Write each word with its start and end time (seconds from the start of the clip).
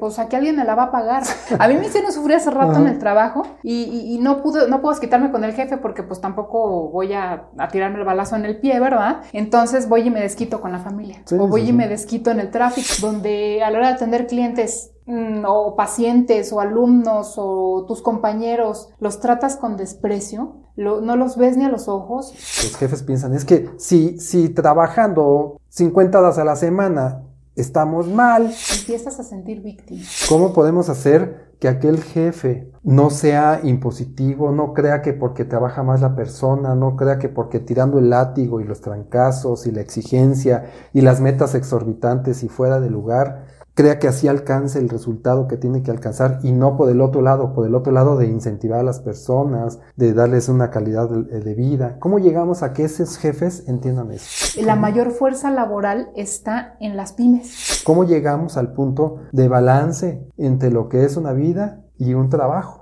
pues 0.00 0.18
aquí 0.18 0.36
alguien 0.36 0.56
me 0.56 0.64
la 0.64 0.74
va 0.74 0.84
a 0.84 0.90
pagar. 0.90 1.22
A 1.58 1.68
mí 1.68 1.74
me 1.74 1.86
hicieron 1.86 2.10
sufrir 2.12 2.36
hace 2.36 2.50
rato 2.50 2.78
en 2.78 2.86
el 2.86 2.98
trabajo 2.98 3.42
y, 3.62 4.18
no 4.22 4.42
pude, 4.42 4.66
no 4.66 4.80
puedo 4.80 4.98
quitarme 4.98 5.30
con 5.30 5.44
el 5.44 5.52
jefe 5.52 5.76
porque 5.76 6.02
pues 6.02 6.18
tampoco 6.20 6.88
voy 6.88 7.12
a, 7.12 7.50
tirarme 7.70 7.98
el 7.98 8.06
balazo 8.06 8.36
en 8.36 8.46
el 8.46 8.58
pie, 8.58 8.80
¿verdad? 8.80 9.20
Entonces 9.34 9.90
voy 9.90 10.08
y 10.08 10.10
me 10.10 10.20
desquito 10.20 10.62
con 10.62 10.72
la 10.72 10.78
familia. 10.78 11.22
o 11.38 11.46
voy 11.46 11.68
y 11.68 11.72
me 11.74 11.88
desquito 11.88 12.30
en 12.30 12.40
el 12.40 12.50
tráfico, 12.50 12.88
donde 13.02 13.62
a 13.62 13.70
la 13.70 13.78
hora 13.78 13.88
de 13.88 13.94
atender 13.94 14.26
clientes 14.26 14.92
mm, 15.04 15.44
o 15.46 15.76
pacientes 15.76 16.54
o 16.54 16.60
alumnos 16.60 17.34
o 17.36 17.84
tus 17.86 18.00
compañeros 18.00 18.94
los 18.98 19.20
tratas 19.20 19.56
con 19.56 19.76
desprecio, 19.76 20.56
no 20.74 21.16
los 21.16 21.36
ves 21.36 21.58
ni 21.58 21.66
a 21.66 21.68
los 21.68 21.88
ojos. 21.88 22.32
Los 22.32 22.76
jefes 22.76 23.02
piensan, 23.02 23.34
es 23.34 23.44
que 23.44 23.68
si, 23.76 24.18
si 24.18 24.48
trabajando 24.48 25.60
50 25.68 26.18
horas 26.18 26.38
a 26.38 26.44
la 26.44 26.56
semana 26.56 27.24
estamos 27.56 28.08
mal. 28.08 28.52
Empiezas 28.78 29.18
a 29.20 29.22
sentir 29.22 29.60
víctima. 29.62 30.02
¿Cómo 30.28 30.52
podemos 30.52 30.88
hacer 30.88 31.52
que 31.58 31.68
aquel 31.68 32.02
jefe 32.02 32.72
no 32.82 33.10
sea 33.10 33.60
impositivo, 33.62 34.50
no 34.50 34.74
crea 34.74 35.00
que 35.00 35.12
porque 35.12 35.44
trabaja 35.44 35.84
más 35.84 36.00
la 36.00 36.16
persona, 36.16 36.74
no 36.74 36.96
crea 36.96 37.18
que 37.18 37.28
porque 37.28 37.60
tirando 37.60 38.00
el 38.00 38.10
látigo 38.10 38.60
y 38.60 38.64
los 38.64 38.80
trancazos 38.80 39.66
y 39.66 39.70
la 39.70 39.80
exigencia 39.80 40.64
y 40.92 41.02
las 41.02 41.20
metas 41.20 41.54
exorbitantes 41.54 42.42
y 42.42 42.48
fuera 42.48 42.80
de 42.80 42.90
lugar, 42.90 43.44
crea 43.74 43.98
que 43.98 44.08
así 44.08 44.28
alcance 44.28 44.78
el 44.78 44.88
resultado 44.88 45.48
que 45.48 45.56
tiene 45.56 45.82
que 45.82 45.90
alcanzar 45.90 46.40
y 46.42 46.52
no 46.52 46.76
por 46.76 46.90
el 46.90 47.00
otro 47.00 47.22
lado, 47.22 47.52
por 47.52 47.66
el 47.66 47.74
otro 47.74 47.92
lado 47.92 48.16
de 48.16 48.26
incentivar 48.26 48.80
a 48.80 48.82
las 48.84 49.00
personas, 49.00 49.78
de 49.96 50.12
darles 50.12 50.48
una 50.48 50.70
calidad 50.70 51.08
de, 51.08 51.52
vida. 51.54 51.96
¿Cómo 51.98 52.18
llegamos 52.18 52.62
a 52.62 52.72
que 52.72 52.84
esos 52.84 53.18
jefes 53.18 53.64
entiendan 53.68 54.10
eso? 54.10 54.60
La 54.62 54.74
mayor 54.74 55.10
fuerza 55.10 55.50
laboral 55.50 56.10
está 56.16 56.76
en 56.80 56.96
las 56.96 57.12
pymes. 57.12 57.82
¿Cómo 57.84 58.04
llegamos 58.04 58.56
al 58.56 58.72
punto 58.72 59.18
de 59.32 59.48
balance 59.48 60.26
entre 60.38 60.70
lo 60.70 60.88
que 60.88 61.04
es 61.04 61.16
una 61.16 61.32
vida 61.32 61.82
y 61.98 62.14
un 62.14 62.30
trabajo? 62.30 62.81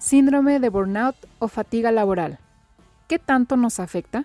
Síndrome 0.00 0.60
de 0.60 0.70
burnout 0.70 1.14
o 1.40 1.46
fatiga 1.46 1.92
laboral. 1.92 2.38
¿Qué 3.06 3.18
tanto 3.18 3.58
nos 3.58 3.78
afecta? 3.78 4.24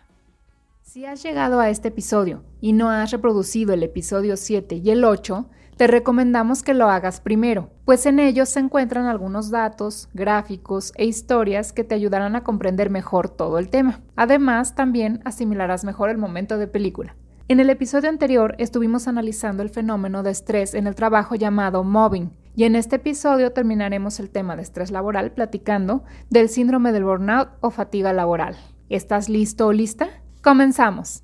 Si 0.82 1.06
has 1.06 1.22
llegado 1.22 1.60
a 1.60 1.70
este 1.70 1.90
episodio 1.90 2.44
y 2.62 2.72
no 2.72 2.90
has 2.90 3.12
reproducido 3.12 3.74
el 3.74 3.84
episodio 3.84 4.38
7 4.38 4.76
y 4.76 4.90
el 4.92 5.04
8, 5.04 5.50
te 5.76 5.88
recomendamos 5.88 6.64
que 6.64 6.74
lo 6.74 6.88
hagas 6.88 7.20
primero, 7.20 7.72
pues 7.84 8.06
en 8.06 8.20
ellos 8.20 8.48
se 8.48 8.62
encuentran 8.62 9.08
algunos 9.08 9.52
datos, 9.52 10.08
gráficos 10.14 10.94
e 10.96 11.04
historias 11.04 11.74
que 11.74 11.84
te 11.84 11.94
ayudarán 11.94 12.38
a 12.38 12.46
comprender 12.46 12.90
mejor 12.90 13.28
todo 13.28 13.60
el 13.60 13.68
tema. 13.70 14.00
Además, 14.16 14.76
también 14.76 15.22
asimilarás 15.26 15.84
mejor 15.84 16.10
el 16.10 16.18
momento 16.18 16.58
de 16.58 16.68
película. 16.68 17.18
En 17.50 17.60
el 17.60 17.70
episodio 17.70 18.08
anterior 18.08 18.56
estuvimos 18.60 19.10
analizando 19.10 19.62
el 19.62 19.70
fenómeno 19.70 20.24
de 20.24 20.32
estrés 20.32 20.74
en 20.74 20.88
el 20.88 20.96
trabajo 20.96 21.36
llamado 21.36 21.84
mobbing, 21.84 22.32
y 22.56 22.64
en 22.64 22.76
este 22.76 22.98
episodio 22.98 23.52
terminaremos 23.52 24.20
el 24.20 24.30
tema 24.30 24.56
de 24.56 24.62
estrés 24.62 24.92
laboral 24.92 25.32
platicando 25.32 26.04
del 26.30 26.50
síndrome 26.50 26.92
del 26.92 27.04
burnout 27.04 27.50
o 27.62 27.70
fatiga 27.70 28.14
laboral. 28.14 28.56
¿Estás 28.90 29.30
listo 29.30 29.68
o 29.68 29.74
lista? 29.74 30.08
Comenzamos. 30.42 31.24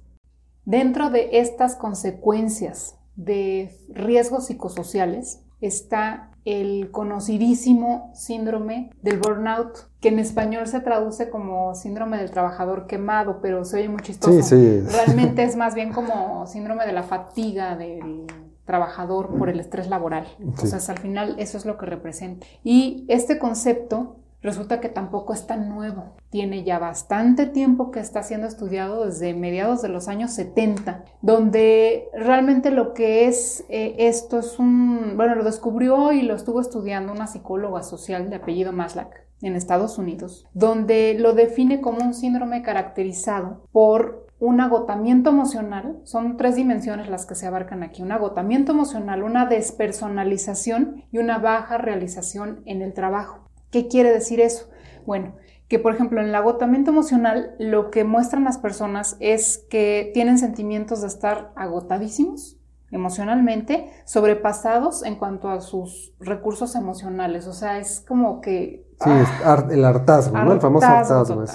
Dentro 0.66 1.10
de 1.10 1.30
estas 1.40 1.76
consecuencias 1.76 2.98
de 3.16 3.72
riesgos 3.90 4.48
psicosociales 4.48 5.44
está 5.62 6.32
el 6.44 6.90
conocidísimo 6.92 8.12
síndrome 8.16 8.90
del 9.02 9.20
burnout, 9.20 9.90
que 10.00 10.10
en 10.10 10.20
español 10.20 10.68
se 10.68 10.80
traduce 10.80 11.30
como 11.30 11.76
síndrome 11.76 12.18
del 12.18 12.32
trabajador 12.32 12.88
quemado, 12.88 13.40
pero 13.42 13.64
se 13.64 13.78
oye 13.78 13.90
muy 13.90 14.02
chistoso. 14.02 14.42
Sí, 14.42 14.42
sí. 14.42 14.80
Realmente 14.92 15.44
es 15.44 15.56
más 15.56 15.76
bien 15.76 15.94
como 15.94 16.48
síndrome 16.48 16.86
de 16.86 16.94
la 16.94 17.04
fatiga 17.04 17.76
del 17.76 18.26
trabajador 18.66 19.38
por 19.38 19.50
el 19.50 19.60
estrés 19.60 19.88
laboral. 19.88 20.28
Entonces, 20.40 20.90
al 20.90 21.00
final 21.00 21.36
eso 21.40 21.58
es 21.58 21.66
lo 21.66 21.78
que 21.78 21.86
representa. 21.86 22.46
Y 22.64 23.06
este 23.08 23.40
concepto 23.40 24.18
resulta 24.42 24.80
que 24.80 24.90
tampoco 24.90 25.34
es 25.34 25.46
tan 25.46 25.70
nuevo. 25.70 26.16
Tiene 26.30 26.64
ya 26.64 26.80
bastante 26.80 27.46
tiempo 27.46 27.92
que 27.92 28.00
está 28.00 28.24
siendo 28.24 28.48
estudiado 28.48 29.06
desde 29.06 29.34
mediados 29.34 29.82
de 29.82 29.90
los 29.90 30.08
años 30.08 30.32
70, 30.32 31.06
donde 31.22 32.10
realmente 32.14 32.72
lo 32.72 32.94
que 32.94 33.28
es 33.28 33.66
eh, 33.70 33.96
esto 34.00 34.40
es 34.40 34.58
un, 34.58 35.14
bueno, 35.16 35.36
lo 35.36 35.44
descubrió 35.44 36.12
y 36.12 36.24
lo 36.24 36.36
estuvo 36.36 36.60
estudiando 36.62 37.14
una 37.14 37.28
psicóloga 37.28 37.84
social 37.84 38.30
de 38.30 38.38
apellido 38.38 38.72
Maslach 38.72 39.14
en 39.42 39.56
Estados 39.56 39.98
Unidos, 39.98 40.48
donde 40.54 41.16
lo 41.20 41.34
define 41.34 41.82
como 41.82 42.04
un 42.04 42.14
síndrome 42.14 42.62
caracterizado 42.62 43.64
por 43.72 44.28
un 44.42 44.60
agotamiento 44.60 45.30
emocional, 45.30 46.00
son 46.04 46.36
tres 46.36 46.56
dimensiones 46.56 47.08
las 47.08 47.28
que 47.28 47.36
se 47.36 47.46
abarcan 47.46 47.84
aquí, 47.84 48.02
un 48.02 48.12
agotamiento 48.12 48.72
emocional, 48.72 49.22
una 49.22 49.46
despersonalización 49.46 51.04
y 51.12 51.20
una 51.20 51.38
baja 51.38 51.78
realización 51.78 52.64
en 52.66 52.82
el 52.82 52.94
trabajo. 52.94 53.48
¿Qué 53.70 53.88
quiere 53.88 54.10
decir 54.10 54.42
eso? 54.42 54.68
Bueno, 55.06 55.36
que 55.68 55.78
por 55.78 55.94
ejemplo 55.94 56.20
en 56.20 56.30
el 56.30 56.36
agotamiento 56.36 56.90
emocional 56.90 57.54
lo 57.60 57.92
que 57.92 58.04
muestran 58.04 58.44
las 58.44 58.58
personas 58.58 59.16
es 59.20 59.60
que 59.70 60.10
tienen 60.16 60.40
sentimientos 60.40 61.02
de 61.02 61.08
estar 61.08 61.54
agotadísimos 61.56 62.58
emocionalmente, 62.90 63.92
sobrepasados 64.06 65.06
en 65.06 65.18
cuanto 65.18 65.50
a 65.50 65.62
sus 65.62 66.14
recursos 66.20 66.76
emocionales, 66.76 67.46
o 67.46 67.54
sea, 67.54 67.78
es 67.78 68.02
como 68.02 68.42
que 68.42 68.88
Sí, 69.04 69.10
ah. 69.44 69.66
el 69.70 69.84
hartazgo, 69.84 70.38
¿no? 70.38 70.54
El 70.54 70.62
famoso 70.62 70.86
hartazgo. 70.86 71.46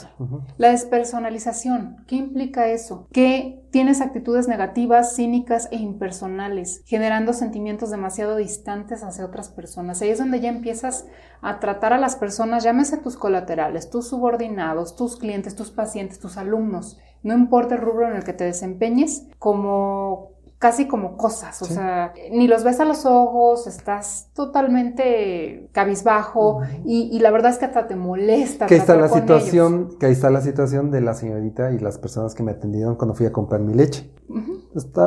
La 0.56 0.70
despersonalización, 0.70 2.04
¿qué 2.06 2.16
implica 2.16 2.68
eso? 2.68 3.06
Que 3.12 3.62
tienes 3.70 4.00
actitudes 4.00 4.48
negativas, 4.48 5.14
cínicas 5.14 5.68
e 5.70 5.76
impersonales, 5.76 6.82
generando 6.86 7.32
sentimientos 7.32 7.90
demasiado 7.90 8.36
distantes 8.36 9.02
hacia 9.02 9.24
otras 9.24 9.48
personas. 9.48 10.02
Ahí 10.02 10.10
es 10.10 10.18
donde 10.18 10.40
ya 10.40 10.48
empiezas 10.48 11.06
a 11.42 11.60
tratar 11.60 11.92
a 11.92 11.98
las 11.98 12.16
personas, 12.16 12.64
llámese 12.64 12.96
tus 12.96 13.16
colaterales, 13.16 13.90
tus 13.90 14.08
subordinados, 14.08 14.96
tus 14.96 15.16
clientes, 15.16 15.54
tus 15.54 15.70
pacientes, 15.70 16.18
tus 16.18 16.36
alumnos, 16.36 16.98
no 17.26 17.34
importa 17.34 17.74
el 17.74 17.80
rubro 17.80 18.08
en 18.08 18.14
el 18.14 18.22
que 18.22 18.32
te 18.32 18.44
desempeñes, 18.44 19.26
como 19.40 20.35
casi 20.58 20.86
como 20.86 21.16
cosas, 21.18 21.60
o 21.60 21.66
sea, 21.66 22.14
ni 22.32 22.48
los 22.48 22.64
ves 22.64 22.80
a 22.80 22.86
los 22.86 23.04
ojos, 23.04 23.66
estás 23.66 24.30
totalmente 24.34 25.68
cabizbajo 25.72 26.62
y, 26.84 27.18
la 27.18 27.30
verdad 27.30 27.50
es 27.50 27.58
que 27.58 27.66
hasta 27.66 27.86
te 27.86 27.96
molesta. 27.96 28.66
Que 28.66 28.76
está 28.76 28.96
la 28.96 29.08
situación, 29.08 29.96
que 30.00 30.06
ahí 30.06 30.12
está 30.12 30.30
la 30.30 30.40
situación 30.40 30.90
de 30.90 31.02
la 31.02 31.14
señorita 31.14 31.72
y 31.72 31.78
las 31.78 31.98
personas 31.98 32.34
que 32.34 32.42
me 32.42 32.52
atendieron 32.52 32.96
cuando 32.96 33.14
fui 33.14 33.26
a 33.26 33.32
comprar 33.32 33.60
mi 33.60 33.74
leche. 33.74 34.10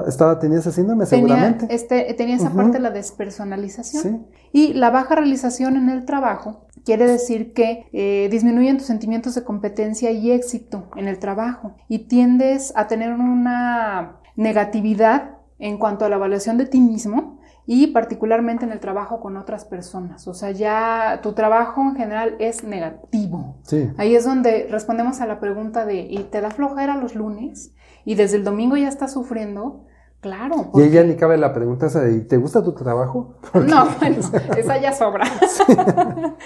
estaba, 0.08 0.38
tenía 0.38 0.60
ese 0.60 0.72
síndrome 0.72 1.08
seguramente. 1.08 1.68
Este, 1.70 2.14
tenía 2.14 2.36
esa 2.36 2.52
parte 2.52 2.74
de 2.74 2.80
la 2.80 2.92
despersonalización. 2.92 4.28
Y 4.52 4.74
la 4.74 4.92
baja 4.92 5.16
realización 5.16 5.78
en 5.78 5.90
el 5.90 6.06
trabajo 6.06 6.68
quiere 6.86 7.08
decir 7.08 7.54
que 7.54 7.88
eh, 7.92 8.30
disminuyen 8.32 8.78
tus 8.78 8.88
sentimientos 8.88 9.36
de 9.36 9.44
competencia 9.44 10.12
y 10.12 10.32
éxito 10.32 10.90
en 10.96 11.08
el 11.08 11.20
trabajo 11.20 11.76
y 11.88 12.08
tiendes 12.08 12.72
a 12.76 12.88
tener 12.88 13.14
una 13.14 14.20
negatividad 14.36 15.39
en 15.60 15.78
cuanto 15.78 16.06
a 16.06 16.10
la 16.10 16.16
evaluación 16.16 16.58
de 16.58 16.66
ti 16.66 16.80
mismo 16.80 17.40
y 17.72 17.88
particularmente 17.88 18.66
en 18.66 18.72
el 18.72 18.80
trabajo 18.80 19.20
con 19.20 19.38
otras 19.38 19.64
personas. 19.64 20.28
O 20.28 20.34
sea, 20.34 20.50
ya 20.50 21.20
tu 21.22 21.34
trabajo 21.34 21.82
en 21.82 21.96
general 21.96 22.36
es 22.40 22.64
negativo. 22.64 23.58
Sí. 23.62 23.92
Ahí 23.98 24.16
es 24.16 24.26
donde 24.26 24.68
respondemos 24.72 25.22
a 25.22 25.28
la 25.28 25.40
pregunta 25.40 25.86
de, 25.86 26.02
¿y 26.02 26.24
te 26.32 26.42
da 26.42 26.50
flojera 26.50 26.96
los 26.96 27.14
lunes? 27.14 27.76
Y 28.06 28.16
desde 28.16 28.38
el 28.38 28.44
domingo 28.44 28.76
ya 28.76 28.88
estás 28.88 29.14
sufriendo. 29.14 29.86
Claro. 30.20 30.72
Y 30.74 30.82
ella 30.82 31.04
ni 31.04 31.16
cabe 31.16 31.38
la 31.38 31.54
pregunta 31.54 31.86
esa 31.86 32.02
de, 32.02 32.22
¿te 32.22 32.38
gusta 32.38 32.64
tu 32.64 32.74
trabajo? 32.74 33.36
No, 33.54 33.88
bueno, 34.00 34.18
esa 34.58 34.82
ya 34.82 34.92
sobra. 34.92 35.26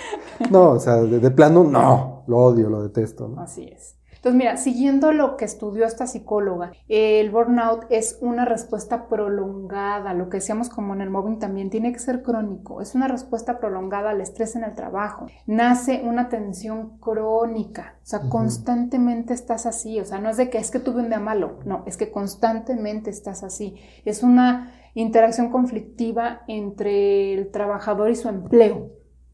No, 0.51 0.71
o 0.71 0.79
sea, 0.79 0.95
de, 0.95 1.31
plano, 1.31 1.63
no, 1.63 2.25
lo 2.27 2.37
odio, 2.37 2.69
lo 2.69 2.83
detesto. 2.83 3.33
Así 3.37 3.63
es. 3.63 3.95
Entonces, 4.23 4.37
mira, 4.37 4.55
siguiendo 4.55 5.11
lo 5.11 5.35
que 5.35 5.43
estudió 5.43 5.85
esta 5.85 6.07
psicóloga, 6.07 6.71
el 6.87 7.29
burnout 7.29 7.83
es 7.89 8.19
una 8.21 8.45
respuesta 8.45 9.09
prolongada, 9.09 10.13
lo 10.13 10.29
que 10.29 10.37
decíamos 10.37 10.69
como 10.69 10.93
en 10.93 11.01
el 11.01 11.09
mobbing 11.09 11.39
también, 11.39 11.69
tiene 11.69 11.91
que 11.91 11.99
ser 11.99 12.23
crónico, 12.23 12.79
es 12.79 12.95
una 12.95 13.09
respuesta 13.09 13.59
prolongada 13.59 14.11
al 14.11 14.21
estrés 14.21 14.55
en 14.55 14.63
el 14.63 14.75
trabajo. 14.75 15.27
Nace 15.45 16.03
una 16.05 16.29
tensión 16.29 16.99
crónica, 16.99 17.97
o 18.01 18.05
sea, 18.05 18.21
constantemente 18.29 19.33
estás 19.33 19.65
así, 19.65 19.99
o 19.99 20.05
sea, 20.05 20.19
no 20.19 20.29
es 20.29 20.37
de 20.37 20.49
que 20.49 20.57
es 20.57 20.71
que 20.71 20.79
tuve 20.79 21.01
un 21.01 21.09
día 21.09 21.19
malo, 21.19 21.59
no, 21.65 21.83
es 21.85 21.97
que 21.97 22.09
constantemente 22.09 23.09
estás 23.09 23.43
así. 23.43 23.75
Es 24.05 24.23
una 24.23 24.71
interacción 24.93 25.49
conflictiva 25.49 26.43
entre 26.47 27.33
el 27.33 27.51
trabajador 27.51 28.09
y 28.09 28.15
su 28.15 28.29
empleo. 28.29 28.89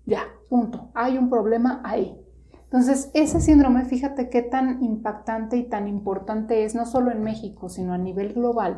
Ya, 0.07 0.24
punto. 0.50 0.89
Hay 0.95 1.19
un 1.19 1.30
problema 1.30 1.80
ahí. 1.83 2.19
Entonces, 2.71 3.10
ese 3.16 3.42
síndrome, 3.42 3.83
fíjate 3.86 4.30
qué 4.30 4.44
tan 4.44 4.83
impactante 4.83 5.57
y 5.57 5.68
tan 5.68 5.88
importante 5.88 6.66
es, 6.66 6.75
no 6.75 6.86
solo 6.86 7.12
en 7.12 7.24
México, 7.24 7.68
sino 7.68 7.94
a 7.94 7.98
nivel 7.98 8.33
global, 8.33 8.77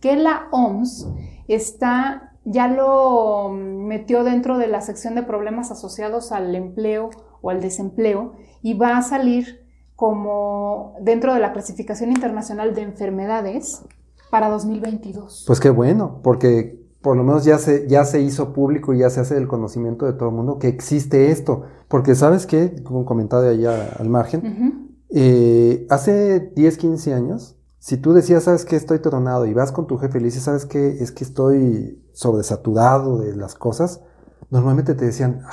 que 0.00 0.14
la 0.16 0.48
OMS 0.50 1.08
está, 1.48 2.34
ya 2.44 2.68
lo 2.68 3.48
metió 3.48 4.24
dentro 4.24 4.58
de 4.58 4.68
la 4.68 4.82
sección 4.82 5.14
de 5.14 5.22
problemas 5.22 5.70
asociados 5.70 6.32
al 6.32 6.54
empleo 6.54 7.08
o 7.40 7.48
al 7.48 7.62
desempleo 7.62 8.34
y 8.60 8.74
va 8.74 8.98
a 8.98 9.02
salir 9.02 9.66
como 9.96 10.96
dentro 11.00 11.32
de 11.32 11.40
la 11.40 11.54
clasificación 11.54 12.10
internacional 12.10 12.74
de 12.74 12.82
enfermedades 12.82 13.82
para 14.30 14.50
2022. 14.50 15.44
Pues 15.46 15.60
qué 15.60 15.70
bueno, 15.70 16.20
porque 16.22 16.78
por 17.00 17.16
lo 17.16 17.24
menos 17.24 17.44
ya 17.44 17.58
se, 17.58 17.88
ya 17.88 18.04
se 18.04 18.20
hizo 18.20 18.52
público 18.52 18.92
y 18.92 18.98
ya 18.98 19.10
se 19.10 19.20
hace 19.20 19.36
el 19.38 19.48
conocimiento 19.48 20.04
de 20.04 20.12
todo 20.12 20.28
el 20.28 20.34
mundo 20.34 20.58
que 20.58 20.68
existe 20.68 21.30
esto. 21.30 21.64
Porque 21.90 22.14
sabes 22.14 22.46
qué, 22.46 22.84
como 22.84 23.00
un 23.00 23.04
comentario 23.04 23.50
allá 23.50 23.96
al 23.98 24.08
margen, 24.08 24.94
eh, 25.08 25.88
hace 25.90 26.52
10, 26.54 26.78
15 26.78 27.14
años, 27.14 27.56
si 27.80 27.96
tú 27.96 28.12
decías, 28.12 28.44
sabes 28.44 28.64
que 28.64 28.76
estoy 28.76 29.00
tronado 29.00 29.44
y 29.44 29.54
vas 29.54 29.72
con 29.72 29.88
tu 29.88 29.98
jefe 29.98 30.18
y 30.18 30.20
le 30.20 30.26
dices, 30.26 30.44
sabes 30.44 30.66
que 30.66 31.02
es 31.02 31.10
que 31.10 31.24
estoy 31.24 32.00
sobresaturado 32.12 33.18
de 33.18 33.34
las 33.34 33.56
cosas, 33.56 34.02
normalmente 34.50 34.94
te 34.94 35.04
decían, 35.04 35.42
ah, 35.44 35.52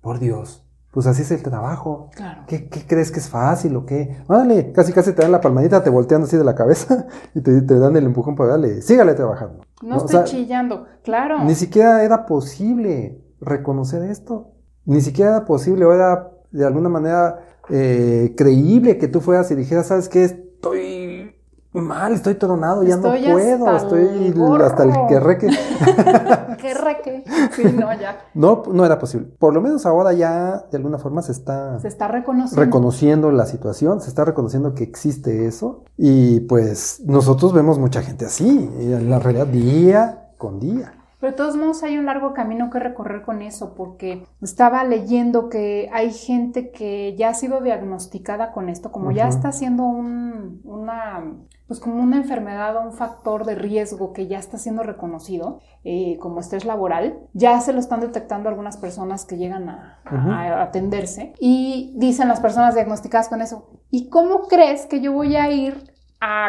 por 0.00 0.20
Dios, 0.20 0.64
pues 0.90 1.06
así 1.06 1.20
es 1.20 1.30
el 1.32 1.42
trabajo. 1.42 2.08
Claro. 2.14 2.44
¿Qué, 2.46 2.70
crees 2.70 3.12
que 3.12 3.20
es 3.20 3.28
fácil 3.28 3.76
o 3.76 3.84
qué? 3.84 4.24
Dale, 4.26 4.72
casi 4.72 4.94
casi 4.94 5.12
te 5.12 5.20
dan 5.20 5.32
la 5.32 5.42
palmadita, 5.42 5.84
te 5.84 5.90
voltean 5.90 6.22
así 6.22 6.38
de 6.38 6.44
la 6.44 6.54
cabeza 6.54 7.08
y 7.34 7.42
te, 7.42 7.60
dan 7.60 7.94
el 7.94 8.06
empujón 8.06 8.36
para 8.36 8.52
darle, 8.52 8.80
sígale 8.80 9.12
trabajando. 9.12 9.66
No, 9.82 9.98
estoy 9.98 10.24
chillando, 10.24 10.86
claro. 11.04 11.44
Ni 11.44 11.54
siquiera 11.54 12.02
era 12.04 12.24
posible 12.24 13.22
reconocer 13.38 14.02
esto. 14.04 14.52
Ni 14.84 15.00
siquiera 15.00 15.30
era 15.30 15.44
posible 15.44 15.84
o 15.84 15.92
era 15.92 16.30
de 16.50 16.66
alguna 16.66 16.88
manera 16.88 17.40
eh, 17.70 18.34
creíble 18.36 18.98
que 18.98 19.08
tú 19.08 19.20
fueras 19.20 19.50
y 19.50 19.54
dijeras, 19.54 19.86
¿sabes 19.86 20.08
qué? 20.08 20.24
Estoy 20.24 21.34
mal, 21.72 22.12
estoy 22.12 22.34
tronado, 22.34 22.82
ya 22.82 22.96
no 22.96 23.02
puedo, 23.02 23.76
estoy 23.76 24.34
hasta 24.62 24.84
el 24.84 24.92
que 25.08 25.20
reque. 25.20 25.46
que 26.58 26.74
reque. 26.74 27.24
Sí, 27.56 27.64
no, 27.64 27.92
ya. 27.98 28.18
No, 28.34 28.62
no 28.70 28.84
era 28.84 28.98
posible. 28.98 29.28
Por 29.38 29.54
lo 29.54 29.60
menos 29.62 29.86
ahora 29.86 30.12
ya 30.12 30.66
de 30.70 30.76
alguna 30.76 30.98
forma 30.98 31.22
se 31.22 31.32
está, 31.32 31.78
se 31.80 31.88
está 31.88 32.08
reconociendo. 32.08 32.64
reconociendo 32.64 33.30
la 33.30 33.46
situación, 33.46 34.00
se 34.00 34.08
está 34.08 34.24
reconociendo 34.24 34.74
que 34.74 34.84
existe 34.84 35.46
eso 35.46 35.84
y 35.96 36.40
pues 36.40 37.00
nosotros 37.06 37.54
vemos 37.54 37.78
mucha 37.78 38.02
gente 38.02 38.26
así, 38.26 38.70
en 38.78 39.08
la 39.08 39.18
realidad 39.18 39.46
día 39.46 40.28
con 40.36 40.60
día. 40.60 40.92
Pero 41.22 41.30
de 41.30 41.36
todos 41.36 41.56
modos 41.56 41.84
hay 41.84 41.98
un 41.98 42.06
largo 42.06 42.34
camino 42.34 42.68
que 42.68 42.80
recorrer 42.80 43.22
con 43.22 43.42
eso, 43.42 43.76
porque 43.76 44.26
estaba 44.40 44.82
leyendo 44.82 45.50
que 45.50 45.88
hay 45.92 46.12
gente 46.12 46.72
que 46.72 47.14
ya 47.16 47.28
ha 47.28 47.34
sido 47.34 47.60
diagnosticada 47.60 48.50
con 48.50 48.68
esto, 48.68 48.90
como 48.90 49.12
ya 49.12 49.28
está 49.28 49.52
siendo 49.52 49.84
un, 49.84 50.60
una, 50.64 51.22
pues 51.68 51.78
como 51.78 52.02
una 52.02 52.16
enfermedad 52.16 52.76
o 52.76 52.80
un 52.80 52.92
factor 52.92 53.44
de 53.46 53.54
riesgo 53.54 54.12
que 54.12 54.26
ya 54.26 54.40
está 54.40 54.58
siendo 54.58 54.82
reconocido 54.82 55.60
eh, 55.84 56.18
como 56.18 56.40
estrés 56.40 56.64
laboral, 56.64 57.20
ya 57.34 57.60
se 57.60 57.72
lo 57.72 57.78
están 57.78 58.00
detectando 58.00 58.48
algunas 58.48 58.76
personas 58.76 59.24
que 59.24 59.36
llegan 59.36 59.68
a, 59.68 60.00
a 60.04 60.60
atenderse 60.60 61.34
y 61.38 61.94
dicen 61.98 62.26
las 62.26 62.40
personas 62.40 62.74
diagnosticadas 62.74 63.28
con 63.28 63.42
eso, 63.42 63.70
¿y 63.92 64.08
cómo 64.08 64.48
crees 64.48 64.86
que 64.86 65.00
yo 65.00 65.12
voy 65.12 65.36
a 65.36 65.52
ir 65.52 65.91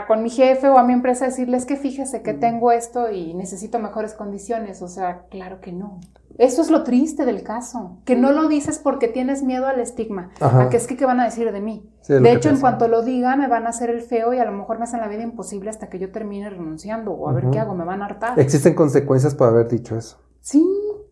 con 0.08 0.22
mi 0.22 0.30
jefe 0.30 0.70
o 0.70 0.78
a 0.78 0.84
mi 0.84 0.94
empresa 0.94 1.26
decirles 1.26 1.66
que 1.66 1.78
fíjese 1.78 2.22
que 2.22 2.34
tengo 2.34 2.72
esto 2.72 3.12
y 3.12 3.34
necesito 3.34 3.80
mejores 3.80 4.14
condiciones. 4.14 4.82
O 4.82 4.88
sea, 4.88 5.26
claro 5.30 5.62
que 5.62 5.72
no. 5.72 6.00
Eso 6.38 6.64
es 6.64 6.72
lo 6.72 6.84
triste 6.84 7.26
del 7.26 7.44
caso, 7.44 7.98
que 8.06 8.16
no 8.16 8.32
lo 8.32 8.48
dices 8.48 8.80
porque 8.80 9.08
tienes 9.08 9.44
miedo 9.44 9.68
al 9.68 9.80
estigma, 9.80 10.32
a 10.42 10.68
que 10.70 10.78
es 10.78 10.88
que 10.88 10.98
qué 10.98 11.06
van 11.06 11.20
a 11.20 11.26
decir 11.26 11.52
de 11.52 11.62
mí. 11.62 11.88
de 12.08 12.32
hecho, 12.32 12.50
en 12.50 12.60
cuanto 12.60 12.88
lo 12.88 13.04
diga, 13.04 13.36
me 13.36 13.48
van 13.48 13.68
a 13.68 13.70
hacer 13.70 13.92
el 13.92 14.02
feo 14.02 14.34
y 14.34 14.40
a 14.40 14.46
lo 14.46 14.52
mejor 14.52 14.80
me 14.80 14.86
hacen 14.86 15.00
la 15.00 15.08
vida 15.08 15.22
imposible 15.22 15.70
hasta 15.70 15.90
que 15.90 16.00
yo 16.00 16.12
termine 16.12 16.50
renunciando 16.50 17.12
o 17.12 17.30
a 17.30 17.34
ver 17.34 17.52
qué 17.52 17.60
hago, 17.60 17.76
me 17.76 17.86
van 17.86 18.02
a 18.02 18.06
hartar. 18.06 18.40
Existen 18.40 18.74
consecuencias 18.74 19.36
por 19.36 19.48
haber 19.48 19.68
dicho 19.68 19.96
eso. 19.96 20.18
Sí, 20.42 20.66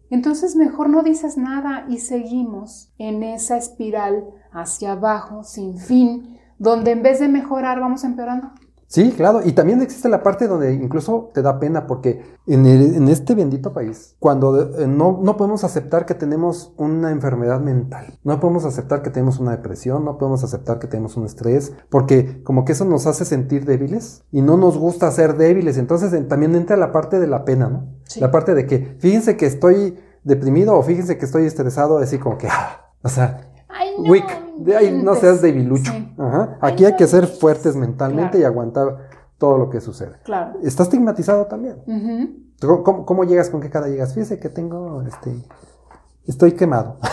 entonces 0.10 0.56
mejor 0.56 0.90
no 0.90 1.04
dices 1.04 1.38
nada 1.38 1.86
y 1.88 2.00
seguimos 2.00 2.92
en 2.98 3.22
esa 3.22 3.58
espiral 3.58 4.26
hacia 4.52 4.94
abajo 4.94 5.44
sin 5.44 5.78
fin 5.78 6.41
donde 6.62 6.92
en 6.92 7.02
vez 7.02 7.20
de 7.20 7.28
mejorar 7.28 7.80
vamos 7.80 8.04
empeorando. 8.04 8.52
Sí, 8.86 9.14
claro, 9.16 9.40
y 9.44 9.54
también 9.54 9.82
existe 9.82 10.10
la 10.10 10.22
parte 10.22 10.48
donde 10.48 10.74
incluso 10.74 11.32
te 11.34 11.42
da 11.42 11.60
pena 11.60 11.88
porque 11.88 12.24
en, 12.46 13.08
este 13.08 13.36
bendito 13.36 13.72
país, 13.74 14.16
cuando 14.20 14.78
eh, 14.78 14.86
no, 14.86 15.22
no, 15.24 15.38
podemos 15.38 15.64
aceptar 15.64 16.06
que 16.06 16.14
tenemos 16.14 16.74
una 16.76 17.10
enfermedad 17.10 17.62
mental, 17.62 18.20
no 18.24 18.40
podemos 18.42 18.66
aceptar 18.66 19.02
que 19.02 19.10
tenemos 19.10 19.40
una 19.40 19.52
depresión, 19.52 20.04
no 20.04 20.18
podemos 20.18 20.44
aceptar 20.44 20.78
que 20.78 20.88
tenemos 20.88 21.16
un 21.16 21.26
estrés, 21.26 21.72
porque 21.90 22.44
como 22.44 22.66
que 22.66 22.74
eso 22.74 22.84
nos 22.84 23.08
hace 23.08 23.24
sentir 23.24 23.64
débiles 23.66 24.26
y 24.30 24.42
no 24.42 24.58
nos 24.58 24.78
gusta 24.78 25.10
ser 25.10 25.38
débiles, 25.38 25.78
entonces 25.78 26.12
también 26.28 26.54
entra 26.54 26.76
la 26.76 26.92
parte 26.92 27.20
de 27.20 27.28
la 27.28 27.46
pena, 27.46 27.70
¿no? 27.70 27.88
La 28.18 28.30
parte 28.30 28.54
de 28.54 28.68
que 28.68 28.98
fíjense 29.00 29.38
que 29.38 29.46
estoy 29.46 29.98
deprimido 30.26 30.76
o 30.78 30.84
fíjense 30.84 31.18
que 31.18 31.26
estoy 31.26 31.46
estresado, 31.46 32.00
así 32.00 32.20
como 32.20 32.38
que, 32.38 32.50
ah, 32.50 32.92
o 33.02 33.10
sea, 33.10 33.51
weak, 34.00 34.56
de 34.58 34.76
ahí 34.76 34.92
no 34.92 35.16
seas 35.16 35.42
debilucho. 35.42 35.92
Aquí 36.62 36.86
hay 36.86 36.96
que 36.96 37.08
ser 37.08 37.28
fuertes 37.28 37.76
mentalmente 37.76 38.40
y 38.40 38.44
aguantar 38.44 39.10
todo 39.38 39.58
lo 39.58 39.70
que 39.70 39.82
sucede. 39.82 40.18
Claro. 40.24 40.60
Está 40.64 40.84
estigmatizado 40.84 41.46
también. 41.48 41.78
¿Cómo, 42.62 43.24
llegas? 43.24 43.50
¿Con 43.50 43.62
qué 43.62 43.70
cara 43.70 43.88
llegas? 43.88 44.14
Fíjese 44.14 44.40
que 44.40 44.50
tengo, 44.50 45.02
este, 45.02 45.36
estoy 46.26 46.54
quemado. 46.54 46.98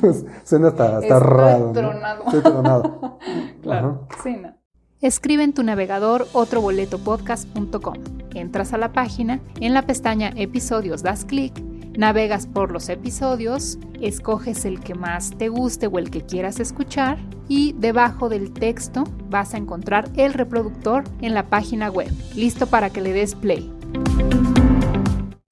Pues, 0.00 0.24
suena 0.44 0.68
hasta, 0.68 0.98
hasta 0.98 1.18
raro. 1.18 1.72
Tronado. 1.72 2.24
Estoy 2.26 2.42
tronado. 2.42 3.18
claro. 3.62 4.06
Sí, 4.22 4.36
no. 4.36 4.54
Escribe 5.00 5.42
en 5.42 5.52
tu 5.52 5.62
navegador 5.62 6.26
otroboletopodcast.com. 6.32 7.94
Entras 8.34 8.72
a 8.72 8.78
la 8.78 8.92
página, 8.92 9.40
en 9.60 9.74
la 9.74 9.82
pestaña 9.82 10.30
Episodios 10.36 11.02
das 11.02 11.24
clic 11.24 11.52
Navegas 11.96 12.46
por 12.46 12.72
los 12.72 12.90
episodios, 12.90 13.78
escoges 14.02 14.66
el 14.66 14.80
que 14.80 14.94
más 14.94 15.30
te 15.38 15.48
guste 15.48 15.86
o 15.86 15.98
el 15.98 16.10
que 16.10 16.20
quieras 16.20 16.60
escuchar 16.60 17.16
y 17.48 17.72
debajo 17.78 18.28
del 18.28 18.52
texto 18.52 19.04
vas 19.30 19.54
a 19.54 19.56
encontrar 19.56 20.10
el 20.16 20.34
reproductor 20.34 21.04
en 21.22 21.32
la 21.32 21.44
página 21.44 21.90
web, 21.90 22.10
listo 22.34 22.66
para 22.66 22.90
que 22.90 23.00
le 23.00 23.14
des 23.14 23.34
play. 23.34 23.72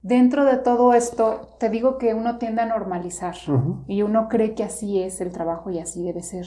Dentro 0.03 0.45
de 0.45 0.57
todo 0.57 0.93
esto, 0.93 1.49
te 1.59 1.69
digo 1.69 1.97
que 1.97 2.13
uno 2.13 2.37
tiende 2.37 2.61
a 2.61 2.67
normalizar 2.67 3.35
y 3.87 4.03
uno 4.03 4.29
cree 4.29 4.53
que 4.53 4.63
así 4.63 5.01
es 5.01 5.21
el 5.21 5.31
trabajo 5.31 5.71
y 5.71 5.79
así 5.79 6.03
debe 6.03 6.21
ser. 6.21 6.45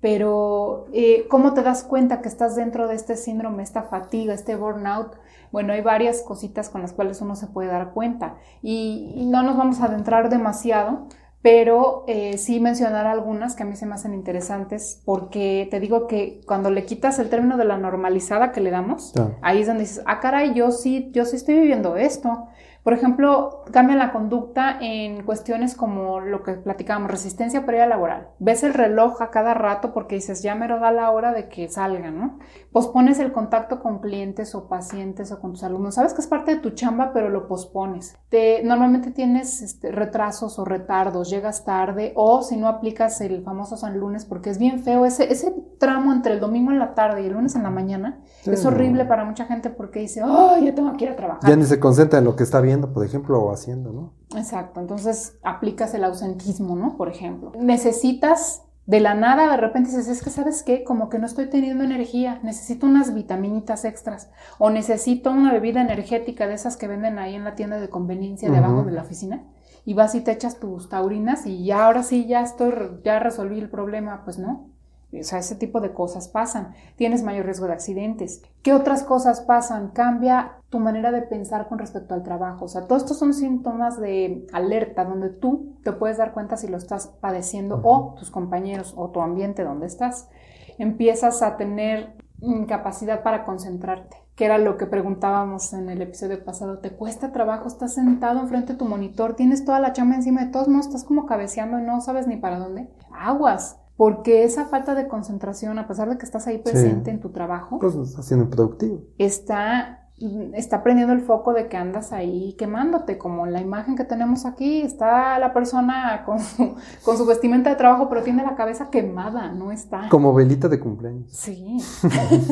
Pero, 0.00 0.86
eh, 0.92 1.26
¿cómo 1.28 1.54
te 1.54 1.62
das 1.62 1.84
cuenta 1.84 2.22
que 2.22 2.28
estás 2.28 2.56
dentro 2.56 2.88
de 2.88 2.96
este 2.96 3.16
síndrome, 3.16 3.62
esta 3.62 3.84
fatiga, 3.84 4.34
este 4.34 4.56
burnout? 4.56 5.14
Bueno, 5.52 5.72
hay 5.72 5.80
varias 5.80 6.22
cositas 6.22 6.68
con 6.68 6.82
las 6.82 6.92
cuales 6.92 7.20
uno 7.20 7.36
se 7.36 7.46
puede 7.46 7.68
dar 7.68 7.92
cuenta 7.92 8.36
y, 8.62 9.26
no 9.28 9.42
nos 9.42 9.56
vamos 9.56 9.80
a 9.80 9.86
adentrar 9.86 10.30
demasiado, 10.30 11.06
pero 11.42 12.04
eh, 12.08 12.38
sí 12.38 12.60
mencionar 12.60 13.06
algunas 13.06 13.54
que 13.54 13.62
a 13.62 13.66
mí 13.66 13.76
se 13.76 13.86
me 13.86 13.94
hacen 13.94 14.14
interesantes 14.14 15.00
porque 15.04 15.68
te 15.70 15.80
digo 15.80 16.06
que 16.06 16.40
cuando 16.46 16.70
le 16.70 16.84
quitas 16.84 17.18
el 17.18 17.28
término 17.28 17.56
de 17.56 17.64
la 17.64 17.78
normalizada 17.78 18.52
que 18.52 18.60
le 18.60 18.70
damos, 18.70 19.12
ahí 19.42 19.60
es 19.60 19.66
donde 19.66 19.82
dices, 19.82 20.02
ah, 20.06 20.20
caray, 20.20 20.54
yo 20.54 20.70
sí, 20.70 21.10
yo 21.12 21.24
sí 21.24 21.36
estoy 21.36 21.54
viviendo 21.54 21.96
esto. 21.96 22.48
Por 22.88 22.96
ejemplo, 22.96 23.64
cambian 23.70 23.98
la 23.98 24.12
conducta 24.12 24.78
en 24.80 25.22
cuestiones 25.22 25.74
como 25.74 26.20
lo 26.20 26.42
que 26.42 26.54
platicábamos, 26.54 27.10
resistencia 27.10 27.66
previa 27.66 27.86
laboral. 27.86 28.28
Ves 28.38 28.62
el 28.62 28.72
reloj 28.72 29.20
a 29.20 29.30
cada 29.30 29.52
rato 29.52 29.92
porque 29.92 30.14
dices, 30.14 30.42
ya 30.42 30.54
me 30.54 30.66
da 30.66 30.90
la 30.90 31.10
hora 31.10 31.32
de 31.32 31.50
que 31.50 31.68
salga, 31.68 32.10
¿no? 32.10 32.38
Pospones 32.72 33.18
el 33.18 33.30
contacto 33.30 33.82
con 33.82 33.98
clientes 33.98 34.54
o 34.54 34.68
pacientes 34.68 35.30
o 35.32 35.38
con 35.38 35.52
tus 35.52 35.64
alumnos. 35.64 35.96
Sabes 35.96 36.14
que 36.14 36.22
es 36.22 36.26
parte 36.26 36.54
de 36.54 36.62
tu 36.62 36.70
chamba, 36.70 37.12
pero 37.12 37.28
lo 37.28 37.46
pospones. 37.46 38.16
Te, 38.30 38.62
normalmente 38.64 39.10
tienes 39.10 39.60
este, 39.60 39.92
retrasos 39.92 40.58
o 40.58 40.64
retardos, 40.64 41.28
llegas 41.28 41.66
tarde 41.66 42.14
o 42.16 42.40
si 42.40 42.56
no 42.56 42.68
aplicas 42.68 43.20
el 43.20 43.42
famoso 43.42 43.76
San 43.76 43.98
Lunes 43.98 44.24
porque 44.24 44.48
es 44.48 44.58
bien 44.58 44.82
feo. 44.82 45.04
Ese, 45.04 45.30
ese 45.30 45.54
tramo 45.78 46.10
entre 46.10 46.32
el 46.32 46.40
domingo 46.40 46.70
en 46.70 46.78
la 46.78 46.94
tarde 46.94 47.20
y 47.20 47.26
el 47.26 47.34
lunes 47.34 47.54
en 47.54 47.64
la 47.64 47.70
mañana 47.70 48.22
es 48.46 48.64
horrible 48.64 49.04
para 49.04 49.26
mucha 49.26 49.44
gente 49.44 49.68
porque 49.68 50.00
dice, 50.00 50.22
oh, 50.24 50.56
ya 50.58 50.74
tengo 50.74 50.96
que 50.96 51.04
ir 51.04 51.10
a 51.10 51.16
trabajar. 51.16 51.50
Ya 51.50 51.54
ni 51.54 51.64
se 51.64 51.78
concentra 51.78 52.18
en 52.18 52.24
lo 52.24 52.34
que 52.34 52.44
está 52.44 52.62
bien 52.62 52.77
por 52.86 53.04
ejemplo, 53.04 53.42
o 53.42 53.52
haciendo, 53.52 53.92
¿no? 53.92 54.14
Exacto, 54.36 54.80
entonces 54.80 55.38
aplicas 55.42 55.94
el 55.94 56.04
ausentismo, 56.04 56.76
¿no? 56.76 56.96
Por 56.96 57.08
ejemplo. 57.08 57.52
Necesitas 57.58 58.62
De 58.86 59.00
la 59.00 59.14
nada, 59.14 59.50
de 59.50 59.58
repente 59.58 59.90
dices, 59.90 60.08
es 60.08 60.22
que 60.22 60.30
sabes 60.30 60.62
qué, 60.62 60.82
como 60.82 61.10
que 61.10 61.18
no 61.18 61.26
estoy 61.26 61.50
teniendo 61.50 61.84
energía, 61.84 62.40
necesito 62.42 62.86
unas 62.86 63.12
vitaminitas 63.12 63.84
extras 63.84 64.30
o 64.58 64.70
necesito 64.70 65.30
una 65.30 65.52
bebida 65.52 65.82
energética 65.82 66.46
de 66.46 66.54
esas 66.54 66.78
que 66.78 66.88
venden 66.88 67.18
ahí 67.18 67.34
en 67.34 67.44
la 67.44 67.54
tienda 67.54 67.78
de 67.78 67.90
conveniencia 67.90 68.50
debajo 68.50 68.84
de 68.84 68.92
la 68.92 69.02
oficina 69.02 69.44
y 69.84 69.92
vas 69.92 70.14
y 70.14 70.22
te 70.22 70.32
echas 70.32 70.58
tus 70.58 70.88
taurinas 70.88 71.44
y 71.46 71.64
ya 71.64 71.84
ahora 71.84 72.02
sí 72.02 72.26
ya 72.26 72.40
estoy, 72.40 72.72
ya 73.04 73.18
resolví 73.18 73.58
el 73.58 73.68
problema, 73.68 74.22
pues 74.24 74.38
no. 74.38 74.70
O 75.12 75.22
sea, 75.22 75.38
ese 75.38 75.54
tipo 75.54 75.80
de 75.80 75.92
cosas 75.92 76.28
pasan. 76.28 76.74
Tienes 76.96 77.22
mayor 77.22 77.46
riesgo 77.46 77.66
de 77.66 77.72
accidentes. 77.72 78.42
¿Qué 78.62 78.74
otras 78.74 79.02
cosas 79.02 79.40
pasan? 79.40 79.88
Cambia 79.88 80.58
tu 80.68 80.80
manera 80.80 81.12
de 81.12 81.22
pensar 81.22 81.68
con 81.68 81.78
respecto 81.78 82.14
al 82.14 82.22
trabajo. 82.22 82.66
O 82.66 82.68
sea, 82.68 82.86
todos 82.86 83.02
estos 83.02 83.18
son 83.18 83.32
síntomas 83.32 83.98
de 83.98 84.46
alerta 84.52 85.04
donde 85.04 85.30
tú 85.30 85.76
te 85.82 85.92
puedes 85.92 86.18
dar 86.18 86.32
cuenta 86.32 86.56
si 86.56 86.68
lo 86.68 86.76
estás 86.76 87.06
padeciendo 87.20 87.80
o 87.84 88.14
tus 88.18 88.30
compañeros 88.30 88.92
o 88.96 89.08
tu 89.10 89.20
ambiente 89.22 89.64
donde 89.64 89.86
estás. 89.86 90.28
Empiezas 90.76 91.42
a 91.42 91.56
tener 91.56 92.14
incapacidad 92.40 93.22
para 93.22 93.44
concentrarte, 93.44 94.16
que 94.36 94.44
era 94.44 94.58
lo 94.58 94.76
que 94.76 94.86
preguntábamos 94.86 95.72
en 95.72 95.88
el 95.88 96.02
episodio 96.02 96.44
pasado. 96.44 96.78
¿Te 96.78 96.90
cuesta 96.90 97.32
trabajo? 97.32 97.66
Estás 97.66 97.94
sentado 97.94 98.40
enfrente 98.40 98.74
de 98.74 98.78
tu 98.78 98.84
monitor, 98.84 99.34
tienes 99.34 99.64
toda 99.64 99.80
la 99.80 99.92
chamba 99.92 100.14
encima 100.14 100.44
de 100.44 100.52
todos 100.52 100.68
modos, 100.68 100.86
estás 100.86 101.02
como 101.02 101.26
cabeceando 101.26 101.80
y 101.80 101.82
no 101.82 102.00
sabes 102.00 102.28
ni 102.28 102.36
para 102.36 102.58
dónde. 102.58 102.88
Aguas 103.10 103.80
porque 103.98 104.44
esa 104.44 104.66
falta 104.66 104.94
de 104.94 105.08
concentración, 105.08 105.76
a 105.80 105.88
pesar 105.88 106.08
de 106.08 106.18
que 106.18 106.24
estás 106.24 106.46
ahí 106.46 106.58
presente 106.58 107.10
en 107.10 107.18
tu 107.18 107.30
trabajo, 107.30 107.80
pues 107.80 107.96
está 107.96 108.22
siendo 108.22 108.48
productivo. 108.48 109.02
Está, 109.18 110.06
está 110.54 110.84
prendiendo 110.84 111.12
el 111.12 111.20
foco 111.20 111.52
de 111.52 111.66
que 111.66 111.76
andas 111.76 112.12
ahí 112.12 112.54
quemándote, 112.56 113.18
como 113.18 113.46
la 113.46 113.60
imagen 113.60 113.96
que 113.96 114.04
tenemos 114.04 114.46
aquí. 114.46 114.82
Está 114.82 115.36
la 115.40 115.52
persona 115.52 116.22
con 116.24 116.38
su, 116.38 116.76
con 117.04 117.16
su 117.18 117.26
vestimenta 117.26 117.70
de 117.70 117.76
trabajo, 117.76 118.08
pero 118.08 118.22
tiene 118.22 118.44
la 118.44 118.54
cabeza 118.54 118.88
quemada, 118.88 119.50
no 119.50 119.72
está. 119.72 120.08
Como 120.10 120.32
velita 120.32 120.68
de 120.68 120.78
cumpleaños. 120.78 121.32
Sí. 121.32 121.78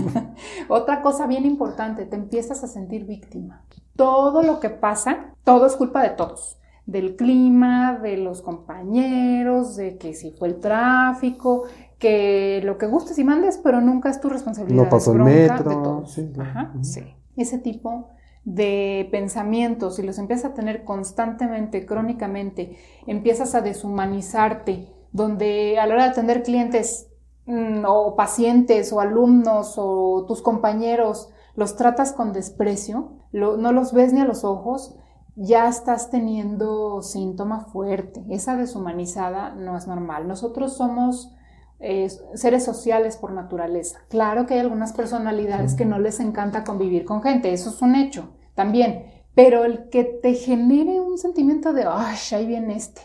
Otra 0.69 1.01
cosa 1.01 1.29
bien 1.29 1.47
importante, 1.47 2.07
te 2.07 2.17
empiezas 2.17 2.65
a 2.65 2.67
sentir 2.67 3.07
víctima. 3.07 3.63
Todo 3.95 4.43
lo 4.43 4.59
que 4.59 4.71
pasa, 4.71 5.27
todo 5.45 5.67
es 5.67 5.77
culpa 5.77 6.03
de 6.03 6.11
todos 6.11 6.59
del 6.87 7.17
clima, 7.17 7.99
de 7.99 8.17
los 8.17 8.43
compañeros, 8.43 9.77
de 9.77 9.99
que 9.99 10.15
si 10.15 10.31
fue 10.31 10.49
el 10.49 10.61
tráfico, 10.61 11.65
que 11.99 12.61
lo 12.65 12.79
que 12.79 12.87
gustes 12.87 13.19
y 13.19 13.25
mandes, 13.25 13.59
pero 13.63 13.81
nunca 13.81 14.09
es 14.09 14.21
tu 14.21 14.29
responsabilidad. 14.29 14.85
No 14.85 14.89
pasó 14.89 15.13
el 15.13 15.21
metro. 15.21 16.05
Sí, 16.07 16.31
Ajá, 16.39 16.73
sí. 16.83 17.03
Ese 17.37 17.59
tipo 17.59 18.11
de 18.45 19.09
pensamientos, 19.11 19.97
si 19.97 20.03
los 20.03 20.19
empiezas 20.19 20.53
a 20.53 20.55
tener 20.55 20.85
constantemente, 20.85 21.85
crónicamente, 21.85 22.77
empiezas 23.07 23.55
a 23.55 23.61
deshumanizarte, 23.61 24.89
donde 25.11 25.79
a 25.81 25.87
la 25.87 25.95
hora 25.95 26.05
de 26.05 26.11
atender 26.11 26.45
clientes 26.45 27.09
mm, 27.47 27.85
o 27.87 28.15
pacientes 28.15 28.93
o 28.93 29.01
alumnos 29.01 29.75
o 29.77 30.25
tus 30.29 30.43
compañeros 30.43 31.31
los 31.57 31.75
tratas 31.77 32.13
con 32.13 32.33
desprecio, 32.33 33.13
no 33.33 33.73
los 33.73 33.93
ves 33.95 34.13
ni 34.13 34.21
a 34.21 34.27
los 34.27 34.45
ojos, 34.45 34.99
ya 35.37 35.69
estás 35.69 36.11
teniendo 36.11 37.03
síntoma 37.03 37.61
fuerte. 37.67 38.25
Esa 38.31 38.57
deshumanizada 38.57 39.55
no 39.55 39.77
es 39.77 39.87
normal. 39.87 40.27
Nosotros 40.27 40.77
somos 40.77 41.33
eh, 41.79 42.09
seres 42.35 42.65
sociales 42.65 43.19
por 43.19 43.33
naturaleza. 43.33 44.01
Claro 44.09 44.47
que 44.47 44.55
hay 44.55 44.61
algunas 44.61 44.95
personalidades 44.95 45.75
que 45.75 45.85
no 45.85 45.99
les 45.99 46.21
encanta 46.21 46.65
convivir 46.65 47.05
con 47.05 47.23
gente, 47.23 47.53
eso 47.53 47.69
es 47.69 47.83
un 47.83 47.95
hecho 47.95 48.31
también. 48.55 49.05
Pero 49.35 49.65
el 49.65 49.91
que 49.91 50.05
te 50.05 50.33
genere 50.33 50.99
un 51.01 51.19
sentimiento 51.19 51.75
de, 51.75 51.85
ay, 51.87 52.17
ahí 52.33 52.47
viene 52.47 52.75
este, 52.75 53.03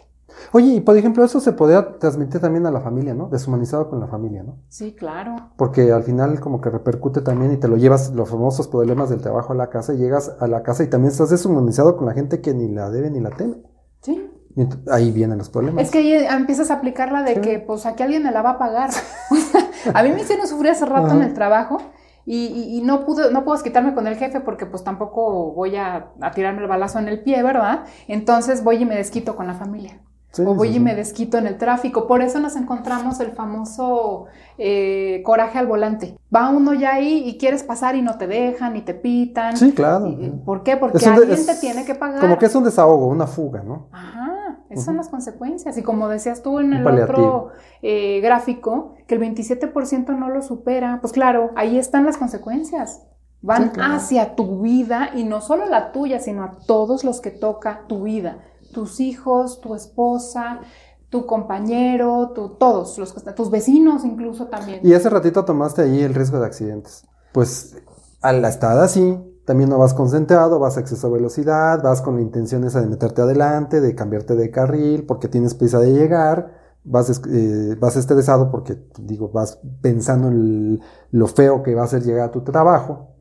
Oye, 0.54 0.74
y 0.74 0.82
por 0.82 0.98
ejemplo, 0.98 1.24
eso 1.24 1.40
se 1.40 1.54
podría 1.54 1.98
transmitir 1.98 2.42
también 2.42 2.66
a 2.66 2.72
la 2.72 2.82
familia, 2.82 3.14
¿no? 3.14 3.30
Deshumanizado 3.30 3.90
con 3.90 4.00
la 4.00 4.08
familia, 4.08 4.44
¿no? 4.44 4.58
Sí, 4.68 4.94
claro. 4.94 5.36
Porque 5.56 5.92
al 5.92 6.04
final 6.04 6.40
como 6.42 6.60
que 6.60 6.70
repercute 6.70 7.22
también 7.22 7.54
y 7.54 7.58
te 7.58 7.68
lo 7.68 7.78
llevas 7.78 8.12
los 8.12 8.30
famosos 8.30 8.68
problemas 8.68 9.10
del 9.10 9.22
trabajo 9.22 9.54
a 9.54 9.56
la 9.56 9.70
casa 9.70 9.94
y 9.94 9.98
llegas 9.98 10.36
a 10.40 10.48
la 10.48 10.62
casa 10.62 10.84
y 10.84 10.90
también 10.90 11.12
estás 11.12 11.30
deshumanizado 11.30 11.96
con 11.96 12.06
la 12.06 12.14
gente 12.14 12.42
que 12.42 12.54
ni 12.54 12.68
la 12.68 12.90
debe 12.90 13.10
ni 13.10 13.22
la 13.22 13.30
teme. 13.30 13.58
Sí. 14.02 14.30
Y 14.58 14.68
ahí 14.92 15.12
vienen 15.12 15.38
los 15.38 15.50
problemas. 15.50 15.86
Es 15.86 15.92
que 15.92 16.00
ahí 16.00 16.14
empiezas 16.14 16.70
a 16.72 16.76
aplicar 16.76 17.24
de 17.24 17.40
que 17.40 17.60
pues 17.60 17.86
aquí 17.86 18.04
alguien 18.04 18.24
me 18.24 18.32
la 18.32 18.42
va 18.42 18.52
a 18.52 18.58
pagar. 18.58 18.90
a 19.94 20.04
mí 20.04 20.12
me 20.12 20.22
hicieron 20.22 20.48
sufrir 20.48 20.72
hace 20.72 20.86
rato 20.86 21.12
en 21.12 21.22
el 21.22 21.34
trabajo. 21.34 21.78
Y, 22.26 22.78
y, 22.78 22.82
no 22.84 23.04
pude, 23.04 23.32
no 23.32 23.44
puedo 23.44 23.62
quitarme 23.64 23.96
con 23.96 24.06
el 24.06 24.16
jefe 24.16 24.42
porque 24.42 24.68
pues 24.68 24.84
tampoco 24.84 25.54
voy 25.54 25.76
a, 25.76 26.12
a, 26.22 26.32
tirarme 26.32 26.62
el 26.62 26.68
balazo 26.68 27.00
en 27.00 27.08
el 27.08 27.24
pie, 27.24 27.42
¿verdad? 27.42 27.86
Entonces 28.08 28.64
voy 28.64 28.76
y 28.84 28.86
me 28.86 28.96
desquito 28.96 29.36
con 29.36 29.48
la 29.48 29.56
familia 29.56 30.00
o 30.40 30.56
voy 30.56 30.78
y 30.78 30.80
me 30.80 30.96
desquito 30.96 31.38
en 31.38 31.48
el 31.48 31.58
tráfico. 31.58 32.08
Por 32.08 32.22
eso 32.22 32.40
nos 32.40 32.56
encontramos 32.56 33.20
el 33.20 33.32
famoso 33.32 34.26
eh, 34.58 35.22
coraje 35.26 35.60
al 35.60 35.68
volante. 35.68 36.18
Va 36.34 36.50
uno 36.50 36.74
ya 36.74 36.94
ahí 36.94 37.24
y 37.28 37.38
quieres 37.38 37.64
pasar 37.64 37.96
y 37.96 38.02
no 38.02 38.18
te 38.18 38.28
dejan 38.28 38.76
y 38.78 38.82
te 38.82 38.94
pitan. 38.94 39.58
Sí, 39.58 39.74
claro. 39.74 40.16
¿Por 40.46 40.64
qué? 40.64 40.78
Porque 40.78 41.06
alguien 41.06 41.46
te 41.46 41.56
tiene 41.56 41.84
que 41.84 41.96
pagar. 41.96 42.22
Como 42.22 42.38
que 42.38 42.46
es 42.46 42.56
un 42.56 42.64
desahogo, 42.64 43.08
una 43.08 43.28
fuga, 43.28 43.62
¿no? 43.62 43.90
Ajá, 43.92 44.60
esas 44.70 44.86
son 44.86 44.98
las 44.98 45.10
consecuencias. 45.10 45.78
Y 45.78 45.84
como 45.84 46.08
decías 46.08 46.42
tú 46.42 46.60
en 46.60 46.74
el 46.74 46.88
otro 46.88 47.50
eh, 47.82 48.22
gráfico, 48.22 48.96
que 49.08 49.16
el 49.16 49.22
27% 49.22 50.18
no 50.18 50.30
lo 50.30 50.42
supera, 50.42 51.00
pues 51.02 51.12
claro, 51.12 51.52
ahí 51.56 51.78
están 51.78 52.06
las 52.06 52.18
consecuencias. 52.18 53.06
Van 53.44 53.72
hacia 53.82 54.36
tu 54.36 54.62
vida 54.62 55.10
y 55.16 55.24
no 55.24 55.42
solo 55.42 55.66
la 55.66 55.92
tuya, 55.92 56.20
sino 56.20 56.44
a 56.44 56.52
todos 56.68 57.04
los 57.04 57.22
que 57.22 57.32
toca 57.32 57.86
tu 57.88 58.04
vida 58.04 58.38
tus 58.72 59.00
hijos, 59.00 59.62
tu 59.62 59.76
esposa, 59.76 60.62
tu 61.10 61.26
compañero, 61.26 62.32
todos, 62.58 62.98
los, 62.98 63.14
tus 63.36 63.52
vecinos 63.52 64.06
incluso 64.06 64.48
también. 64.48 64.80
Y 64.82 64.94
hace 64.94 65.10
ratito 65.10 65.44
tomaste 65.46 65.84
ahí 65.84 66.02
el 66.02 66.14
riesgo 66.14 66.40
de 66.40 66.46
accidentes. 66.46 67.06
Pues 67.34 67.76
al 68.22 68.44
estar 68.46 68.78
así, 68.78 69.18
también 69.46 69.70
no 69.70 69.78
vas 69.78 69.94
concentrado, 69.94 70.60
vas 70.60 70.78
a 70.78 70.80
exceso 70.80 71.08
de 71.08 71.14
velocidad, 71.14 71.84
vas 71.84 72.02
con 72.02 72.16
la 72.16 72.22
intención 72.22 72.64
esa 72.64 72.80
de 72.82 72.88
meterte 72.88 73.22
adelante, 73.22 73.82
de 73.82 73.94
cambiarte 73.96 74.36
de 74.36 74.52
carril, 74.52 75.06
porque 75.06 75.28
tienes 75.28 75.54
prisa 75.54 75.80
de 75.80 75.92
llegar, 75.92 76.54
vas, 76.84 77.22
eh, 77.30 77.76
vas 77.80 77.98
estresado 77.98 78.50
porque, 78.50 78.78
digo, 79.00 79.30
vas 79.30 79.60
pensando 79.82 80.30
en 80.30 80.80
lo 81.12 81.28
feo 81.28 81.64
que 81.64 81.76
va 81.76 81.84
a 81.84 81.88
ser 81.88 82.04
llegar 82.04 82.30
a 82.30 82.32
tu 82.32 82.42
trabajo 82.42 83.16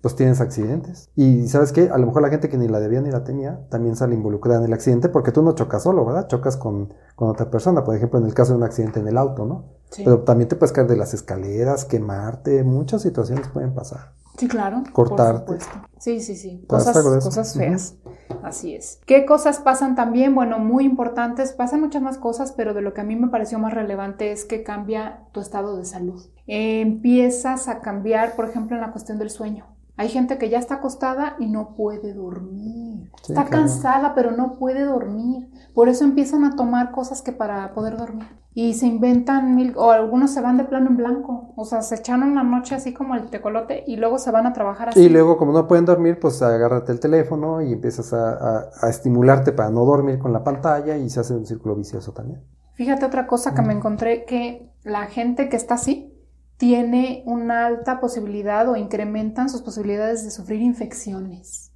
pues 0.00 0.14
tienes 0.14 0.40
accidentes. 0.40 1.10
Y 1.16 1.48
sabes 1.48 1.72
qué, 1.72 1.90
a 1.90 1.98
lo 1.98 2.06
mejor 2.06 2.22
la 2.22 2.28
gente 2.28 2.48
que 2.48 2.56
ni 2.56 2.68
la 2.68 2.80
debía 2.80 3.00
ni 3.00 3.10
la 3.10 3.24
tenía 3.24 3.66
también 3.68 3.96
sale 3.96 4.14
involucrada 4.14 4.60
en 4.60 4.66
el 4.66 4.72
accidente 4.72 5.08
porque 5.08 5.32
tú 5.32 5.42
no 5.42 5.52
chocas 5.52 5.82
solo, 5.82 6.04
¿verdad? 6.04 6.28
Chocas 6.28 6.56
con, 6.56 6.94
con 7.16 7.28
otra 7.28 7.50
persona, 7.50 7.84
por 7.84 7.96
ejemplo, 7.96 8.18
en 8.18 8.26
el 8.26 8.34
caso 8.34 8.52
de 8.52 8.58
un 8.58 8.64
accidente 8.64 9.00
en 9.00 9.08
el 9.08 9.18
auto, 9.18 9.44
¿no? 9.44 9.64
Sí. 9.90 10.02
Pero 10.04 10.20
también 10.20 10.48
te 10.48 10.56
puedes 10.56 10.72
caer 10.72 10.86
de 10.86 10.96
las 10.96 11.14
escaleras, 11.14 11.84
quemarte, 11.84 12.62
muchas 12.62 13.02
situaciones 13.02 13.48
pueden 13.48 13.74
pasar. 13.74 14.12
Sí, 14.38 14.46
claro. 14.46 14.84
Cortarte. 14.92 15.46
Por 15.46 15.58
Sí, 15.98 16.20
sí, 16.20 16.36
sí. 16.36 16.64
Cosas, 16.68 16.96
cosas 17.24 17.54
feas. 17.54 17.96
Así 18.44 18.72
es. 18.72 19.00
¿Qué 19.04 19.26
cosas 19.26 19.58
pasan 19.58 19.96
también? 19.96 20.32
Bueno, 20.36 20.60
muy 20.60 20.84
importantes. 20.84 21.52
Pasan 21.52 21.80
muchas 21.80 22.02
más 22.02 22.18
cosas, 22.18 22.52
pero 22.52 22.72
de 22.72 22.80
lo 22.80 22.94
que 22.94 23.00
a 23.00 23.04
mí 23.04 23.16
me 23.16 23.28
pareció 23.28 23.58
más 23.58 23.74
relevante 23.74 24.30
es 24.30 24.44
que 24.44 24.62
cambia 24.62 25.24
tu 25.32 25.40
estado 25.40 25.76
de 25.76 25.84
salud. 25.84 26.22
empiezas 26.46 27.66
a 27.66 27.80
cambiar, 27.80 28.36
por 28.36 28.48
ejemplo, 28.48 28.76
en 28.76 28.82
la 28.82 28.92
cuestión 28.92 29.18
del 29.18 29.30
sueño. 29.30 29.66
Hay 29.98 30.10
gente 30.10 30.38
que 30.38 30.48
ya 30.48 30.60
está 30.60 30.76
acostada 30.76 31.34
y 31.40 31.48
no 31.48 31.74
puede 31.74 32.14
dormir. 32.14 33.10
está 33.28 33.46
cansada, 33.46 34.14
pero 34.14 34.30
no 34.30 34.56
puede 34.56 34.84
dormir. 34.84 35.50
Por 35.74 35.88
eso 35.88 36.04
empiezan 36.04 36.44
a 36.44 36.54
tomar 36.54 36.92
cosas 36.92 37.20
que 37.20 37.32
para 37.32 37.74
poder 37.74 37.96
dormir. 37.96 38.28
Y 38.54 38.74
se 38.74 38.86
inventan 38.86 39.56
mil, 39.56 39.74
o 39.76 39.90
algunos 39.90 40.30
se 40.30 40.40
van 40.40 40.56
de 40.56 40.62
plano 40.62 40.90
en 40.90 40.96
blanco. 40.96 41.52
O 41.56 41.64
sea, 41.64 41.82
se 41.82 41.96
echan 41.96 42.22
una 42.22 42.44
noche 42.44 42.76
así 42.76 42.94
como 42.94 43.16
el 43.16 43.28
tecolote 43.28 43.82
y 43.88 43.96
luego 43.96 44.18
se 44.20 44.30
van 44.30 44.46
a 44.46 44.52
trabajar 44.52 44.90
así. 44.90 45.00
Y 45.00 45.08
luego, 45.08 45.36
como 45.36 45.52
no 45.52 45.66
pueden 45.66 45.84
dormir, 45.84 46.20
pues 46.20 46.40
agárrate 46.42 46.92
el 46.92 47.00
teléfono 47.00 47.60
y 47.60 47.72
empiezas 47.72 48.12
a, 48.12 48.70
estimularte 48.88 49.50
para 49.50 49.70
no 49.70 49.84
dormir 49.84 50.20
con 50.20 50.32
la 50.32 50.44
pantalla 50.44 50.96
y 50.96 51.10
se 51.10 51.18
hace 51.18 51.34
un 51.34 51.44
círculo 51.44 51.74
vicioso 51.74 52.12
también. 52.12 52.40
Fíjate 52.74 53.04
otra 53.04 53.26
cosa 53.26 53.52
que 53.52 53.62
me 53.62 53.72
encontré, 53.72 54.24
que 54.24 54.70
la 54.84 55.06
gente 55.06 55.48
que 55.48 55.56
está 55.56 55.74
así, 55.74 56.17
tiene 56.58 57.22
una 57.24 57.66
alta 57.66 58.00
posibilidad 58.00 58.68
o 58.68 58.76
incrementan 58.76 59.48
sus 59.48 59.62
posibilidades 59.62 60.24
de 60.24 60.30
sufrir 60.30 60.60
infecciones. 60.60 61.72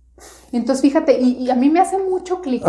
Entonces, 0.50 0.82
fíjate, 0.82 1.18
y, 1.20 1.50
a 1.50 1.54
mí 1.54 1.70
me 1.70 1.80
hace 1.80 1.98
mucho 1.98 2.40
clic 2.42 2.62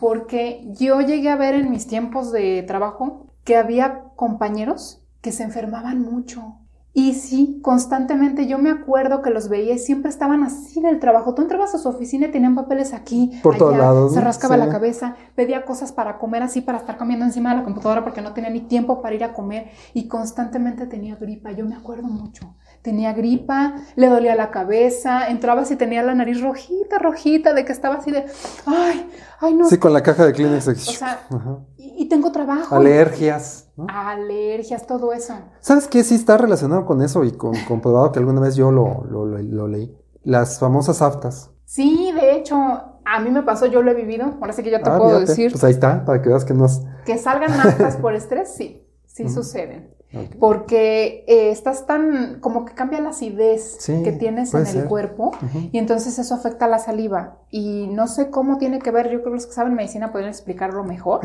porque 0.00 0.66
yo 0.72 1.00
llegué 1.00 1.28
a 1.28 1.36
ver 1.36 1.54
en 1.54 1.70
mis 1.70 1.86
tiempos 1.86 2.32
de 2.32 2.62
trabajo 2.62 3.26
que 3.44 3.56
había 3.56 4.04
compañeros 4.16 5.02
que 5.20 5.32
se 5.32 5.42
enfermaban 5.42 6.00
mucho 6.00 6.56
y 6.94 7.14
sí, 7.14 7.60
constantemente 7.62 8.46
yo 8.46 8.58
me 8.58 8.70
acuerdo 8.70 9.22
que 9.22 9.30
los 9.30 9.48
veía 9.48 9.74
y 9.74 9.78
siempre 9.78 10.10
estaban 10.10 10.42
así 10.42 10.80
en 10.80 10.86
el 10.86 10.98
trabajo. 10.98 11.34
Tú 11.34 11.42
entrabas 11.42 11.74
a 11.74 11.78
su 11.78 11.88
oficina 11.88 12.26
y 12.26 12.30
tenían 12.30 12.54
papeles 12.54 12.92
aquí, 12.92 13.38
por 13.42 13.56
todos 13.56 13.76
lados. 13.76 14.14
Se 14.14 14.20
rascaba 14.20 14.56
la 14.56 14.68
cabeza, 14.68 15.14
pedía 15.34 15.64
cosas 15.64 15.92
para 15.92 16.18
comer 16.18 16.42
así, 16.42 16.60
para 16.60 16.78
estar 16.78 16.96
comiendo 16.96 17.24
encima 17.24 17.50
de 17.50 17.56
la 17.56 17.64
computadora 17.64 18.02
porque 18.02 18.20
no 18.20 18.32
tenía 18.32 18.50
ni 18.50 18.62
tiempo 18.62 19.00
para 19.00 19.14
ir 19.14 19.22
a 19.22 19.32
comer 19.32 19.70
y 19.94 20.08
constantemente 20.08 20.86
tenía 20.86 21.14
gripa. 21.16 21.52
Yo 21.52 21.66
me 21.66 21.76
acuerdo 21.76 22.08
mucho. 22.08 22.56
Tenía 22.82 23.12
gripa, 23.12 23.74
le 23.96 24.08
dolía 24.08 24.34
la 24.34 24.50
cabeza, 24.50 25.28
entraba 25.28 25.62
y 25.68 25.76
tenía 25.76 26.02
la 26.02 26.14
nariz 26.14 26.40
rojita, 26.40 26.98
rojita, 26.98 27.52
de 27.54 27.64
que 27.64 27.72
estaba 27.72 27.96
así 27.96 28.10
de, 28.10 28.24
ay, 28.66 29.10
ay, 29.40 29.54
no. 29.54 29.68
Sí, 29.68 29.78
con 29.78 29.92
la 29.92 30.02
caja 30.02 30.24
de 30.26 30.32
Kleenex. 30.32 30.68
O 30.68 30.74
sea, 30.74 31.20
y, 31.76 32.02
y 32.04 32.08
tengo 32.08 32.32
trabajo. 32.32 32.74
Alergias. 32.74 33.68
¿no? 33.76 33.86
Alergias, 33.88 34.86
todo 34.86 35.12
eso. 35.12 35.34
¿Sabes 35.60 35.86
qué? 35.88 36.02
Sí 36.04 36.14
está 36.14 36.36
relacionado 36.36 36.84
con 36.86 37.02
eso 37.02 37.24
y 37.24 37.32
con, 37.32 37.54
comprobado 37.66 38.12
que 38.12 38.18
alguna 38.18 38.40
vez 38.40 38.56
yo 38.56 38.70
lo, 38.70 39.04
lo, 39.10 39.26
lo- 39.26 39.38
lo 39.38 39.68
leí. 39.68 39.96
Las 40.24 40.58
famosas 40.58 41.00
aftas. 41.02 41.50
Sí, 41.64 42.12
de 42.12 42.34
hecho, 42.36 42.56
a 42.56 43.20
mí 43.20 43.30
me 43.30 43.42
pasó, 43.42 43.66
yo 43.66 43.82
lo 43.82 43.90
he 43.90 43.94
vivido, 43.94 44.24
ahora 44.40 44.52
sí 44.52 44.62
que 44.62 44.70
yo 44.70 44.80
te 44.82 44.88
Ah, 44.90 44.96
puedo 44.98 45.10
fíjate, 45.20 45.26
decir, 45.30 45.52
Pues 45.52 45.64
ahí 45.64 45.72
está, 45.72 46.04
para 46.04 46.22
que 46.22 46.28
veas 46.30 46.44
que 46.44 46.54
no 46.54 46.64
es... 46.66 46.80
que 47.04 47.18
salgan 47.18 47.52
aftas 47.60 47.96
por 47.98 48.14
estrés, 48.14 48.54
sí, 48.54 48.86
sí 49.06 49.28
suceden. 49.28 49.94
Porque 50.40 51.24
eh, 51.28 51.50
estás 51.50 51.86
tan, 51.86 52.40
como 52.40 52.64
que 52.64 52.72
cambia 52.74 53.00
la 53.00 53.10
acidez 53.10 53.76
Sí, 53.80 54.02
que 54.02 54.12
tienes 54.12 54.54
en 54.54 54.60
el 54.60 54.66
ser. 54.66 54.84
cuerpo 54.86 55.32
y 55.70 55.78
entonces 55.78 56.18
eso 56.18 56.34
afecta 56.34 56.66
la 56.66 56.78
saliva. 56.78 57.36
Y 57.50 57.88
no 57.88 58.06
sé 58.06 58.30
cómo 58.30 58.58
tiene 58.58 58.78
que 58.78 58.90
ver, 58.90 59.06
yo 59.10 59.20
creo 59.20 59.32
que 59.32 59.36
los 59.36 59.46
que 59.46 59.52
saben 59.52 59.74
medicina 59.74 60.10
podrían 60.10 60.30
explicarlo 60.30 60.82
mejor, 60.84 61.20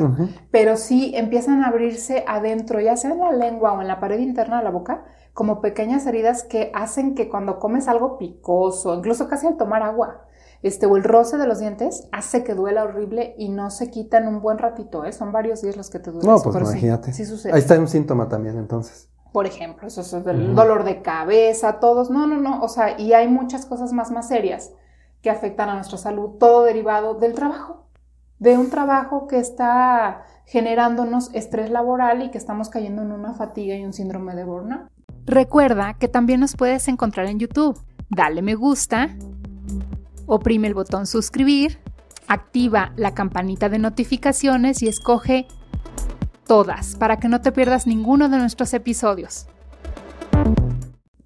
pero 0.51 0.75
sí 0.77 1.13
empiezan 1.15 1.63
a 1.63 1.67
abrirse 1.67 2.23
adentro, 2.27 2.79
ya 2.81 2.97
sea 2.97 3.11
en 3.11 3.19
la 3.19 3.31
lengua 3.31 3.73
o 3.73 3.81
en 3.81 3.87
la 3.87 3.99
pared 3.99 4.19
interna 4.19 4.57
de 4.57 4.63
la 4.65 4.71
boca, 4.71 5.03
como 5.33 5.61
pequeñas 5.61 6.05
heridas 6.05 6.43
que 6.43 6.71
hacen 6.75 7.15
que 7.15 7.29
cuando 7.29 7.59
comes 7.59 7.87
algo 7.87 8.17
picoso, 8.17 8.93
incluso 8.95 9.27
casi 9.27 9.47
al 9.47 9.57
tomar 9.57 9.81
agua, 9.81 10.25
este, 10.63 10.85
o 10.85 10.97
el 10.97 11.03
roce 11.03 11.37
de 11.37 11.45
los 11.45 11.59
dientes, 11.59 12.07
hace 12.11 12.43
que 12.43 12.55
duela 12.55 12.83
horrible 12.83 13.35
y 13.37 13.49
no 13.49 13.69
se 13.69 13.91
quita 13.91 14.17
en 14.17 14.27
un 14.27 14.41
buen 14.41 14.57
ratito, 14.57 15.05
¿eh? 15.05 15.11
Son 15.11 15.31
varios 15.31 15.61
días 15.61 15.77
los 15.77 15.89
que 15.89 15.99
te 15.99 16.09
duelen. 16.09 16.31
No, 16.31 16.41
pues 16.41 16.53
pero 16.53 16.65
sí, 16.65 16.71
imagínate. 16.71 17.13
Sí, 17.13 17.25
sucede. 17.25 17.53
Ahí 17.53 17.59
está 17.59 17.77
un 17.77 17.87
síntoma 17.87 18.27
también, 18.29 18.57
entonces. 18.57 19.09
Por 19.33 19.45
ejemplo, 19.45 19.87
eso 19.87 20.01
es 20.01 20.13
el 20.13 20.45
Ujú. 20.45 20.55
dolor 20.55 20.83
de 20.83 21.01
cabeza, 21.01 21.79
todos, 21.79 22.09
no, 22.09 22.27
no, 22.27 22.39
no, 22.39 22.61
o 22.61 22.69
sea, 22.69 22.99
y 22.99 23.13
hay 23.13 23.27
muchas 23.27 23.65
cosas 23.65 23.91
más, 23.91 24.11
más 24.11 24.27
serias 24.27 24.71
que 25.21 25.29
afectan 25.29 25.69
a 25.69 25.75
nuestra 25.75 25.97
salud, 25.97 26.37
todo 26.39 26.63
derivado 26.63 27.15
del 27.15 27.33
trabajo, 27.33 27.87
de 28.39 28.57
un 28.57 28.69
trabajo 28.69 29.27
que 29.27 29.39
está 29.39 30.23
generándonos 30.45 31.33
estrés 31.33 31.71
laboral 31.71 32.21
y 32.23 32.31
que 32.31 32.37
estamos 32.37 32.69
cayendo 32.69 33.01
en 33.01 33.11
una 33.11 33.33
fatiga 33.33 33.75
y 33.75 33.83
un 33.83 33.93
síndrome 33.93 34.35
de 34.35 34.43
burnout. 34.43 34.87
Recuerda 35.25 35.95
que 35.95 36.07
también 36.07 36.39
nos 36.39 36.55
puedes 36.55 36.87
encontrar 36.87 37.27
en 37.27 37.39
YouTube. 37.39 37.79
Dale 38.09 38.41
me 38.41 38.55
gusta, 38.55 39.09
oprime 40.25 40.67
el 40.67 40.73
botón 40.73 41.05
suscribir, 41.07 41.79
activa 42.27 42.93
la 42.95 43.13
campanita 43.13 43.69
de 43.69 43.79
notificaciones 43.79 44.81
y 44.81 44.87
escoge 44.87 45.47
todas 46.45 46.95
para 46.95 47.17
que 47.17 47.27
no 47.27 47.41
te 47.41 47.51
pierdas 47.51 47.87
ninguno 47.87 48.29
de 48.29 48.37
nuestros 48.37 48.73
episodios. 48.73 49.47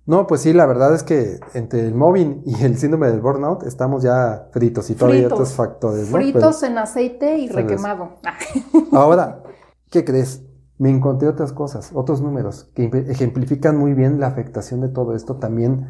No, 0.07 0.25
pues 0.25 0.39
sí, 0.41 0.53
la 0.53 0.65
verdad 0.65 0.95
es 0.95 1.03
que 1.03 1.37
entre 1.53 1.81
el 1.85 1.93
móvil 1.93 2.41
y 2.45 2.63
el 2.63 2.77
síndrome 2.77 3.07
del 3.07 3.19
burnout 3.19 3.63
estamos 3.63 4.03
ya 4.03 4.47
fritos 4.53 4.89
y 4.89 4.95
todavía 4.95 5.17
hay 5.17 5.21
Fritos. 5.25 5.39
otros 5.39 5.53
factores, 5.53 6.09
¿no? 6.09 6.17
Fritos 6.17 6.63
en 6.63 6.77
aceite 6.77 7.37
y 7.37 7.49
requemado. 7.49 8.11
Ahora, 8.93 9.43
¿qué 9.91 10.05
crees? 10.05 10.43
Me 10.77 10.89
encontré 10.91 11.27
otras 11.27 11.51
cosas, 11.51 11.91
otros 11.93 12.21
números 12.21 12.71
que 12.73 12.85
ejemplifican 13.09 13.75
muy 13.77 13.93
bien 13.93 14.21
la 14.21 14.27
afectación 14.27 14.79
de 14.79 14.87
todo 14.87 15.13
esto 15.13 15.35
también 15.35 15.87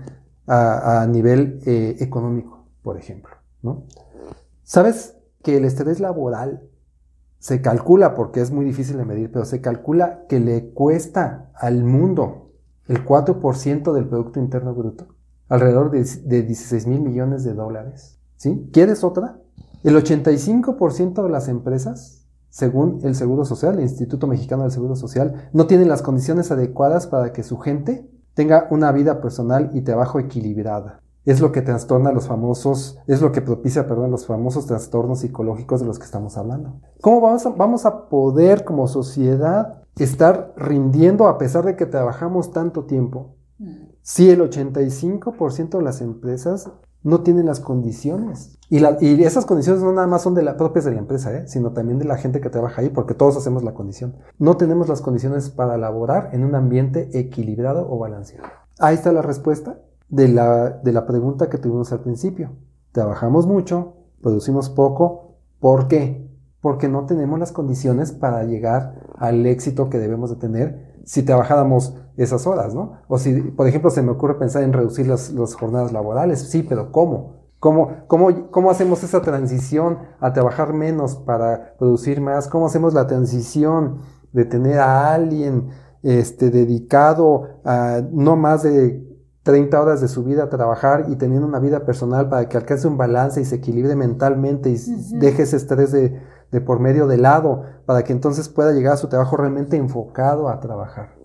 a, 0.47 1.01
a 1.01 1.07
nivel 1.07 1.59
eh, 1.67 1.97
económico, 1.99 2.56
por 2.88 2.98
ejemplo, 2.98 3.36
¿no? 3.63 3.84
¿Sabes 4.63 5.17
que 5.44 5.58
el 5.58 5.65
estrés 5.65 6.00
laboral 6.00 6.70
se 7.38 7.62
calcula, 7.62 8.15
porque 8.15 8.39
es 8.39 8.50
muy 8.50 8.63
difícil 8.63 8.96
de 8.96 9.03
medir, 9.03 9.29
pero 9.29 9.44
se 9.44 9.60
calcula 9.60 10.24
que 10.29 10.39
le 10.39 10.70
cuesta 10.70 11.51
al 11.53 11.84
mundo 11.84 12.53
el 12.88 13.03
4% 13.03 13.91
del 13.91 14.08
Producto 14.08 14.39
Interno 14.39 14.74
Bruto, 14.74 15.15
alrededor 15.50 15.91
de, 15.91 16.01
de 16.06 16.44
16 16.44 16.88
mil 16.88 17.01
millones 17.01 17.44
de 17.44 17.56
dólares. 17.56 18.22
¿Sí? 18.38 18.70
¿Quieres 18.72 19.03
otra? 19.03 19.41
El 19.84 19.98
85% 19.98 21.24
de 21.24 21.29
las 21.29 21.50
empresas, 21.50 22.25
según 22.48 23.01
el 23.03 23.15
Seguro 23.15 23.44
Social, 23.44 23.75
el 23.75 23.82
Instituto 23.82 24.27
Mexicano 24.27 24.63
del 24.63 24.72
Seguro 24.72 24.96
Social, 24.96 25.50
no 25.51 25.67
tienen 25.67 25.89
las 25.89 26.01
condiciones 26.01 26.51
adecuadas 26.51 27.06
para 27.06 27.34
que 27.34 27.44
su 27.44 27.58
gente 27.58 28.10
tenga 28.34 28.70
una 28.72 28.94
vida 28.94 29.20
personal 29.20 29.72
y 29.74 29.82
trabajo 29.82 30.22
equilibrada. 30.22 31.01
Es 31.27 31.41
lo 31.41 31.51
que 31.51 31.62
trastorna 31.62 32.13
los 32.13 32.27
famosos, 32.27 33.00
es 33.05 33.22
lo 33.22 33.34
que 33.34 33.41
propicia, 33.41 33.86
perdón, 33.86 34.12
los 34.12 34.25
famosos 34.25 34.65
trastornos 34.65 35.19
psicológicos 35.19 35.81
de 35.81 35.86
los 35.86 36.00
que 36.00 36.05
estamos 36.05 36.37
hablando. 36.37 36.79
¿Cómo 37.01 37.20
vamos 37.20 37.46
a, 37.46 37.50
vamos 37.50 37.85
a 37.85 38.07
poder 38.07 38.63
como 38.63 38.87
sociedad 38.87 39.83
estar 39.98 40.53
rindiendo 40.55 41.27
a 41.27 41.37
pesar 41.37 41.66
de 41.66 41.75
que 41.75 41.85
trabajamos 41.85 42.51
tanto 42.53 42.85
tiempo? 42.85 43.35
Si 44.01 44.29
el 44.29 44.40
85% 44.40 45.77
de 45.77 45.83
las 45.83 46.00
empresas 46.00 46.72
no 47.03 47.22
tienen 47.24 47.46
las 47.46 47.59
condiciones. 47.59 48.57
Y, 48.70 48.79
la- 48.79 48.98
y 49.01 49.22
esas 49.24 49.46
condiciones 49.46 49.81
no 49.83 49.92
nada 49.94 50.07
más 50.07 50.22
son 50.22 50.33
de 50.33 50.44
la, 50.44 50.55
propias 50.57 50.85
de 50.85 50.92
la 50.92 51.00
empresa, 51.00 51.33
¿eh? 51.35 51.48
sino 51.48 51.72
también 51.74 52.00
de 52.00 52.05
la 52.05 52.18
gente 52.18 52.40
que 52.42 52.50
trabaja 52.50 52.81
ahí, 52.81 52.90
porque 52.90 53.13
todos 53.13 53.35
hacemos 53.37 53.63
la 53.63 53.74
condición. 53.74 54.16
No 54.40 54.55
tenemos 54.57 54.87
las 54.90 55.01
condiciones 55.01 55.50
para 55.50 55.77
laborar 55.77 56.29
en 56.33 56.44
un 56.44 56.55
ambiente 56.55 57.09
equilibrado 57.20 57.85
o 57.90 57.98
balanceado. 57.98 58.48
Ahí 58.79 58.96
está 58.96 59.11
la 59.11 59.22
respuesta 59.22 59.79
de 60.09 60.27
la, 60.27 60.70
de 60.70 60.91
la 60.91 61.05
pregunta 61.05 61.50
que 61.50 61.57
tuvimos 61.57 61.91
al 61.91 62.01
principio. 62.01 62.51
Trabajamos 62.91 63.48
mucho, 63.48 63.93
producimos 64.22 64.70
poco. 64.70 65.35
¿Por 65.59 65.87
qué? 65.87 66.27
Porque 66.61 66.87
no 66.87 67.05
tenemos 67.05 67.39
las 67.39 67.51
condiciones 67.51 68.11
para 68.11 68.43
llegar 68.43 69.07
al 69.17 69.46
éxito 69.46 69.89
que 69.89 70.00
debemos 70.00 70.29
de 70.29 70.35
tener 70.37 70.98
si 71.07 71.24
trabajáramos 71.24 71.96
esas 72.17 72.46
horas, 72.48 72.74
¿no? 72.75 72.98
O 73.07 73.17
si, 73.17 73.33
por 73.41 73.65
ejemplo, 73.67 73.89
se 73.89 74.01
me 74.01 74.11
ocurre 74.11 74.37
pensar 74.37 74.63
en 74.63 74.74
reducir 74.74 75.07
las, 75.07 75.31
las 75.31 75.55
jornadas 75.55 75.93
laborales, 75.93 76.50
sí, 76.50 76.63
pero 76.63 76.91
¿cómo? 76.91 77.37
¿Cómo, 77.59 77.91
cómo, 78.07 78.51
¿Cómo 78.51 78.70
hacemos 78.70 79.03
esa 79.03 79.22
transición 79.22 80.00
a 80.20 80.33
trabajar 80.33 80.74
menos 80.74 81.15
para 81.15 81.75
producir 81.79 82.20
más? 82.20 82.50
¿Cómo 82.50 82.65
hacemos 82.65 82.93
la 82.93 83.07
transición 83.07 84.00
de 84.33 84.46
tener 84.46 84.79
a 84.79 85.13
alguien 85.13 85.70
este, 86.03 86.51
dedicado 86.51 87.48
a 87.63 88.01
no 88.11 88.35
más 88.35 88.63
de 88.63 89.06
30 89.48 89.81
horas 89.81 90.01
de 90.01 90.10
su 90.10 90.25
vida 90.25 90.44
a 90.44 90.50
trabajar 90.50 91.05
y 91.07 91.16
teniendo 91.16 91.48
una 91.48 91.60
vida 91.60 91.86
personal 91.86 92.27
para 92.27 92.50
que 92.50 92.57
alcance 92.57 92.86
un 92.86 92.98
balance 92.98 93.40
y 93.40 93.46
se 93.46 93.55
equilibre 93.55 93.96
mentalmente 93.96 94.70
y 94.70 94.75
Ujú. 94.75 95.20
deje 95.20 95.44
ese 95.44 95.55
estrés 95.55 95.94
de, 95.94 96.22
de 96.51 96.60
por 96.60 96.81
medio 96.81 97.07
de 97.07 97.16
lado 97.16 97.64
para 97.86 98.03
que 98.03 98.12
entonces 98.12 98.50
pueda 98.50 98.74
llegar 98.74 98.96
a 98.96 98.98
su 98.98 99.07
trabajo 99.07 99.38
realmente 99.38 99.77
enfocado 99.77 100.50
a 100.50 100.60
trabajar? 100.60 101.16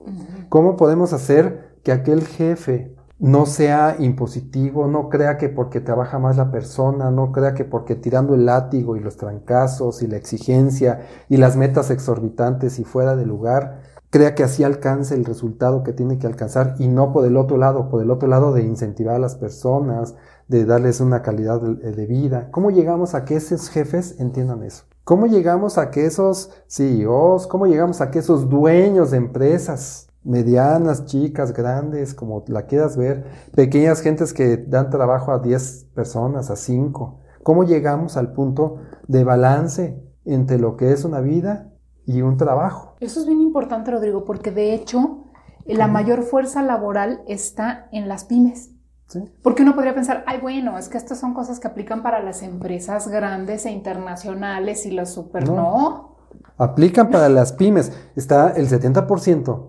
¿Cómo 0.48 0.76
podemos 0.76 1.12
hacer 1.12 1.72
que 1.82 1.90
aquel 1.90 2.24
jefe 2.24 2.94
no 3.18 3.44
sea 3.44 3.96
impositivo, 3.98 4.86
no 4.86 5.08
crea 5.08 5.36
que 5.36 5.48
porque 5.48 5.80
trabaja 5.80 6.20
más 6.20 6.36
la 6.36 6.52
persona, 6.52 7.10
no 7.10 7.32
crea 7.32 7.54
que 7.54 7.64
porque 7.64 7.96
tirando 7.96 8.36
el 8.36 8.46
látigo 8.46 8.96
y 8.96 9.00
los 9.00 9.16
trancazos 9.16 10.00
y 10.02 10.06
la 10.06 10.16
exigencia 10.16 11.00
y 11.28 11.38
las 11.38 11.56
metas 11.56 11.90
exorbitantes 11.90 12.78
y 12.78 12.84
fuera 12.84 13.16
de 13.16 13.26
lugar, 13.26 13.80
crea 14.12 14.34
que 14.34 14.44
así 14.44 14.62
alcance 14.62 15.14
el 15.14 15.24
resultado 15.24 15.82
que 15.82 15.94
tiene 15.94 16.18
que 16.18 16.26
alcanzar 16.26 16.74
y 16.78 16.86
no 16.86 17.14
por 17.14 17.24
el 17.24 17.38
otro 17.38 17.56
lado, 17.56 17.88
por 17.88 18.02
el 18.02 18.10
otro 18.10 18.28
lado 18.28 18.52
de 18.52 18.62
incentivar 18.62 19.16
a 19.16 19.18
las 19.18 19.36
personas, 19.36 20.14
de 20.48 20.66
darles 20.66 21.00
una 21.00 21.22
calidad 21.22 21.62
de, 21.62 21.92
de 21.92 22.06
vida. 22.06 22.48
¿Cómo 22.50 22.70
llegamos 22.70 23.14
a 23.14 23.24
que 23.24 23.36
esos 23.36 23.70
jefes 23.70 24.20
entiendan 24.20 24.64
eso? 24.64 24.84
¿Cómo 25.04 25.26
llegamos 25.26 25.78
a 25.78 25.90
que 25.90 26.04
esos 26.04 26.50
CEOs, 26.68 27.46
cómo 27.46 27.66
llegamos 27.66 28.02
a 28.02 28.10
que 28.10 28.18
esos 28.18 28.50
dueños 28.50 29.12
de 29.12 29.16
empresas 29.16 30.08
medianas, 30.24 31.06
chicas, 31.06 31.54
grandes, 31.54 32.12
como 32.12 32.44
la 32.48 32.66
quieras 32.66 32.98
ver, 32.98 33.24
pequeñas 33.54 34.02
gentes 34.02 34.34
que 34.34 34.58
dan 34.58 34.90
trabajo 34.90 35.32
a 35.32 35.38
10 35.38 35.86
personas, 35.94 36.50
a 36.50 36.56
5, 36.56 37.18
cómo 37.42 37.64
llegamos 37.64 38.18
al 38.18 38.34
punto 38.34 38.76
de 39.08 39.24
balance 39.24 40.04
entre 40.26 40.58
lo 40.58 40.76
que 40.76 40.92
es 40.92 41.06
una 41.06 41.20
vida 41.20 41.71
y 42.06 42.22
un 42.22 42.36
trabajo? 42.36 42.96
Eso 43.00 43.20
es 43.20 43.26
bien 43.26 43.40
importante, 43.40 43.90
Rodrigo, 43.90 44.24
porque 44.24 44.50
de 44.50 44.74
hecho 44.74 45.24
la 45.66 45.86
mayor 45.86 46.22
fuerza 46.22 46.62
laboral 46.62 47.22
está 47.26 47.88
en 47.92 48.08
las 48.08 48.24
pymes. 48.24 48.70
¿Sí? 49.06 49.20
Porque 49.42 49.62
uno 49.62 49.74
podría 49.74 49.94
pensar, 49.94 50.24
ay, 50.26 50.40
bueno, 50.40 50.78
es 50.78 50.88
que 50.88 50.96
estas 50.96 51.20
son 51.20 51.34
cosas 51.34 51.60
que 51.60 51.68
aplican 51.68 52.02
para 52.02 52.22
las 52.22 52.42
empresas 52.42 53.08
grandes 53.08 53.66
e 53.66 53.70
internacionales 53.70 54.86
y 54.86 54.90
los 54.90 55.10
super 55.10 55.46
No. 55.46 55.54
no. 55.54 56.12
Aplican 56.56 57.10
para 57.10 57.28
las 57.28 57.52
pymes. 57.52 57.92
Está 58.16 58.52
el 58.52 58.68
70% 58.68 59.68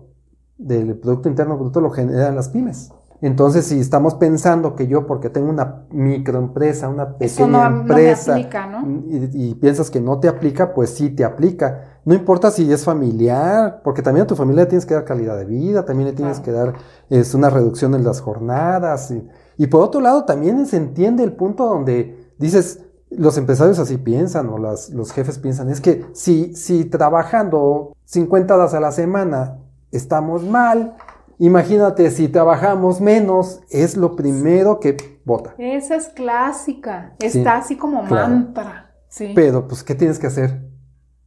del 0.56 0.96
Producto 0.96 1.28
Interno 1.28 1.58
Bruto 1.58 1.80
lo 1.80 1.90
generan 1.90 2.36
las 2.36 2.48
pymes. 2.48 2.90
Entonces, 3.20 3.66
si 3.66 3.80
estamos 3.80 4.14
pensando 4.16 4.74
que 4.74 4.86
yo, 4.86 5.06
porque 5.06 5.30
tengo 5.30 5.48
una 5.48 5.84
microempresa, 5.90 6.88
una 6.88 7.16
pequeña 7.16 7.46
no, 7.46 7.70
no 7.70 7.70
me 7.70 7.80
empresa, 7.92 8.32
aplica, 8.32 8.66
¿no? 8.66 8.86
y, 9.08 9.30
y 9.32 9.54
piensas 9.54 9.90
que 9.90 10.00
no 10.00 10.18
te 10.20 10.28
aplica, 10.28 10.74
pues 10.74 10.90
sí 10.90 11.10
te 11.10 11.24
aplica. 11.24 12.00
No 12.04 12.12
importa 12.14 12.50
si 12.50 12.70
es 12.70 12.84
familiar, 12.84 13.80
porque 13.82 14.02
también 14.02 14.24
a 14.24 14.26
tu 14.26 14.36
familia 14.36 14.64
le 14.64 14.68
tienes 14.68 14.84
que 14.84 14.94
dar 14.94 15.04
calidad 15.04 15.38
de 15.38 15.46
vida, 15.46 15.84
también 15.86 16.08
le 16.10 16.14
tienes 16.14 16.40
que 16.40 16.52
dar 16.52 16.74
es, 17.08 17.34
una 17.34 17.48
reducción 17.48 17.94
en 17.94 18.04
las 18.04 18.20
jornadas. 18.20 19.10
Y, 19.10 19.26
y 19.56 19.68
por 19.68 19.80
otro 19.82 20.00
lado, 20.02 20.24
también 20.24 20.66
se 20.66 20.76
entiende 20.76 21.24
el 21.24 21.32
punto 21.32 21.64
donde 21.66 22.32
dices, 22.38 22.80
los 23.10 23.38
empresarios 23.38 23.78
así 23.78 23.96
piensan, 23.96 24.48
o 24.50 24.58
las- 24.58 24.90
los 24.90 25.12
jefes 25.12 25.38
piensan, 25.38 25.70
es 25.70 25.80
que 25.80 26.04
si, 26.12 26.54
si 26.56 26.84
trabajando 26.84 27.94
50 28.04 28.54
horas 28.56 28.74
a 28.74 28.80
la 28.80 28.92
semana 28.92 29.58
estamos 29.92 30.42
mal, 30.44 30.96
Imagínate, 31.38 32.10
si 32.10 32.28
trabajamos 32.28 33.00
menos, 33.00 33.60
es 33.70 33.96
lo 33.96 34.14
primero 34.14 34.78
que 34.78 34.96
vota. 35.24 35.54
Esa 35.58 35.96
es 35.96 36.08
clásica, 36.08 37.14
está 37.20 37.58
así 37.58 37.76
como 37.76 38.02
mantra. 38.02 38.92
Sí. 39.08 39.32
Pero, 39.34 39.66
pues, 39.66 39.82
¿qué 39.82 39.94
tienes 39.94 40.18
que 40.18 40.28
hacer? 40.28 40.62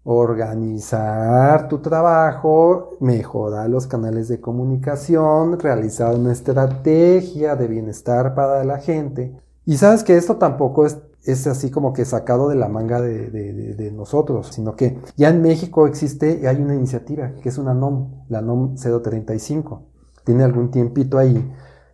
Organizar 0.04 1.68
tu 1.68 1.80
trabajo, 1.80 2.98
mejorar 3.02 3.70
los 3.70 3.88
canales 3.88 4.30
de 4.30 4.40
comunicación, 4.40 5.60
realizar 5.60 6.16
una 6.16 6.32
estrategia 6.32 7.56
de 7.56 7.68
bienestar 7.68 8.34
para 8.34 8.64
la 8.64 8.80
gente. 8.80 9.38
Y 9.66 9.78
sabes 9.78 10.04
que 10.04 10.16
esto 10.16 10.38
tampoco 10.38 10.86
es, 10.86 10.98
es 11.26 11.46
así 11.48 11.70
como 11.70 11.92
que 11.92 12.06
sacado 12.06 12.48
de 12.48 12.56
la 12.56 12.70
manga 12.70 13.02
de, 13.02 13.30
de, 13.30 13.92
nosotros, 13.92 14.48
sino 14.54 14.78
que 14.78 14.98
ya 15.18 15.28
en 15.28 15.42
México 15.42 15.88
existe, 15.88 16.40
y 16.42 16.46
hay 16.46 16.62
una 16.62 16.76
iniciativa 16.76 17.34
que 17.42 17.50
es 17.50 17.58
una 17.58 17.74
NOM, 17.74 18.24
la 18.30 18.42
NOM 18.42 18.76
035 18.76 19.97
tiene 20.28 20.44
algún 20.44 20.72
tiempito 20.72 21.18
ahí, 21.18 21.38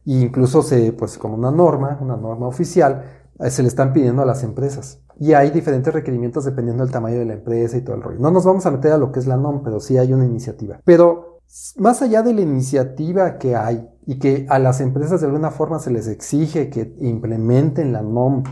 e 0.08 0.12
incluso 0.12 0.64
se, 0.64 0.92
pues 0.92 1.20
como 1.20 1.36
una 1.36 1.52
norma, 1.52 2.00
una 2.02 2.18
norma 2.18 2.48
oficial, 2.48 3.04
eh, 3.40 3.52
se 3.52 3.62
le 3.62 3.68
están 3.68 3.94
pidiendo 3.94 4.24
a 4.24 4.26
las 4.26 4.44
empresas. 4.44 5.02
Y 5.20 5.34
hay 5.34 5.52
diferentes 5.52 5.94
requerimientos 5.94 6.44
dependiendo 6.44 6.84
del 6.84 6.92
tamaño 6.92 7.20
de 7.20 7.26
la 7.26 7.34
empresa 7.34 7.78
y 7.78 7.82
todo 7.82 7.96
el 7.96 8.02
rollo. 8.02 8.18
No 8.20 8.32
nos 8.32 8.44
vamos 8.44 8.66
a 8.66 8.72
meter 8.72 8.92
a 8.92 8.98
lo 8.98 9.12
que 9.12 9.20
es 9.20 9.28
la 9.28 9.38
NOM, 9.38 9.62
pero 9.64 9.80
sí 9.80 10.00
hay 10.00 10.12
una 10.12 10.26
iniciativa. 10.26 10.82
Pero 10.84 11.42
más 11.78 12.02
allá 12.02 12.24
de 12.24 12.34
la 12.34 12.42
iniciativa 12.42 13.38
que 13.38 13.56
hay 13.56 13.88
y 14.08 14.18
que 14.18 14.48
a 14.50 14.58
las 14.58 14.82
empresas 14.82 15.22
de 15.22 15.28
alguna 15.28 15.52
forma 15.52 15.78
se 15.78 15.92
les 15.92 16.08
exige 16.08 16.72
que 16.72 16.96
implementen 17.02 17.94
la 17.94 18.02
NOM 18.02 18.44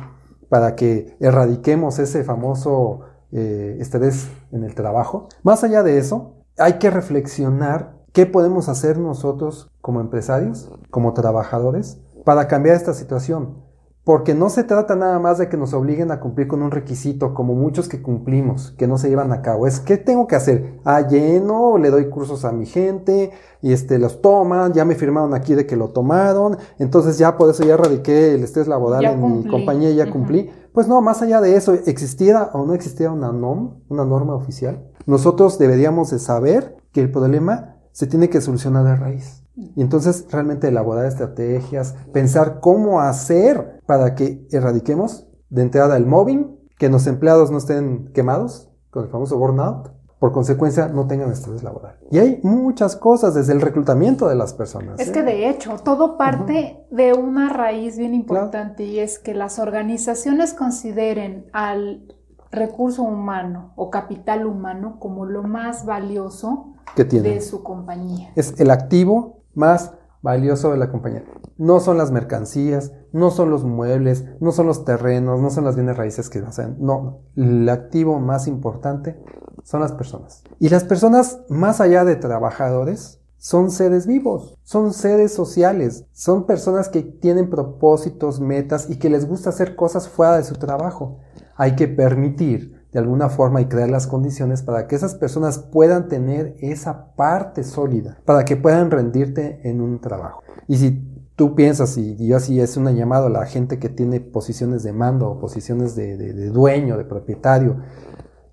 para 0.48 0.76
que 0.76 1.18
erradiquemos 1.20 1.98
ese 1.98 2.24
famoso 2.24 3.00
eh, 3.32 3.78
estrés 3.80 4.30
en 4.52 4.64
el 4.64 4.76
trabajo, 4.76 5.28
más 5.42 5.64
allá 5.64 5.82
de 5.82 5.98
eso, 5.98 6.36
hay 6.58 6.74
que 6.74 6.92
reflexionar 6.92 8.02
¿Qué 8.14 8.26
podemos 8.26 8.68
hacer 8.68 8.98
nosotros 8.98 9.71
como 9.82 10.00
empresarios, 10.00 10.72
como 10.90 11.14
trabajadores, 11.14 12.00
para 12.24 12.48
cambiar 12.48 12.76
esta 12.76 12.94
situación? 12.94 13.70
Porque 14.04 14.34
no 14.34 14.50
se 14.50 14.64
trata 14.64 14.96
nada 14.96 15.20
más 15.20 15.38
de 15.38 15.48
que 15.48 15.58
nos 15.58 15.74
obliguen 15.74 16.10
a 16.10 16.20
cumplir 16.20 16.48
con 16.48 16.64
un 16.64 16.72
requisito, 16.72 17.36
como 17.36 17.54
muchos 17.54 17.88
que 17.88 18.02
cumplimos, 18.02 18.72
que 18.72 18.88
no 18.88 18.98
se 18.98 19.10
llevan 19.10 19.32
a 19.32 19.44
cabo. 19.44 19.68
Es 19.68 19.80
¿qué 19.80 19.98
tengo 19.98 20.26
que 20.26 20.36
hacer? 20.36 20.80
Ah, 20.84 21.08
lleno, 21.08 21.78
le 21.78 21.92
doy 21.92 22.10
cursos 22.10 22.44
a 22.44 22.52
mi 22.52 22.66
gente, 22.66 23.32
y 23.62 23.74
este, 23.74 24.00
los 24.00 24.22
toman, 24.22 24.74
ya 24.74 24.86
me 24.86 24.96
firmaron 24.96 25.36
aquí 25.36 25.54
de 25.54 25.68
que 25.68 25.76
lo 25.76 25.90
tomaron, 25.90 26.58
entonces 26.80 27.20
ya 27.20 27.38
por 27.38 27.52
eso 27.52 27.64
ya 27.64 27.78
radiqué 27.78 28.34
el 28.34 28.44
estrés 28.44 28.68
laboral 28.68 29.06
en 29.06 29.38
mi 29.38 29.48
compañía 29.48 29.92
y 29.92 29.96
ya 29.98 30.10
cumplí. 30.10 30.50
Pues 30.74 30.88
no, 30.88 31.00
más 31.02 31.22
allá 31.22 31.40
de 31.40 31.56
eso, 31.56 31.74
existiera 31.74 32.50
o 32.54 32.66
no 32.66 32.74
existiera 32.74 33.12
una 33.12 33.32
NOM, 33.32 33.82
una 33.88 34.04
norma 34.04 34.34
oficial, 34.34 34.90
nosotros 35.06 35.60
deberíamos 35.60 36.10
de 36.10 36.18
saber 36.18 36.78
que 36.92 37.02
el 37.02 37.12
problema 37.12 37.76
se 37.92 38.08
tiene 38.08 38.30
que 38.30 38.42
solucionar 38.42 38.84
de 38.86 38.96
raíz. 38.96 39.41
Y 39.76 39.82
entonces 39.82 40.26
realmente 40.32 40.68
elaborar 40.68 41.06
estrategias, 41.06 41.96
pensar 42.14 42.60
cómo 42.60 43.02
hacer 43.02 43.82
para 43.86 44.16
que 44.16 44.48
erradiquemos 44.52 45.28
de 45.50 45.62
entrada 45.62 45.98
el 45.98 46.06
mobbing, 46.06 46.60
que 46.78 46.90
los 46.90 47.08
empleados 47.08 47.52
no 47.52 47.58
estén 47.58 48.12
quemados 48.14 48.72
con 48.90 49.04
el 49.04 49.10
famoso 49.10 49.38
burnout, 49.38 49.92
por 50.22 50.32
consecuencia 50.32 50.88
no 50.88 51.08
tengan 51.08 51.32
estrés 51.32 51.64
laboral. 51.64 51.98
Y 52.12 52.20
hay 52.20 52.40
muchas 52.44 52.96
cosas 52.96 53.34
desde 53.34 53.54
el 53.54 53.62
reclutamiento 53.62 54.28
de 54.28 54.36
las 54.36 54.54
personas. 54.54 55.00
Es 55.00 55.10
¿eh? 55.10 55.12
que 55.12 55.24
de 55.24 55.50
hecho 55.50 55.78
todo 55.84 56.16
parte 56.16 56.86
de 56.92 57.14
una 57.14 57.50
raíz 57.50 57.98
bien 57.98 58.14
importante 58.14 58.84
y 58.84 59.00
es 59.00 59.18
que 59.18 59.34
las 59.34 59.58
organizaciones 59.58 60.54
consideren 60.54 61.48
al 61.54 62.06
recurso 62.52 63.02
humano 63.02 63.74
o 63.76 63.90
capital 63.90 64.46
humano 64.46 64.98
como 65.00 65.26
lo 65.26 65.42
más 65.42 65.86
valioso 65.86 66.76
que 66.96 67.06
tiene. 67.06 67.30
de 67.30 67.42
su 67.42 67.64
compañía. 67.64 68.32
Es 68.36 68.60
el 68.60 68.72
activo 68.72 69.44
más 69.54 69.92
valioso 70.22 70.72
de 70.72 70.78
la 70.78 70.90
compañía. 70.92 71.24
No 71.58 71.80
son 71.80 71.98
las 71.98 72.12
mercancías, 72.12 72.92
no 73.12 73.32
son 73.32 73.50
los 73.50 73.64
muebles, 73.64 74.26
no 74.40 74.52
son 74.52 74.68
los 74.68 74.86
terrenos, 74.86 75.40
no 75.42 75.50
son 75.50 75.66
las 75.66 75.76
bienes 75.76 75.98
raíces 75.98 76.30
que 76.30 76.40
hacen. 76.40 76.78
No, 76.80 77.22
el 77.36 77.68
activo 77.70 78.20
más 78.20 78.48
importante 78.48 79.22
son 79.64 79.82
las 79.82 79.92
personas. 79.92 80.44
Y 80.60 80.70
las 80.70 80.84
personas, 80.84 81.42
más 81.50 81.82
allá 81.82 82.04
de 82.04 82.16
trabajadores, 82.16 83.20
son 83.38 83.72
seres 83.72 84.06
vivos, 84.06 84.60
son 84.64 84.94
seres 84.94 85.34
sociales, 85.34 86.06
son 86.14 86.46
personas 86.46 86.90
que 86.90 87.02
tienen 87.02 87.50
propósitos, 87.50 88.40
metas 88.40 88.88
y 88.88 89.00
que 89.00 89.10
les 89.10 89.28
gusta 89.28 89.50
hacer 89.50 89.76
cosas 89.76 90.08
fuera 90.08 90.38
de 90.38 90.44
su 90.44 90.56
trabajo. 90.56 91.18
Hay 91.56 91.76
que 91.76 91.88
permitir 91.88 92.81
de 92.92 93.00
alguna 93.00 93.30
forma 93.30 93.62
y 93.62 93.66
crear 93.66 93.90
las 93.90 94.08
condiciones 94.08 94.64
para 94.64 94.88
que 94.88 94.96
esas 94.96 95.16
personas 95.16 95.60
puedan 95.60 96.08
tener 96.08 96.56
esa 96.60 97.14
parte 97.16 97.64
sólida, 97.64 98.20
para 98.26 98.46
que 98.46 98.58
puedan 98.58 98.92
rendirte 98.92 99.62
en 99.64 99.82
un 99.82 100.00
trabajo. 100.00 100.44
Y 100.68 100.78
si 100.78 101.08
tú 101.36 101.56
piensas, 101.56 101.98
y 101.98 102.28
yo 102.28 102.38
así 102.38 102.60
es 102.60 102.78
una 102.78 102.92
llamada 102.92 103.28
a 103.28 103.30
la 103.30 103.46
gente 103.46 103.80
que 103.80 103.90
tiene 103.90 104.20
posiciones 104.20 104.84
de 104.84 104.94
mando 104.94 105.30
o 105.30 105.40
posiciones 105.40 105.96
de, 105.96 106.18
de 106.18 106.50
dueño, 106.50 106.98
de 106.98 107.06
propietario, 107.06 107.78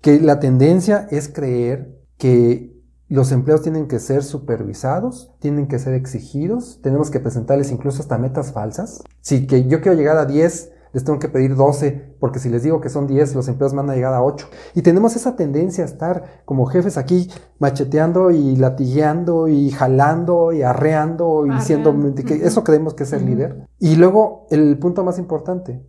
que 0.01 0.19
la 0.19 0.39
tendencia 0.39 1.07
es 1.11 1.27
creer 1.27 1.99
que 2.17 2.79
los 3.09 3.31
empleos 3.31 3.63
tienen 3.63 3.87
que 3.87 3.99
ser 3.99 4.23
supervisados, 4.23 5.33
tienen 5.39 5.67
que 5.67 5.79
ser 5.79 5.95
exigidos, 5.95 6.79
tenemos 6.81 7.09
que 7.09 7.19
presentarles 7.19 7.71
incluso 7.71 8.01
hasta 8.01 8.19
metas 8.19 8.53
falsas. 8.53 9.03
Si 9.21 9.47
que 9.47 9.67
yo 9.67 9.81
quiero 9.81 9.97
llegar 9.97 10.17
a 10.17 10.25
10 10.25 10.71
les 10.93 11.03
tengo 11.03 11.19
que 11.19 11.29
pedir 11.29 11.55
12, 11.55 12.15
porque 12.19 12.39
si 12.39 12.49
les 12.49 12.63
digo 12.63 12.81
que 12.81 12.89
son 12.89 13.07
10, 13.07 13.35
los 13.35 13.47
empleados 13.47 13.75
van 13.75 13.89
a 13.89 13.95
llegar 13.95 14.13
a 14.13 14.23
8. 14.23 14.47
Y 14.75 14.81
tenemos 14.81 15.15
esa 15.15 15.35
tendencia 15.35 15.83
a 15.83 15.87
estar 15.87 16.43
como 16.45 16.65
jefes 16.65 16.97
aquí 16.97 17.29
macheteando 17.59 18.31
y 18.31 18.55
latigueando 18.55 19.47
y 19.47 19.69
jalando 19.71 20.51
y 20.51 20.63
arreando 20.63 21.45
y 21.45 21.51
diciendo 21.51 21.95
que 22.25 22.45
eso 22.45 22.63
creemos 22.63 22.93
que 22.93 23.03
es 23.03 23.13
el 23.13 23.25
líder. 23.25 23.67
Y 23.79 23.95
luego 23.95 24.47
el 24.49 24.77
punto 24.79 25.03
más 25.03 25.19
importante, 25.19 25.85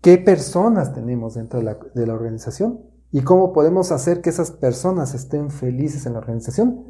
¿qué 0.00 0.18
personas 0.18 0.92
tenemos 0.92 1.34
dentro 1.34 1.58
de 1.58 1.64
la, 1.64 1.78
de 1.94 2.06
la 2.06 2.14
organización? 2.14 2.80
¿Y 3.10 3.22
cómo 3.22 3.52
podemos 3.52 3.92
hacer 3.92 4.20
que 4.20 4.30
esas 4.30 4.50
personas 4.50 5.14
estén 5.14 5.50
felices 5.50 6.06
en 6.06 6.14
la 6.14 6.18
organización? 6.18 6.84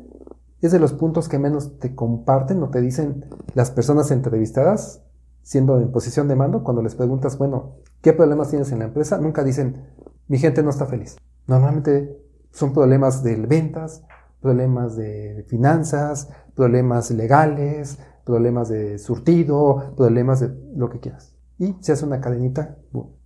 Es 0.61 0.73
de 0.73 0.79
los 0.79 0.95
puntos 0.95 1.29
que 1.29 1.39
menos 1.39 1.79
te 1.79 1.95
comparten 1.95 2.63
o 2.63 2.71
te 2.71 2.81
dicen 2.81 3.27
las 3.55 3.71
personas 3.71 4.11
entrevistadas 4.11 5.04
siendo 5.45 5.79
en 5.79 5.93
posición 5.93 6.27
de 6.27 6.35
mando, 6.35 6.65
cuando 6.65 6.83
les 6.83 6.97
preguntas, 6.97 7.39
bueno, 7.39 7.77
¿qué 8.01 8.13
problemas 8.13 8.49
tienes 8.49 8.73
en 8.73 8.81
la 8.81 8.87
empresa? 8.87 9.19
Nunca 9.19 9.45
dicen, 9.45 9.87
mi 10.27 10.39
gente 10.39 10.63
no 10.63 10.71
está 10.71 10.87
feliz. 10.87 11.17
Normalmente 11.47 12.19
son 12.51 12.73
problemas 12.73 13.23
de 13.23 13.37
ventas, 13.37 14.03
problemas 14.41 14.97
de 14.97 15.45
finanzas, 15.49 16.31
problemas 16.55 17.11
legales, 17.11 17.99
problemas 18.25 18.71
de 18.71 18.99
surtido, 18.99 19.95
problemas 19.97 20.41
de 20.41 20.51
lo 20.75 20.89
que 20.89 20.99
quieras. 20.99 21.37
Y 21.59 21.77
se 21.81 21.93
hace 21.93 22.05
una 22.05 22.21
cadenita, 22.21 22.79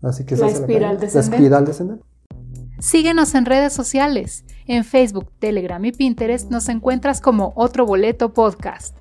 así 0.03 0.25
que 0.27 0.37
la, 0.37 0.49
espiral, 0.49 0.99
la 1.01 1.21
espiral 1.21 1.65
descendente. 1.65 2.05
Síguenos 2.81 3.35
en 3.35 3.47
redes 3.47 3.73
sociales. 3.73 4.45
En 4.67 4.85
Facebook, 4.85 5.31
Telegram 5.39 5.83
y 5.85 5.93
Pinterest 5.93 6.51
nos 6.51 6.69
encuentras 6.69 7.21
como 7.21 7.53
Otro 7.57 7.87
Boleto 7.87 8.35
Podcast. 8.35 8.97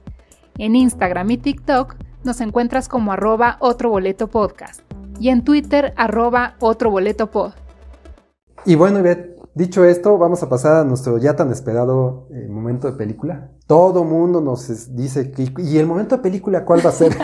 En 0.57 0.75
Instagram 0.75 1.29
y 1.31 1.37
TikTok 1.37 1.95
nos 2.27 2.41
encuentras 2.41 2.87
como 2.89 3.13
arroba 3.13 3.57
otro 3.59 3.89
boleto 3.89 4.27
podcast 4.27 4.81
y 5.17 5.29
en 5.29 5.43
Twitter 5.43 5.93
arroba 5.95 6.55
otro 6.59 6.91
boleto 6.91 7.31
pod. 7.31 7.53
Y 8.65 8.75
bueno, 8.75 8.99
Ivette, 8.99 9.39
dicho 9.55 9.85
esto, 9.85 10.17
vamos 10.17 10.43
a 10.43 10.49
pasar 10.49 10.75
a 10.75 10.83
nuestro 10.83 11.17
ya 11.17 11.37
tan 11.37 11.51
esperado 11.51 12.27
eh, 12.31 12.47
momento 12.49 12.91
de 12.91 12.97
película. 12.97 13.51
Todo 13.65 14.03
mundo 14.03 14.41
nos 14.41 14.93
dice, 14.93 15.31
que, 15.31 15.53
¿y 15.59 15.77
el 15.77 15.87
momento 15.87 16.17
de 16.17 16.21
película 16.21 16.65
cuál 16.65 16.85
va 16.85 16.89
a 16.89 16.93
ser? 16.93 17.15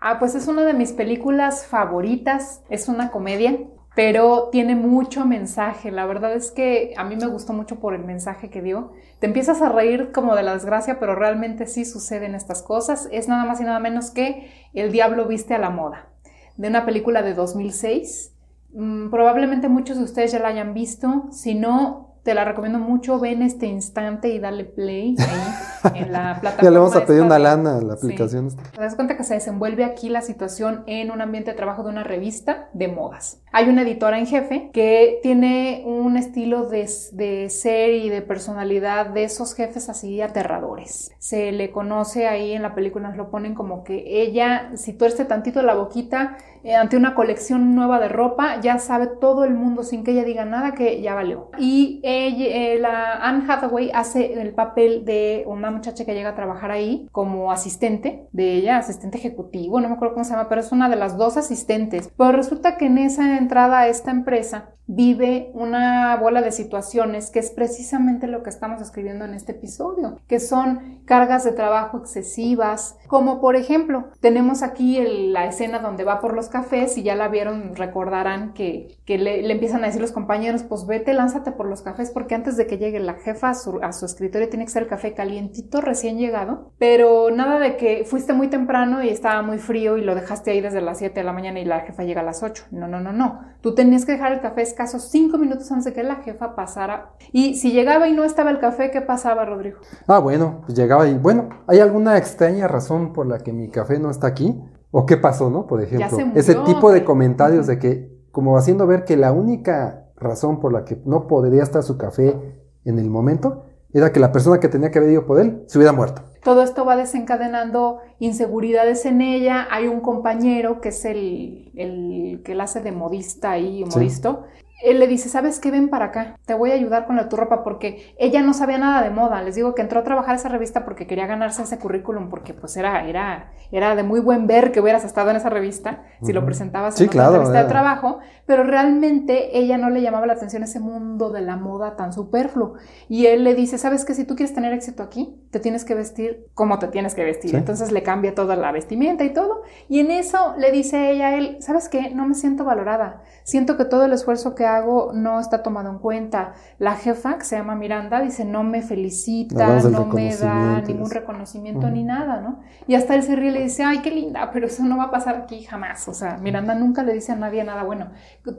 ah, 0.00 0.18
pues 0.18 0.34
es 0.34 0.48
una 0.48 0.64
de 0.64 0.72
mis 0.72 0.92
películas 0.92 1.66
favoritas, 1.66 2.62
es 2.70 2.88
una 2.88 3.10
comedia 3.10 3.58
pero 3.94 4.48
tiene 4.50 4.74
mucho 4.74 5.26
mensaje. 5.26 5.90
La 5.90 6.06
verdad 6.06 6.34
es 6.34 6.50
que 6.50 6.94
a 6.96 7.04
mí 7.04 7.16
me 7.16 7.26
gustó 7.26 7.52
mucho 7.52 7.78
por 7.78 7.94
el 7.94 8.04
mensaje 8.04 8.48
que 8.48 8.62
dio. 8.62 8.92
Te 9.18 9.26
empiezas 9.26 9.60
a 9.60 9.68
reír 9.68 10.12
como 10.12 10.34
de 10.34 10.42
la 10.42 10.54
desgracia, 10.54 10.98
pero 10.98 11.14
realmente 11.14 11.66
sí 11.66 11.84
suceden 11.84 12.34
estas 12.34 12.62
cosas. 12.62 13.08
Es 13.12 13.28
nada 13.28 13.44
más 13.44 13.60
y 13.60 13.64
nada 13.64 13.80
menos 13.80 14.10
que 14.10 14.50
El 14.72 14.92
diablo 14.92 15.26
viste 15.26 15.54
a 15.54 15.58
la 15.58 15.70
moda, 15.70 16.08
de 16.56 16.68
una 16.68 16.86
película 16.86 17.22
de 17.22 17.34
2006. 17.34 18.34
Mm, 18.72 19.10
probablemente 19.10 19.68
muchos 19.68 19.98
de 19.98 20.04
ustedes 20.04 20.32
ya 20.32 20.38
la 20.38 20.48
hayan 20.48 20.72
visto. 20.72 21.26
Si 21.30 21.54
no, 21.54 22.11
te 22.22 22.34
la 22.34 22.44
recomiendo 22.44 22.78
mucho, 22.78 23.18
ve 23.18 23.32
en 23.32 23.42
este 23.42 23.66
instante 23.66 24.28
y 24.28 24.38
dale 24.38 24.64
play 24.64 25.16
ahí 25.18 25.92
en 26.02 26.12
la 26.12 26.38
plataforma. 26.40 26.62
ya 26.62 26.70
le 26.70 26.78
vamos 26.78 26.96
a 26.96 27.04
pedir 27.04 27.22
una 27.22 27.38
lana 27.38 27.78
a 27.78 27.80
la 27.80 27.94
aplicación. 27.94 28.48
Te 28.72 28.80
das 28.80 28.94
cuenta 28.94 29.16
que 29.16 29.24
se 29.24 29.34
desenvuelve 29.34 29.84
aquí 29.84 30.08
la 30.08 30.22
situación 30.22 30.84
en 30.86 31.10
un 31.10 31.20
ambiente 31.20 31.50
de 31.50 31.56
trabajo 31.56 31.82
de 31.82 31.90
una 31.90 32.04
revista 32.04 32.68
de 32.72 32.88
modas. 32.88 33.40
Hay 33.52 33.68
una 33.68 33.82
editora 33.82 34.18
en 34.18 34.26
jefe 34.26 34.70
que 34.72 35.18
tiene 35.22 35.82
un 35.84 36.16
estilo 36.16 36.68
de, 36.68 36.88
de 37.12 37.50
ser 37.50 37.90
y 37.90 38.08
de 38.08 38.22
personalidad 38.22 39.06
de 39.06 39.24
esos 39.24 39.54
jefes 39.54 39.88
así 39.88 40.20
aterradores. 40.20 41.10
Se 41.18 41.50
le 41.50 41.70
conoce 41.72 42.28
ahí 42.28 42.52
en 42.52 42.62
la 42.62 42.74
película, 42.74 43.08
nos 43.08 43.16
lo 43.16 43.30
ponen 43.30 43.54
como 43.54 43.82
que 43.82 44.22
ella, 44.22 44.70
si 44.76 44.92
tuerce 44.92 45.24
tantito 45.24 45.62
la 45.62 45.74
boquita, 45.74 46.36
eh, 46.64 46.74
ante 46.74 46.96
una 46.96 47.14
colección 47.14 47.74
nueva 47.74 47.98
de 47.98 48.08
ropa, 48.08 48.60
ya 48.60 48.78
sabe 48.78 49.06
todo 49.06 49.44
el 49.44 49.54
mundo 49.54 49.82
sin 49.82 50.04
que 50.04 50.12
ella 50.12 50.24
diga 50.24 50.44
nada 50.44 50.74
que 50.74 51.00
ya 51.00 51.14
valió. 51.14 51.50
Y 51.58 52.00
ella, 52.02 52.46
eh, 52.46 52.78
la 52.78 53.14
Anne 53.14 53.44
Hathaway 53.48 53.90
hace 53.92 54.40
el 54.40 54.54
papel 54.54 55.04
de 55.04 55.44
una 55.46 55.70
muchacha 55.70 56.04
que 56.04 56.14
llega 56.14 56.30
a 56.30 56.34
trabajar 56.34 56.70
ahí 56.70 57.08
como 57.12 57.52
asistente 57.52 58.28
de 58.32 58.54
ella, 58.54 58.78
asistente 58.78 59.18
ejecutivo, 59.18 59.80
no 59.80 59.88
me 59.88 59.94
acuerdo 59.94 60.14
cómo 60.14 60.24
se 60.24 60.32
llama, 60.32 60.48
pero 60.48 60.60
es 60.60 60.72
una 60.72 60.88
de 60.88 60.96
las 60.96 61.16
dos 61.16 61.36
asistentes. 61.36 62.10
Pero 62.16 62.32
resulta 62.32 62.76
que 62.76 62.86
en 62.86 62.98
esa 62.98 63.38
entrada 63.38 63.80
a 63.80 63.88
esta 63.88 64.10
empresa 64.10 64.70
vive 64.86 65.50
una 65.54 66.16
bola 66.16 66.42
de 66.42 66.52
situaciones 66.52 67.30
que 67.30 67.38
es 67.38 67.50
precisamente 67.50 68.26
lo 68.26 68.42
que 68.42 68.50
estamos 68.50 68.82
escribiendo 68.82 69.24
en 69.24 69.34
este 69.34 69.52
episodio, 69.52 70.18
que 70.26 70.40
son 70.40 71.00
cargas 71.04 71.44
de 71.44 71.52
trabajo 71.52 71.98
excesivas, 71.98 72.96
como 73.06 73.40
por 73.40 73.56
ejemplo, 73.56 74.08
tenemos 74.20 74.62
aquí 74.62 75.00
la 75.30 75.46
escena 75.46 75.78
donde 75.78 76.04
va 76.04 76.20
por 76.20 76.34
los 76.34 76.48
cafés 76.52 76.96
y 76.98 77.02
ya 77.02 77.16
la 77.16 77.28
vieron, 77.28 77.74
recordarán 77.74 78.52
que, 78.52 78.98
le, 79.06 79.50
empiezan 79.50 79.82
a 79.82 79.86
decir 79.86 80.00
los 80.00 80.12
compañeros, 80.12 80.62
pues 80.62 80.86
vete, 80.86 81.14
lánzate 81.14 81.50
por 81.50 81.66
los 81.66 81.82
cafés, 81.82 82.10
porque 82.10 82.34
antes 82.34 82.56
de 82.56 82.66
que 82.66 82.78
llegue 82.78 83.00
la 83.00 83.14
jefa 83.14 83.50
a 83.50 83.54
su, 83.54 83.80
a 83.82 83.92
su 83.92 84.06
escritorio 84.06 84.48
tiene 84.48 84.66
que 84.66 84.70
ser 84.70 84.84
el 84.84 84.88
café 84.88 85.14
calientito, 85.14 85.80
recién 85.80 86.18
llegado, 86.18 86.70
pero 86.78 87.30
nada 87.30 87.58
de 87.58 87.76
que 87.76 88.04
fuiste 88.04 88.32
muy 88.34 88.48
temprano 88.48 89.02
y 89.02 89.08
estaba 89.08 89.42
muy 89.42 89.58
frío 89.58 89.96
y 89.96 90.02
lo 90.02 90.14
dejaste 90.14 90.52
ahí 90.52 90.60
desde 90.60 90.80
las 90.80 90.98
7 90.98 91.18
de 91.18 91.24
la 91.24 91.32
mañana 91.32 91.58
y 91.58 91.64
la 91.64 91.80
jefa 91.80 92.04
llega 92.04 92.20
a 92.20 92.24
las 92.24 92.42
8. 92.42 92.66
No, 92.70 92.86
no, 92.86 93.00
no, 93.00 93.12
no. 93.12 93.40
Tú 93.60 93.74
tenías 93.74 94.04
que 94.04 94.12
dejar 94.12 94.32
el 94.32 94.40
café 94.40 94.62
escasos 94.62 95.08
5 95.10 95.38
minutos 95.38 95.70
antes 95.72 95.86
de 95.86 95.92
que 95.92 96.02
la 96.02 96.16
jefa 96.16 96.54
pasara. 96.54 97.12
Y 97.32 97.54
si 97.54 97.72
llegaba 97.72 98.08
y 98.08 98.12
no 98.12 98.24
estaba 98.24 98.50
el 98.50 98.58
café, 98.58 98.90
¿qué 98.90 99.00
pasaba, 99.00 99.44
Rodrigo? 99.44 99.78
Ah, 100.06 100.18
bueno, 100.18 100.62
pues 100.66 100.76
llegaba 100.76 101.08
y 101.08 101.14
bueno, 101.14 101.48
¿hay 101.66 101.80
alguna 101.80 102.18
extraña 102.18 102.68
razón 102.68 103.12
por 103.12 103.26
la 103.26 103.38
que 103.38 103.52
mi 103.52 103.68
café 103.68 103.98
no 103.98 104.10
está 104.10 104.26
aquí? 104.26 104.60
¿O 104.92 105.06
qué 105.06 105.16
pasó, 105.16 105.50
no? 105.50 105.66
Por 105.66 105.82
ejemplo, 105.82 106.18
ese 106.34 106.54
tipo 106.54 106.92
de 106.92 107.02
comentarios 107.02 107.66
de 107.66 107.78
que, 107.78 108.12
como 108.30 108.56
haciendo 108.58 108.86
ver 108.86 109.04
que 109.04 109.16
la 109.16 109.32
única 109.32 110.06
razón 110.16 110.60
por 110.60 110.72
la 110.72 110.84
que 110.84 111.00
no 111.06 111.26
podría 111.26 111.62
estar 111.62 111.82
su 111.82 111.96
café 111.96 112.36
en 112.84 112.98
el 112.98 113.08
momento 113.10 113.64
era 113.94 114.12
que 114.12 114.20
la 114.20 114.32
persona 114.32 114.60
que 114.60 114.68
tenía 114.68 114.90
que 114.90 114.98
haber 114.98 115.10
ido 115.10 115.26
por 115.26 115.40
él 115.40 115.64
se 115.66 115.78
hubiera 115.78 115.92
muerto. 115.92 116.22
Todo 116.44 116.62
esto 116.62 116.84
va 116.84 116.96
desencadenando 116.96 118.00
inseguridades 118.18 119.06
en 119.06 119.22
ella. 119.22 119.66
Hay 119.70 119.86
un 119.86 120.00
compañero 120.00 120.80
que 120.80 120.90
es 120.90 121.04
el, 121.04 121.72
el 121.74 122.42
que 122.44 122.54
la 122.54 122.64
hace 122.64 122.80
de 122.80 122.92
modista 122.92 123.58
y 123.58 123.84
modisto, 123.84 124.44
él 124.82 124.98
le 124.98 125.06
dice, 125.06 125.28
¿sabes 125.28 125.60
qué? 125.60 125.70
Ven 125.70 125.88
para 125.88 126.06
acá, 126.06 126.36
te 126.44 126.54
voy 126.54 126.70
a 126.70 126.74
ayudar 126.74 127.06
con 127.06 127.16
la 127.16 127.28
tu 127.28 127.36
ropa 127.36 127.62
porque 127.62 128.14
ella 128.18 128.42
no 128.42 128.52
sabía 128.54 128.78
nada 128.78 129.02
de 129.02 129.10
moda. 129.10 129.42
Les 129.42 129.54
digo 129.54 129.74
que 129.74 129.82
entró 129.82 130.00
a 130.00 130.04
trabajar 130.04 130.34
esa 130.34 130.48
revista 130.48 130.84
porque 130.84 131.06
quería 131.06 131.26
ganarse 131.26 131.62
ese 131.62 131.78
currículum 131.78 132.28
porque 132.28 132.54
pues 132.54 132.76
era, 132.76 133.06
era, 133.08 133.52
era 133.70 133.94
de 133.94 134.02
muy 134.02 134.20
buen 134.20 134.46
ver 134.46 134.72
que 134.72 134.80
hubieras 134.80 135.04
estado 135.04 135.30
en 135.30 135.36
esa 135.36 135.50
revista 135.50 136.02
si 136.22 136.32
lo 136.32 136.44
presentabas 136.44 137.00
en 137.00 137.10
una 137.10 137.30
revista 137.30 137.62
de 137.62 137.68
trabajo, 137.68 138.18
pero 138.52 138.64
realmente 138.64 139.56
ella 139.58 139.78
no 139.78 139.88
le 139.88 140.02
llamaba 140.02 140.26
la 140.26 140.34
atención 140.34 140.62
ese 140.62 140.78
mundo 140.78 141.30
de 141.30 141.40
la 141.40 141.56
moda 141.56 141.96
tan 141.96 142.12
superfluo. 142.12 142.74
Y 143.08 143.24
él 143.24 143.44
le 143.44 143.54
dice, 143.54 143.78
¿sabes 143.78 144.04
qué? 144.04 144.12
Si 144.12 144.26
tú 144.26 144.36
quieres 144.36 144.54
tener 144.54 144.74
éxito 144.74 145.02
aquí, 145.02 145.40
te 145.50 145.58
tienes 145.58 145.86
que 145.86 145.94
vestir 145.94 146.48
como 146.52 146.78
te 146.78 146.88
tienes 146.88 147.14
que 147.14 147.24
vestir. 147.24 147.56
Entonces 147.56 147.92
le 147.92 148.02
cambia 148.02 148.34
toda 148.34 148.54
la 148.56 148.70
vestimenta 148.70 149.24
y 149.24 149.32
todo. 149.32 149.62
Y 149.88 150.00
en 150.00 150.10
eso 150.10 150.54
le 150.58 150.70
dice 150.70 151.10
ella 151.10 151.28
a 151.28 151.36
él, 151.38 151.56
¿sabes 151.60 151.88
qué? 151.88 152.10
No 152.10 152.28
me 152.28 152.34
siento 152.34 152.62
valorada. 152.62 153.22
Siento 153.42 153.78
que 153.78 153.86
todo 153.86 154.04
el 154.04 154.12
esfuerzo 154.12 154.54
que 154.54 154.66
hago 154.66 155.12
no 155.14 155.40
está 155.40 155.62
tomado 155.62 155.88
en 155.90 155.98
cuenta. 155.98 156.52
La 156.78 156.96
jefa, 156.96 157.38
que 157.38 157.46
se 157.46 157.56
llama 157.56 157.74
Miranda, 157.74 158.20
dice, 158.20 158.44
no 158.44 158.64
me 158.64 158.82
felicita, 158.82 159.80
no 159.80 160.04
me 160.08 160.36
da 160.36 160.82
ningún 160.82 161.10
reconocimiento 161.10 161.88
ni 161.90 162.04
nada, 162.04 162.42
¿no? 162.42 162.60
Y 162.86 162.96
hasta 162.96 163.14
él 163.14 163.22
se 163.22 163.34
ríe 163.34 163.48
y 163.48 163.52
le 163.52 163.62
dice, 163.62 163.82
ay, 163.82 164.02
qué 164.02 164.10
linda, 164.10 164.50
pero 164.52 164.66
eso 164.66 164.84
no 164.84 164.98
va 164.98 165.04
a 165.04 165.10
pasar 165.10 165.36
aquí 165.36 165.62
jamás. 165.62 166.06
O 166.06 166.12
sea, 166.12 166.36
Miranda 166.36 166.74
nunca 166.74 167.02
le 167.02 167.14
dice 167.14 167.32
a 167.32 167.36
nadie 167.36 167.64
nada 167.64 167.82
bueno. 167.82 168.10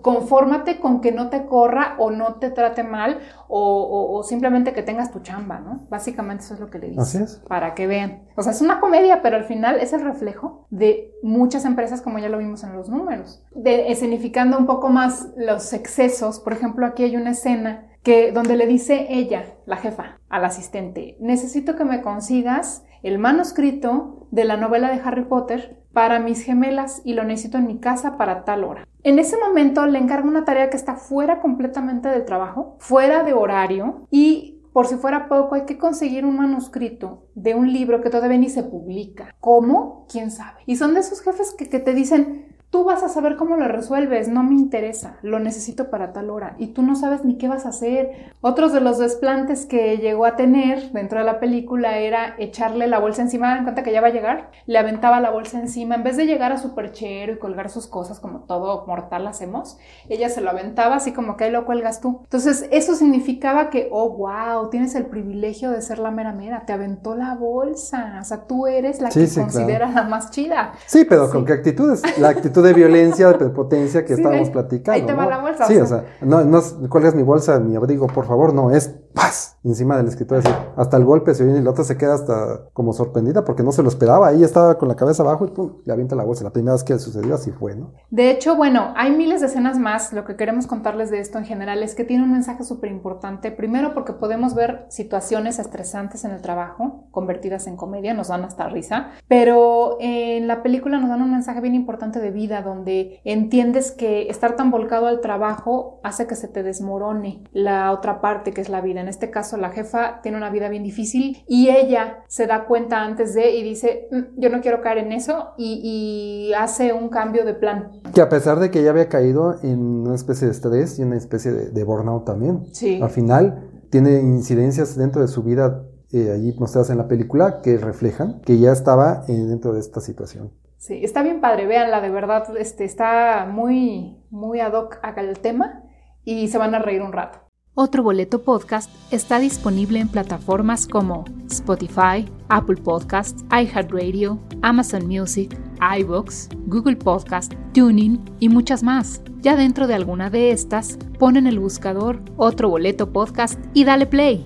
Confórmate 0.01 0.79
con 0.79 1.01
que 1.01 1.11
no 1.11 1.29
te 1.29 1.45
corra 1.45 1.95
o 1.97 2.09
no 2.09 2.35
te 2.35 2.49
trate 2.49 2.83
mal 2.83 3.19
o, 3.47 4.23
simplemente 4.23 4.73
que 4.73 4.83
tengas 4.83 5.11
tu 5.11 5.19
chamba, 5.19 5.59
¿no? 5.59 5.85
Básicamente 5.89 6.43
eso 6.43 6.53
es 6.53 6.59
lo 6.59 6.69
que 6.69 6.79
le 6.79 6.89
dice. 6.89 7.01
Así 7.01 7.17
es. 7.17 7.41
Para 7.47 7.73
que 7.73 7.87
vean. 7.87 8.23
O 8.35 8.43
sea, 8.43 8.53
es 8.53 8.61
una 8.61 8.79
comedia, 8.79 9.21
pero 9.21 9.35
al 9.35 9.43
final 9.43 9.79
es 9.79 9.93
el 9.93 10.01
reflejo 10.01 10.65
de 10.69 11.11
muchas 11.21 11.65
empresas, 11.65 12.01
como 12.01 12.19
ya 12.19 12.29
lo 12.29 12.37
vimos 12.37 12.63
en 12.63 12.73
los 12.73 12.89
números. 12.89 13.43
De, 13.53 13.91
escenificando 13.91 14.57
un 14.57 14.65
poco 14.65 14.89
más 14.89 15.27
los 15.35 15.73
excesos. 15.73 16.39
Por 16.39 16.53
ejemplo, 16.53 16.85
aquí 16.85 17.03
hay 17.03 17.17
una 17.17 17.31
escena 17.31 17.89
que 18.03 18.31
donde 18.31 18.57
le 18.57 18.67
dice 18.67 19.07
ella, 19.09 19.55
la 19.65 19.77
jefa, 19.77 20.19
al 20.29 20.45
asistente, 20.45 21.17
necesito 21.19 21.75
que 21.75 21.85
me 21.85 22.01
consigas 22.01 22.83
el 23.01 23.17
manuscrito 23.17 24.27
de 24.31 24.45
la 24.45 24.57
novela 24.57 24.89
de 24.89 25.01
Harry 25.03 25.25
Potter 25.25 25.82
para 25.93 26.19
mis 26.19 26.41
gemelas 26.43 27.01
y 27.05 27.13
lo 27.13 27.23
necesito 27.23 27.57
en 27.57 27.67
mi 27.67 27.79
casa 27.79 28.17
para 28.17 28.43
tal 28.43 28.63
hora. 28.63 28.87
En 29.03 29.19
ese 29.19 29.37
momento 29.37 29.85
le 29.85 29.99
encargo 29.99 30.27
una 30.27 30.45
tarea 30.45 30.69
que 30.69 30.77
está 30.77 30.95
fuera 30.95 31.39
completamente 31.39 32.09
del 32.09 32.25
trabajo, 32.25 32.77
fuera 32.79 33.23
de 33.23 33.33
horario 33.33 34.07
y 34.09 34.53
por 34.73 34.87
si 34.87 34.95
fuera 34.95 35.29
poco, 35.29 35.53
hay 35.53 35.65
que 35.65 35.77
conseguir 35.77 36.25
un 36.25 36.35
manuscrito 36.35 37.27
de 37.35 37.53
un 37.53 37.71
libro 37.71 38.01
que 38.01 38.09
todavía 38.09 38.39
ni 38.39 38.49
se 38.49 38.63
publica. 38.63 39.35
¿Cómo? 39.39 40.07
¿Quién 40.11 40.31
sabe? 40.31 40.61
Y 40.65 40.77
son 40.77 40.95
de 40.95 41.01
esos 41.01 41.21
jefes 41.21 41.53
que, 41.55 41.69
que 41.69 41.79
te 41.79 41.93
dicen, 41.93 42.52
Tú 42.73 42.83
vas 42.83 43.03
a 43.03 43.07
saber 43.07 43.35
cómo 43.35 43.55
lo 43.55 43.67
resuelves, 43.67 44.29
no 44.29 44.41
me 44.41 44.55
interesa, 44.55 45.17
lo 45.21 45.37
necesito 45.37 45.91
para 45.91 46.11
tal 46.11 46.31
hora 46.31 46.55
y 46.57 46.69
tú 46.69 46.81
no 46.81 46.95
sabes 46.95 47.23
ni 47.23 47.37
qué 47.37 47.47
vas 47.47 47.67
a 47.67 47.69
hacer. 47.69 48.33
Otros 48.41 48.73
de 48.73 48.81
los 48.81 48.97
desplantes 48.97 49.67
que 49.67 49.99
llegó 49.99 50.25
a 50.25 50.35
tener 50.35 50.91
dentro 50.91 51.19
de 51.19 51.23
la 51.23 51.39
película 51.39 51.99
era 51.99 52.33
echarle 52.39 52.87
la 52.87 52.97
bolsa 52.97 53.21
encima, 53.21 53.55
en 53.59 53.63
cuenta 53.63 53.83
que 53.83 53.91
ya 53.91 54.01
va 54.01 54.07
a 54.07 54.11
llegar, 54.11 54.49
le 54.65 54.79
aventaba 54.79 55.19
la 55.19 55.29
bolsa 55.29 55.59
encima, 55.59 55.93
en 55.93 56.03
vez 56.03 56.17
de 56.17 56.25
llegar 56.25 56.51
a 56.51 56.57
su 56.57 56.73
perchero 56.73 57.33
y 57.33 57.37
colgar 57.37 57.69
sus 57.69 57.85
cosas 57.85 58.19
como 58.19 58.39
todo 58.39 58.87
mortal 58.87 59.27
hacemos, 59.27 59.77
ella 60.09 60.29
se 60.29 60.41
lo 60.41 60.49
aventaba 60.49 60.95
así 60.95 61.11
como 61.11 61.37
que 61.37 61.43
ahí 61.43 61.51
lo 61.51 61.65
cuelgas 61.65 62.01
tú. 62.01 62.21
Entonces 62.23 62.67
eso 62.71 62.95
significaba 62.95 63.69
que, 63.69 63.87
oh, 63.91 64.09
wow, 64.17 64.71
tienes 64.71 64.95
el 64.95 65.05
privilegio 65.05 65.69
de 65.69 65.79
ser 65.83 65.99
la 65.99 66.09
mera 66.09 66.33
mera, 66.33 66.65
te 66.65 66.73
aventó 66.73 67.13
la 67.13 67.35
bolsa, 67.35 68.17
o 68.19 68.25
sea, 68.25 68.47
tú 68.47 68.65
eres 68.65 68.99
la 68.99 69.09
que 69.09 69.29
considera 69.29 69.91
la 69.91 70.05
más 70.05 70.31
chida. 70.31 70.71
Sí, 70.87 71.05
pero 71.05 71.29
¿con 71.29 71.45
qué 71.45 71.53
actitudes? 71.53 72.01
La 72.17 72.29
actitud 72.29 72.62
de 72.63 72.73
violencia, 72.73 73.31
de 73.33 73.49
potencia 73.49 74.05
que 74.05 74.13
estábamos 74.13 74.49
platicando. 74.49 74.93
Ahí 74.93 75.05
te 75.05 75.13
va 75.13 75.25
la 75.27 75.39
bolsa. 75.39 75.65
Sí, 75.65 75.77
o 75.77 75.85
sea, 75.85 76.05
no, 76.21 76.43
no 76.43 76.61
cuelgas 76.89 77.13
mi 77.13 77.23
bolsa, 77.23 77.59
mi 77.59 77.75
abrigo, 77.75 78.07
por 78.07 78.25
favor, 78.25 78.53
no, 78.53 78.71
es 78.71 78.87
paz 79.13 79.52
encima 79.63 79.97
del 79.97 80.07
escritorio. 80.07 80.43
Así, 80.45 80.53
hasta 80.75 80.97
el 80.97 81.05
golpe 81.05 81.33
se 81.33 81.43
viene 81.43 81.59
y 81.59 81.63
la 81.63 81.71
otra 81.71 81.83
se 81.83 81.97
queda 81.97 82.15
hasta 82.15 82.69
como 82.73 82.93
sorprendida 82.93 83.45
porque 83.45 83.63
no 83.63 83.71
se 83.71 83.83
lo 83.83 83.89
esperaba. 83.89 84.27
Ahí 84.27 84.43
estaba 84.43 84.77
con 84.77 84.87
la 84.87 84.95
cabeza 84.95 85.23
abajo 85.23 85.45
y 85.45 85.49
pum, 85.49 85.73
le 85.85 85.93
avienta 85.93 86.15
la 86.15 86.23
bolsa. 86.23 86.43
La 86.43 86.51
primera 86.51 86.73
vez 86.73 86.83
que 86.83 86.97
sucedió 86.99 87.35
así 87.35 87.51
fue, 87.51 87.75
¿no? 87.75 87.93
De 88.09 88.31
hecho, 88.31 88.55
bueno, 88.55 88.93
hay 88.95 89.15
miles 89.15 89.41
de 89.41 89.47
escenas 89.47 89.79
más. 89.79 90.13
Lo 90.13 90.25
que 90.25 90.35
queremos 90.35 90.67
contarles 90.67 91.09
de 91.09 91.19
esto 91.19 91.37
en 91.37 91.45
general 91.45 91.83
es 91.83 91.95
que 91.95 92.03
tiene 92.03 92.23
un 92.23 92.31
mensaje 92.31 92.63
súper 92.63 92.91
importante. 92.91 93.51
Primero, 93.51 93.93
porque 93.93 94.13
podemos 94.13 94.55
ver 94.55 94.85
situaciones 94.89 95.59
estresantes 95.59 96.25
en 96.25 96.31
el 96.31 96.41
trabajo 96.41 97.07
convertidas 97.11 97.67
en 97.67 97.77
comedia, 97.77 98.13
nos 98.13 98.27
dan 98.27 98.43
hasta 98.43 98.67
risa. 98.69 99.11
Pero 99.27 99.97
en 99.99 100.47
la 100.47 100.63
película 100.63 100.99
nos 100.99 101.09
dan 101.09 101.21
un 101.21 101.31
mensaje 101.31 101.61
bien 101.61 101.75
importante 101.75 102.19
de 102.19 102.31
vida 102.31 102.61
donde 102.61 103.19
entiendes 103.23 103.91
que 103.91 104.29
estar 104.29 104.55
tan 104.55 104.71
volcado 104.71 105.07
al 105.07 105.21
trabajo 105.21 105.99
hace 106.03 106.27
que 106.27 106.35
se 106.35 106.47
te 106.47 106.63
desmorone 106.63 107.43
la 107.51 107.91
otra 107.91 108.21
parte 108.21 108.51
que 108.51 108.61
es 108.61 108.69
la 108.69 108.81
vida. 108.81 109.01
En 109.01 109.07
este 109.07 109.29
caso, 109.29 109.52
la 109.57 109.69
jefa 109.69 110.21
tiene 110.21 110.37
una 110.37 110.49
vida 110.49 110.69
bien 110.69 110.83
difícil 110.83 111.43
y 111.47 111.69
ella 111.69 112.23
se 112.27 112.47
da 112.47 112.65
cuenta 112.65 113.01
antes 113.01 113.33
de 113.33 113.51
y 113.51 113.63
dice, 113.63 114.07
mm, 114.11 114.39
yo 114.39 114.49
no 114.49 114.61
quiero 114.61 114.81
caer 114.81 114.99
en 114.99 115.11
eso 115.11 115.53
y, 115.57 116.51
hace 116.57 116.93
un 116.93 117.09
cambio 117.09 117.45
de 117.45 117.55
plan. 117.55 118.01
Que 118.13 118.21
a 118.21 118.29
pesar 118.29 118.59
de 118.59 118.69
que 118.69 118.81
ella 118.81 118.91
había 118.91 119.09
caído 119.09 119.55
en 119.63 119.79
una 119.79 120.15
especie 120.15 120.47
de 120.47 120.53
estrés 120.53 120.99
y 120.99 121.03
una 121.03 121.17
especie 121.17 121.51
de, 121.51 121.83
burnout 121.83 122.25
también, 122.25 122.65
sí. 122.73 123.01
al 123.01 123.09
final 123.09 123.69
tiene 123.89 124.19
incidencias 124.19 124.95
dentro 124.95 125.21
de 125.21 125.27
su 125.27 125.43
vida 125.43 125.83
eh, 126.11 126.31
allí 126.31 126.53
mostradas 126.59 126.91
en 126.91 126.99
la 126.99 127.07
película 127.07 127.61
que 127.61 127.77
reflejan 127.77 128.39
que 128.41 128.59
ya 128.59 128.71
estaba 128.71 129.23
eh, 129.27 129.33
dentro 129.33 129.73
de 129.73 129.79
esta 129.79 129.99
situación. 129.99 130.51
Sí, 130.77 130.99
está 131.03 131.23
bien 131.23 131.41
padre, 131.41 131.65
véanla, 131.65 132.01
de 132.01 132.09
verdad, 132.09 132.55
este, 132.57 132.83
está 132.83 133.47
muy, 133.49 134.21
muy 134.29 134.59
ad 134.59 134.73
hoc 134.73 134.99
al 135.01 135.39
tema 135.39 135.83
y 136.23 136.49
se 136.49 136.57
van 136.57 136.75
a 136.75 136.79
reír 136.79 137.01
un 137.01 137.13
rato. 137.13 137.39
Otro 137.75 138.03
Boleto 138.03 138.43
Podcast 138.43 138.91
está 139.09 139.39
disponible 139.39 139.99
en 139.99 140.07
plataformas 140.07 140.85
como 140.85 141.25
Spotify, 141.49 142.29
Apple 142.47 142.77
Podcasts, 142.77 143.43
iHeartRadio, 143.49 144.37
Amazon 144.61 145.07
Music, 145.07 145.57
iBooks, 145.97 146.49
Google 146.67 146.97
Podcast, 146.97 147.51
Tuning 147.73 148.23
y 148.39 148.49
muchas 148.49 148.83
más. 148.83 149.21
Ya 149.41 149.55
dentro 149.55 149.87
de 149.87 149.95
alguna 149.95 150.29
de 150.29 150.51
estas, 150.51 150.99
ponen 151.17 151.47
el 151.47 151.57
buscador 151.57 152.19
Otro 152.37 152.69
Boleto 152.69 153.11
Podcast 153.11 153.59
y 153.73 153.85
dale 153.85 154.05
play. 154.05 154.45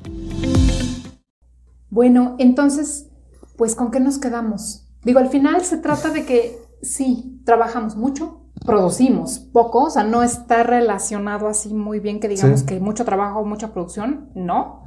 Bueno, 1.89 2.37
entonces, 2.39 3.09
pues 3.57 3.75
¿con 3.75 3.91
qué 3.91 3.99
nos 3.99 4.19
quedamos? 4.19 4.87
Digo, 5.03 5.19
al 5.19 5.27
final 5.27 5.65
se 5.65 5.79
trata 5.79 6.11
de 6.11 6.25
que 6.25 6.59
sí, 6.81 7.41
trabajamos 7.43 7.97
mucho, 7.97 8.46
producimos 8.65 9.39
poco, 9.39 9.83
o 9.83 9.89
sea, 9.89 10.03
no 10.03 10.23
está 10.23 10.63
relacionado 10.63 11.47
así 11.47 11.73
muy 11.73 11.99
bien 11.99 12.19
que 12.19 12.27
digamos 12.27 12.63
que 12.63 12.79
mucho 12.79 13.05
trabajo, 13.05 13.45
mucha 13.45 13.71
producción, 13.73 14.29
no. 14.35 14.83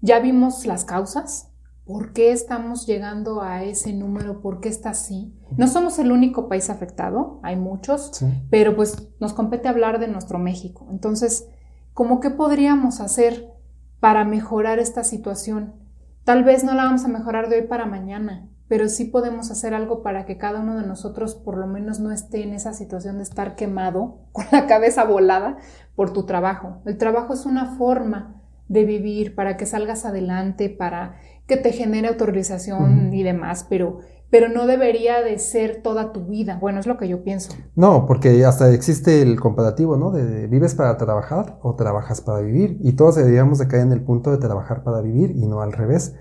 Ya 0.00 0.20
vimos 0.20 0.64
las 0.66 0.84
causas, 0.84 1.48
¿Por 1.88 2.12
qué 2.12 2.32
estamos 2.32 2.86
llegando 2.86 3.40
a 3.40 3.64
ese 3.64 3.94
número? 3.94 4.42
¿Por 4.42 4.60
qué 4.60 4.68
está 4.68 4.90
así? 4.90 5.34
No 5.56 5.66
somos 5.68 5.98
el 5.98 6.12
único 6.12 6.46
país 6.46 6.68
afectado, 6.68 7.40
hay 7.42 7.56
muchos, 7.56 8.22
pero 8.50 8.76
pues 8.76 9.08
nos 9.20 9.32
compete 9.32 9.68
hablar 9.68 9.98
de 9.98 10.06
nuestro 10.06 10.38
México. 10.38 10.86
Entonces, 10.90 11.48
¿cómo 11.94 12.20
qué 12.20 12.28
podríamos 12.28 13.00
hacer 13.00 13.54
para 14.00 14.24
mejorar 14.24 14.78
esta 14.78 15.02
situación? 15.02 15.76
Tal 16.24 16.44
vez 16.44 16.62
no 16.62 16.74
la 16.74 16.84
vamos 16.84 17.06
a 17.06 17.08
mejorar 17.08 17.48
de 17.48 17.56
hoy 17.56 17.66
para 17.66 17.86
mañana, 17.86 18.50
pero 18.68 18.88
sí 18.88 19.06
podemos 19.06 19.50
hacer 19.50 19.74
algo 19.74 20.02
para 20.02 20.26
que 20.26 20.36
cada 20.36 20.60
uno 20.60 20.76
de 20.76 20.86
nosotros 20.86 21.34
por 21.34 21.56
lo 21.56 21.66
menos 21.66 22.00
no 22.00 22.12
esté 22.12 22.42
en 22.42 22.52
esa 22.52 22.74
situación 22.74 23.16
de 23.16 23.24
estar 23.24 23.56
quemado, 23.56 24.18
con 24.32 24.44
la 24.52 24.66
cabeza 24.66 25.04
volada 25.04 25.56
por 25.96 26.12
tu 26.12 26.24
trabajo. 26.24 26.82
El 26.84 26.98
trabajo 26.98 27.32
es 27.32 27.46
una 27.46 27.76
forma 27.76 28.42
de 28.68 28.84
vivir 28.84 29.34
para 29.34 29.56
que 29.56 29.66
salgas 29.66 30.04
adelante, 30.04 30.68
para 30.68 31.16
que 31.46 31.56
te 31.56 31.72
genere 31.72 32.08
autorización 32.08 33.12
y 33.14 33.22
demás, 33.22 33.66
pero, 33.68 34.00
pero 34.30 34.50
no 34.50 34.66
debería 34.66 35.22
de 35.22 35.38
ser 35.38 35.80
toda 35.82 36.12
tu 36.12 36.26
vida. 36.26 36.58
Bueno, 36.60 36.78
es 36.78 36.86
lo 36.86 36.98
que 36.98 37.08
yo 37.08 37.24
pienso. 37.24 37.54
No, 37.74 38.04
porque 38.04 38.44
hasta 38.44 38.70
existe 38.70 39.22
el 39.22 39.40
comparativo, 39.40 39.96
¿no? 39.96 40.10
De, 40.10 40.46
vives 40.46 40.74
para 40.74 40.98
trabajar 40.98 41.58
o 41.62 41.74
trabajas 41.74 42.20
para 42.20 42.40
vivir. 42.40 42.78
Y 42.82 42.92
todos 42.92 43.16
deberíamos 43.16 43.58
de 43.58 43.68
caer 43.68 43.84
en 43.84 43.92
el 43.92 44.02
punto 44.02 44.30
de 44.30 44.36
trabajar 44.36 44.84
para 44.84 45.00
vivir 45.00 45.30
y 45.30 45.46
no 45.46 45.62
al 45.62 45.72
revés. 45.72 46.14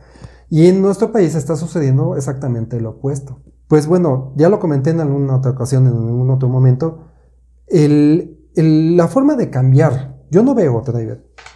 Y 0.49 0.67
en 0.67 0.81
nuestro 0.81 1.11
país 1.11 1.35
está 1.35 1.55
sucediendo 1.55 2.15
exactamente 2.15 2.79
lo 2.79 2.91
opuesto. 2.91 3.41
Pues 3.67 3.85
bueno, 3.87 4.33
ya 4.35 4.49
lo 4.49 4.59
comenté 4.59 4.91
en 4.91 5.01
alguna 5.01 5.35
otra 5.35 5.51
ocasión, 5.51 5.87
en 5.87 5.93
algún 5.93 6.29
otro 6.29 6.47
momento, 6.47 6.99
la 7.69 9.07
forma 9.07 9.35
de 9.35 9.49
cambiar, 9.49 10.15
yo 10.31 10.43
no 10.43 10.55
veo 10.55 10.77
otra, 10.77 11.01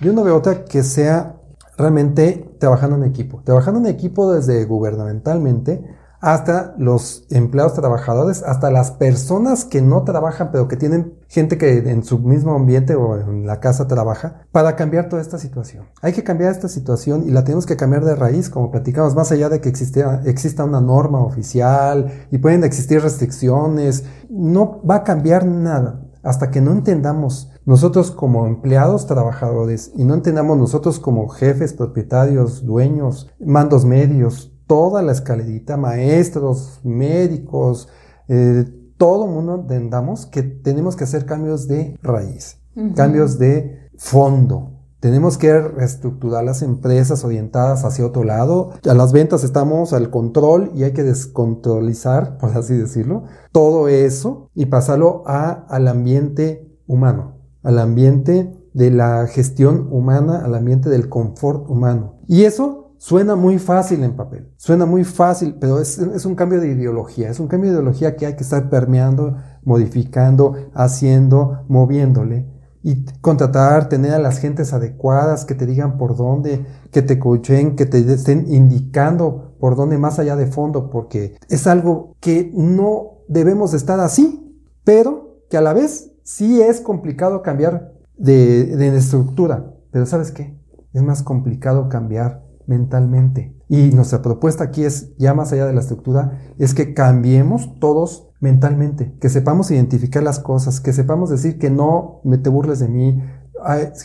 yo 0.02 0.14
no 0.14 0.24
veo 0.24 0.36
otra 0.36 0.66
que 0.66 0.84
sea 0.84 1.42
realmente 1.78 2.54
trabajando 2.60 2.98
en 2.98 3.04
equipo. 3.04 3.42
Trabajando 3.44 3.80
en 3.80 3.86
equipo 3.88 4.34
desde 4.34 4.66
gubernamentalmente 4.66 5.84
hasta 6.22 6.76
los 6.78 7.26
empleados 7.32 7.74
trabajadores, 7.74 8.44
hasta 8.44 8.72
las 8.72 8.92
personas 8.92 9.66
que 9.66 9.82
no 9.82 10.04
trabajan, 10.04 10.52
pero 10.52 10.68
que 10.68 10.78
tienen 10.78 11.16
gente 11.28 11.58
que 11.58 11.78
en 11.78 12.04
su 12.04 12.20
mismo 12.20 12.56
ambiente 12.56 12.96
o 12.96 13.18
en 13.18 13.48
la 13.48 13.60
casa 13.60 13.88
trabaja, 13.88 14.46
para 14.52 14.76
cambiar 14.76 15.10
toda 15.10 15.22
esta 15.22 15.40
situación. 15.40 15.86
Hay 16.02 16.14
que 16.14 16.24
cambiar 16.24 16.52
esta 16.52 16.70
situación 16.70 17.24
y 17.28 17.32
la 17.32 17.44
tenemos 17.44 17.66
que 17.66 17.76
cambiar 17.76 18.06
de 18.06 18.16
raíz, 18.16 18.50
como 18.50 18.72
platicamos, 18.72 19.16
más 19.16 19.32
allá 19.32 19.50
de 19.50 19.62
que 19.62 19.70
exista, 19.70 20.22
exista 20.26 20.64
una 20.64 20.80
norma 20.80 21.20
oficial 21.20 22.12
y 22.32 22.38
pueden 22.38 22.64
existir 22.64 23.02
restricciones, 23.02 24.06
no 24.30 24.82
va 24.88 24.98
a 24.98 25.04
cambiar 25.04 25.46
nada 25.46 26.02
hasta 26.24 26.52
que 26.52 26.62
no 26.62 26.72
entendamos 26.72 27.52
nosotros 27.66 28.12
como 28.12 28.48
empleados 28.48 29.08
trabajadores 29.08 29.92
y 29.96 30.04
no 30.04 30.14
entendamos 30.14 30.58
nosotros 30.58 31.00
como 31.00 31.28
jefes, 31.30 31.74
propietarios, 31.74 32.66
dueños, 32.66 33.30
mandos 33.40 33.86
medios, 33.86 34.51
toda 34.72 35.02
la 35.02 35.12
escalerita, 35.12 35.76
maestros, 35.76 36.80
médicos, 36.86 37.90
eh, 38.30 38.64
todo 38.96 39.28
mundo 39.28 39.56
entendamos 39.56 40.26
que 40.26 40.44
tenemos 40.44 40.96
que 40.96 41.04
hacer 41.04 41.26
cambios 41.26 41.68
de 41.68 42.00
raíz, 42.02 42.58
cambios 42.96 43.38
de 43.38 43.90
fondo. 43.98 44.80
Tenemos 45.02 45.38
que 45.38 45.60
reestructurar 45.60 46.46
las 46.46 46.62
empresas 46.62 47.26
orientadas 47.26 47.84
hacia 47.84 48.06
otro 48.06 48.24
lado. 48.24 48.70
A 48.90 48.94
las 48.94 49.12
ventas 49.12 49.44
estamos 49.44 49.92
al 49.92 50.10
control 50.10 50.72
y 50.74 50.84
hay 50.84 50.94
que 50.94 51.04
descontrolizar, 51.04 52.38
por 52.38 52.56
así 52.56 52.78
decirlo, 52.78 53.24
todo 53.52 53.90
eso 53.90 54.50
y 54.56 54.68
pasarlo 54.68 55.24
a, 55.26 55.66
al 55.68 55.90
ambiente 55.90 56.80
humano, 56.88 57.40
al 57.62 57.78
ambiente 57.78 58.58
de 58.74 58.90
la 58.90 59.28
gestión 59.28 59.90
humana, 59.92 60.46
al 60.46 60.56
ambiente 60.56 60.90
del 60.90 61.10
confort 61.10 61.70
humano. 61.70 62.22
Y 62.26 62.46
eso 62.46 62.81
suena 63.02 63.36
muy 63.36 63.58
fácil 63.58 64.04
en 64.04 64.16
papel, 64.16 64.54
suena 64.58 64.86
muy 64.86 65.04
fácil, 65.04 65.56
pero 65.60 65.80
es, 65.80 65.98
es 65.98 66.24
un 66.24 66.36
cambio 66.36 66.62
de 66.62 66.68
ideología, 66.68 67.32
es 67.32 67.40
un 67.40 67.48
cambio 67.48 67.72
de 67.72 67.78
ideología 67.78 68.16
que 68.16 68.28
hay 68.28 68.36
que 68.36 68.44
estar 68.44 68.70
permeando, 68.70 69.38
modificando, 69.64 70.54
haciendo, 70.76 71.64
moviéndole 71.68 72.46
y 72.84 73.04
contratar, 73.20 73.90
tener 73.90 74.14
a 74.14 74.20
las 74.20 74.38
gentes 74.38 74.72
adecuadas 74.72 75.46
que 75.46 75.56
te 75.56 75.66
digan 75.66 75.98
por 75.98 76.16
dónde, 76.16 76.64
que 76.92 77.02
te 77.02 77.18
coachen, 77.18 77.76
que 77.76 77.88
te 77.88 77.98
estén 78.14 78.46
indicando 78.54 79.56
por 79.60 79.76
dónde 79.76 79.98
más 79.98 80.20
allá 80.20 80.36
de 80.36 80.46
fondo, 80.46 80.92
porque 80.92 81.38
es 81.50 81.66
algo 81.66 82.16
que 82.20 82.52
no 82.54 83.24
debemos 83.28 83.72
de 83.72 83.78
estar 83.78 84.00
así, 84.00 84.64
pero 84.84 85.40
que 85.50 85.58
a 85.58 85.62
la 85.62 85.74
vez 85.74 86.12
sí 86.22 86.62
es 86.62 86.80
complicado 86.80 87.42
cambiar 87.42 87.94
de, 88.16 88.64
de 88.76 88.96
estructura. 88.96 89.74
Pero 89.90 90.06
¿sabes 90.06 90.32
qué? 90.32 90.56
Es 90.94 91.02
más 91.02 91.24
complicado 91.24 91.90
cambiar 91.90 92.51
mentalmente. 92.68 93.56
Y 93.68 93.92
nuestra 93.92 94.22
propuesta 94.22 94.66
aquí 94.66 94.84
es, 94.84 95.16
ya 95.18 95.34
más 95.34 95.52
allá 95.54 95.66
de 95.66 95.74
la 95.74 95.82
estructura, 95.82 96.40
es 96.58 96.74
que 96.74 96.94
cambiemos 96.94 97.80
todos 97.80 98.30
mentalmente, 98.40 99.16
que 99.22 99.30
sepamos 99.30 99.70
identificar 99.72 100.24
las 100.24 100.40
cosas, 100.40 100.82
que 100.82 100.94
sepamos 100.94 101.30
decir 101.30 101.60
que 101.60 101.70
no 101.70 102.22
me 102.24 102.38
te 102.38 102.50
burles 102.50 102.80
de 102.80 102.88
mí, 102.88 103.22